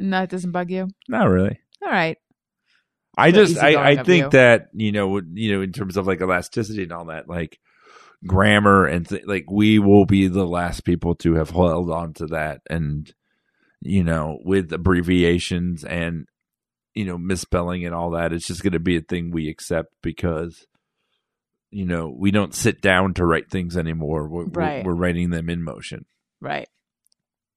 [0.00, 0.88] No, it doesn't bug you.
[1.08, 2.18] not really All right.
[3.18, 4.30] I just I, I think you.
[4.30, 7.58] that you know you know in terms of like elasticity and all that like
[8.26, 12.26] grammar and th- like we will be the last people to have held on to
[12.26, 13.12] that and
[13.80, 16.26] you know with abbreviations and
[16.94, 19.92] you know misspelling and all that it's just going to be a thing we accept
[20.02, 20.66] because
[21.70, 24.50] you know we don't sit down to write things anymore we're, we're-
[24.84, 26.04] we're writing them in motion
[26.40, 26.68] Right.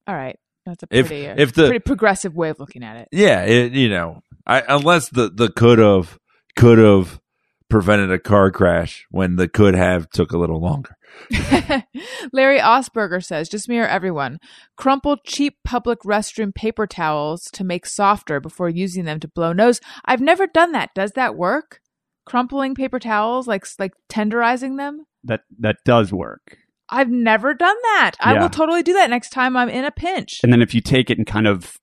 [0.07, 0.39] All right.
[0.69, 3.07] That's a If- pretty uh, if the- pretty progressive way of looking at it.
[3.11, 6.17] yeah it, you know I, unless the the could have
[6.55, 7.19] could have
[7.69, 10.95] prevented a car crash when the could have took a little longer
[12.31, 14.39] Larry Osberger says, just mirror everyone.
[14.77, 19.81] Crumple cheap public restroom paper towels to make softer before using them to blow nose.
[20.05, 20.91] I've never done that.
[20.95, 21.81] Does that work?
[22.25, 25.05] Crumpling paper towels, like like tenderizing them?
[25.23, 26.57] That that does work.
[26.91, 28.11] I've never done that.
[28.19, 28.41] I Yeah.
[28.41, 30.39] will totally do that next time I'm in a pinch.
[30.43, 31.77] And then if you take it and kind of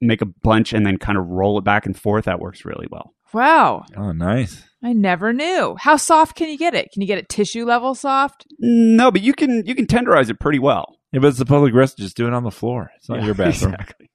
[0.00, 2.26] make a bunch and then kind of roll it back and forth.
[2.26, 3.14] That works really well.
[3.32, 3.84] Wow.
[3.96, 4.62] Oh, nice.
[4.82, 5.76] I never knew.
[5.78, 6.90] How soft can you get it?
[6.92, 8.46] Can you get it tissue level soft?
[8.60, 10.96] No, but you can you can tenderize it pretty well.
[11.12, 11.98] Yeah, but it's the public restroom.
[11.98, 12.90] Just do it on the floor.
[12.96, 13.74] It's not Yeah, your bathroom.
[13.74, 14.08] Exactly.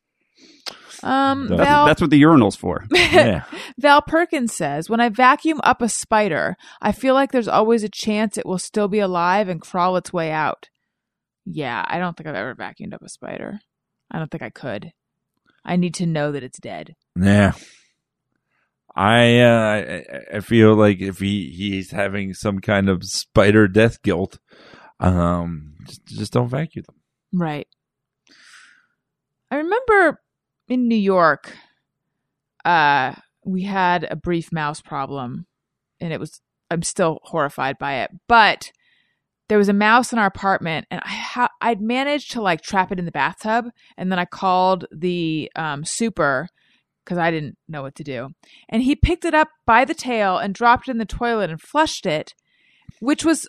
[1.03, 2.85] Um, That's- That's, Val, that's what the urinal's for.
[2.91, 3.43] yeah.
[3.77, 7.89] Val Perkins says, when I vacuum up a spider, I feel like there's always a
[7.89, 10.69] chance it will still be alive and crawl its way out.
[11.45, 13.59] Yeah, I don't think I've ever vacuumed up a spider.
[14.09, 14.91] I don't think I could.
[15.65, 16.95] I need to know that it's dead.
[17.19, 17.53] Yeah.
[18.95, 24.01] I uh, I- I feel like if he he's having some kind of spider death
[24.03, 24.37] guilt,
[24.99, 26.95] um, just, just don't vacuum them.
[27.33, 27.67] Right.
[29.49, 30.21] I remember
[30.67, 31.55] in New York,
[32.65, 33.13] uh,
[33.45, 35.45] we had a brief mouse problem,
[35.99, 36.41] and it was
[36.71, 38.11] I'm still horrified by it.
[38.27, 38.71] But
[39.49, 42.91] there was a mouse in our apartment, and I ha- I'd managed to like trap
[42.91, 43.65] it in the bathtub,
[43.97, 46.47] and then I called the um, super
[47.03, 48.29] because I didn't know what to do,
[48.69, 51.61] and he picked it up by the tail and dropped it in the toilet and
[51.61, 52.33] flushed it,
[53.01, 53.47] which was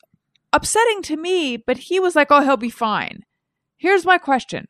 [0.53, 1.57] upsetting to me.
[1.57, 3.23] But he was like, "Oh, he'll be fine."
[3.77, 4.67] Here's my question.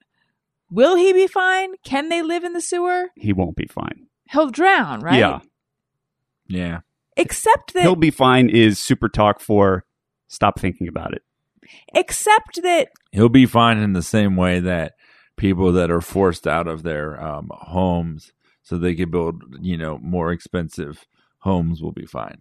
[0.74, 1.74] Will he be fine?
[1.84, 3.10] Can they live in the sewer?
[3.14, 4.08] He won't be fine.
[4.30, 5.18] He'll drown, right?
[5.18, 5.38] Yeah,
[6.48, 6.80] Yeah.
[7.16, 8.48] Except that he'll be fine.
[8.48, 9.84] Is super talk for
[10.26, 11.22] stop thinking about it.
[11.94, 14.94] except that He'll be fine in the same way that
[15.36, 18.32] people that are forced out of their um, homes
[18.62, 21.06] so they can build, you know, more expensive
[21.38, 22.38] homes will be fine.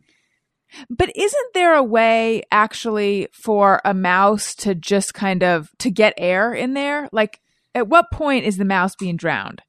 [0.90, 6.14] but isn't there a way actually for a mouse to just kind of to get
[6.18, 7.10] air in there?
[7.12, 7.40] Like
[7.76, 9.62] at what point is the mouse being drowned?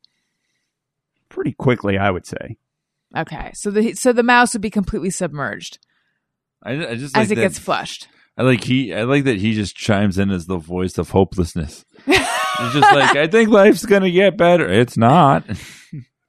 [1.29, 2.57] Pretty quickly, I would say.
[3.17, 3.51] Okay.
[3.55, 5.79] So the so the mouse would be completely submerged
[6.63, 8.09] I, I just as it that- gets flushed.
[8.37, 8.93] I like he.
[8.93, 11.85] I like that he just chimes in as the voice of hopelessness.
[12.05, 12.17] He's
[12.73, 14.69] just like, I think life's gonna get better.
[14.69, 15.45] It's not.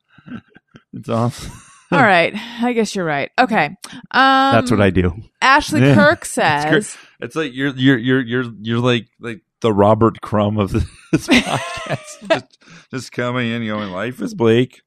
[0.93, 1.49] it's off.
[1.91, 2.33] All right.
[2.61, 3.31] I guess you're right.
[3.39, 3.65] Okay.
[3.65, 3.75] Um
[4.11, 5.15] That's what I do.
[5.41, 6.97] Ashley Kirk says great.
[7.21, 10.85] It's like you're you're you're you're you're like like the Robert Crumb of this
[11.27, 12.29] podcast.
[12.29, 12.57] just,
[12.91, 14.81] just coming in, going, life is bleak.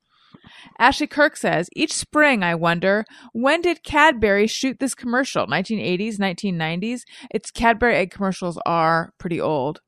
[0.78, 5.46] Ashley Kirk says, each spring I wonder, when did Cadbury shoot this commercial?
[5.46, 7.00] 1980s, 1990s?
[7.30, 9.80] Its Cadbury egg commercials are pretty old.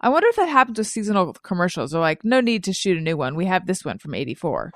[0.00, 1.90] I wonder if that happens with seasonal commercials.
[1.90, 3.34] They're like, no need to shoot a new one.
[3.34, 4.72] We have this one from 84.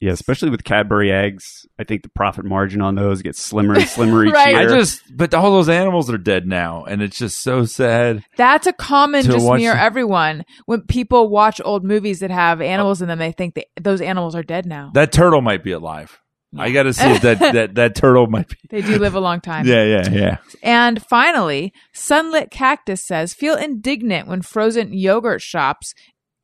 [0.00, 1.66] Yeah, especially with Cadbury eggs.
[1.78, 4.54] I think the profit margin on those gets slimmer and slimmer each Right.
[4.54, 8.24] I just, but all those animals are dead now, and it's just so sad.
[8.36, 10.44] That's a common just watch near everyone.
[10.66, 14.36] When people watch old movies that have animals in them, they think that those animals
[14.36, 14.92] are dead now.
[14.94, 16.20] That turtle might be alive.
[16.56, 18.56] I got to see if that, that that turtle might be.
[18.70, 19.66] They do live a long time.
[19.66, 20.36] Yeah, yeah, yeah.
[20.62, 25.92] And finally, Sunlit Cactus says, feel indignant when frozen yogurt shops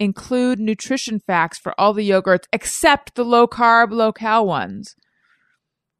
[0.01, 4.95] include nutrition facts for all the yogurts except the low carb, low cal ones.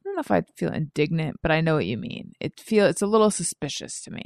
[0.01, 2.33] I don't know if I'd feel indignant, but I know what you mean.
[2.41, 4.23] It feel it's a little suspicious to me.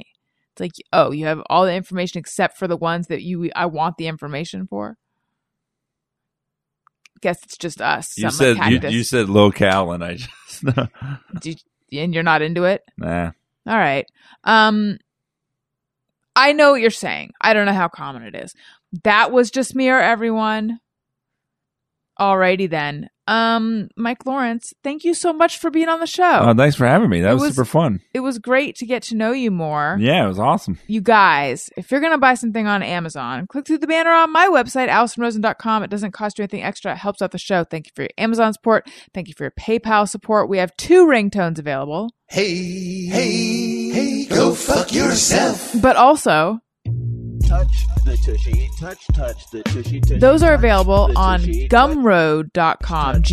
[0.53, 3.65] It's like, oh, you have all the information except for the ones that you I
[3.67, 4.97] want the information for.
[7.21, 8.17] Guess it's just us.
[8.17, 10.63] You said you, you said local, and I just
[11.43, 11.55] you-
[12.01, 12.83] and you're not into it.
[12.97, 13.31] nah.
[13.67, 14.05] All right.
[14.43, 14.97] Um
[16.35, 17.31] I know what you're saying.
[17.41, 18.53] I don't know how common it is.
[19.03, 20.79] That was just me or everyone.
[22.19, 23.09] Alrighty then.
[23.27, 26.39] Um, Mike Lawrence, thank you so much for being on the show.
[26.41, 27.21] Oh, thanks for having me.
[27.21, 28.01] That was, was- super fun.
[28.13, 29.95] it was great to get to know you more.
[30.01, 30.79] Yeah, it was awesome.
[30.87, 34.33] You guys, if you're going to buy something on Amazon, click through the banner on
[34.33, 35.83] my website, AllisonRosen.com.
[35.83, 36.91] It doesn't cost you anything extra.
[36.93, 37.63] It helps out the show.
[37.63, 38.89] Thank you for your Amazon support.
[39.13, 40.49] Thank you for your PayPal support.
[40.49, 45.73] We have two ringtones available, Hey, hey, hey, go fuck yourself.
[45.81, 46.59] but also
[47.49, 50.19] touch the tushy, touch, touch the tushy, tushy.
[50.19, 53.23] Those are available on tushy, touch- gumroad.com,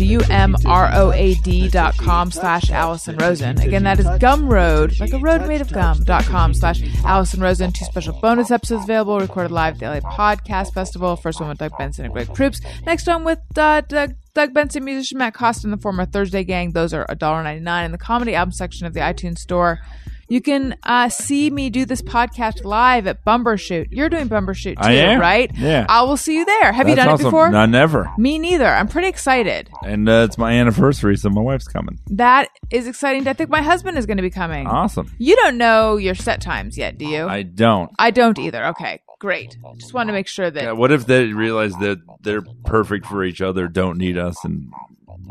[0.97, 3.59] G-U-M-R-O-A-D.com slash Allison Rosen.
[3.61, 7.71] Again, that is gumroad, like a road made of gum.com slash Allison Rosen.
[7.71, 11.15] Two special bonus episodes available, recorded live at the LA Podcast Festival.
[11.15, 12.59] First one with Doug Benson and Greg Proops.
[12.85, 16.71] Next one with uh, Doug, Doug Benson, musician Matt Costin, and the former Thursday Gang.
[16.71, 19.79] Those are $1.99 in the comedy album section of the iTunes store.
[20.29, 23.87] You can uh, see me do this podcast live at Bumbershoot.
[23.91, 25.21] You're doing Bumbershoot too, I am.
[25.21, 25.49] right?
[25.55, 25.85] Yeah.
[25.87, 26.71] I will see you there.
[26.73, 27.25] Have you That's done awesome.
[27.25, 27.49] it before?
[27.49, 28.11] No, never.
[28.17, 28.65] Me neither.
[28.67, 29.69] I'm pretty excited.
[29.85, 31.99] And uh, it's my anniversary, so my wife's coming.
[32.07, 33.25] That is exciting.
[33.27, 34.67] I think my husband is going to be coming.
[34.67, 35.09] Awesome.
[35.17, 37.25] You don't know your set times yet, do you?
[37.25, 37.89] I don't.
[37.97, 38.65] I don't either.
[38.67, 39.57] Okay, great.
[39.77, 40.61] Just want to make sure that.
[40.63, 44.73] Yeah, what if they realize that they're perfect for each other, don't need us, and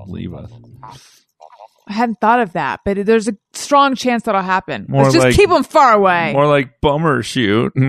[0.06, 0.50] leave us?
[1.88, 4.86] I hadn't thought of that, but there's a strong chance that'll happen.
[4.88, 6.32] More Let's just like- keep them far away.
[6.32, 7.72] More like bummer shoot.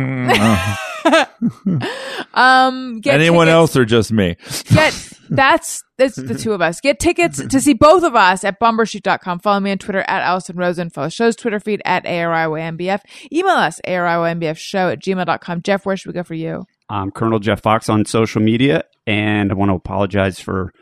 [1.08, 1.88] Mm,
[2.34, 4.36] um, get Anyone tickets- else or just me?
[4.66, 6.82] Get that's that's the two of us.
[6.82, 9.40] Get tickets to see both of us at bumbershoot.com.
[9.40, 10.90] Follow me on Twitter at Allison Rosen.
[10.90, 13.00] Follow the show's Twitter feed at ARIYMBF.
[13.32, 15.62] Email us, ARIYMBF show at gmail.com.
[15.62, 16.66] Jeff, where should we go for you?
[16.90, 20.74] I'm Colonel Jeff Fox on social media, and I want to apologize for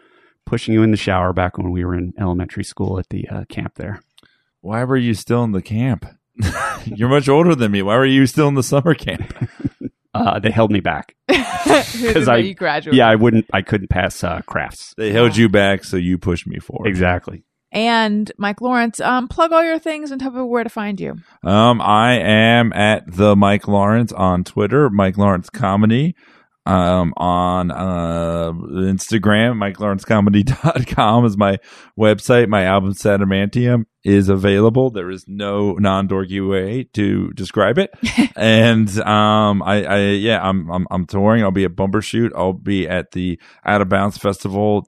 [0.45, 3.45] pushing you in the shower back when we were in elementary school at the uh,
[3.49, 4.01] camp there.
[4.61, 6.05] Why were you still in the camp?
[6.85, 7.81] You're much older than me.
[7.81, 9.33] Why were you still in the summer camp?
[10.15, 11.13] Uh, they held me back.
[11.27, 12.97] Because I- graduated.
[12.97, 13.47] Yeah, I wouldn't.
[13.51, 14.93] I couldn't pass uh, crafts.
[14.95, 16.87] They held you back, so you pushed me forward.
[16.87, 17.43] Exactly.
[17.71, 21.15] And Mike Lawrence, um, plug all your things and tell people where to find you.
[21.43, 26.15] Um, I am at the Mike Lawrence on Twitter, Mike Lawrence Comedy.
[26.67, 31.59] Um, on uh, Instagram, MikeLawrenceComedy.com is my
[31.97, 32.47] website.
[32.47, 34.89] My album Sadamantium is available.
[34.89, 37.91] There is no non-dorky way to describe it.
[38.35, 41.43] and um, I, I yeah, I'm, I'm I'm touring.
[41.43, 42.31] I'll be at Bumbershoot.
[42.35, 44.87] I'll be at the Out of Bounds Festival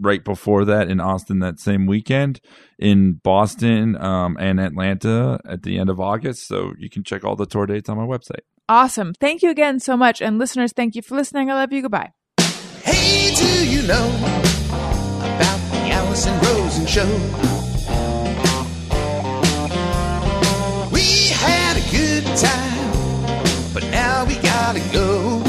[0.00, 2.40] right before that in Austin that same weekend
[2.78, 6.46] in Boston um, and Atlanta at the end of August.
[6.46, 8.42] So you can check all the tour dates on my website.
[8.68, 9.14] Awesome.
[9.14, 10.20] Thank you again so much.
[10.20, 11.50] And listeners, thank you for listening.
[11.50, 11.82] I love you.
[11.82, 12.12] Goodbye.
[12.82, 14.08] Hey, do you know
[15.18, 17.06] about the Allison Rosen show?
[20.92, 25.42] We had a good time, but now we gotta go.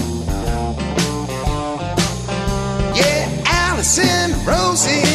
[2.95, 5.06] Yeah, Allison Rosen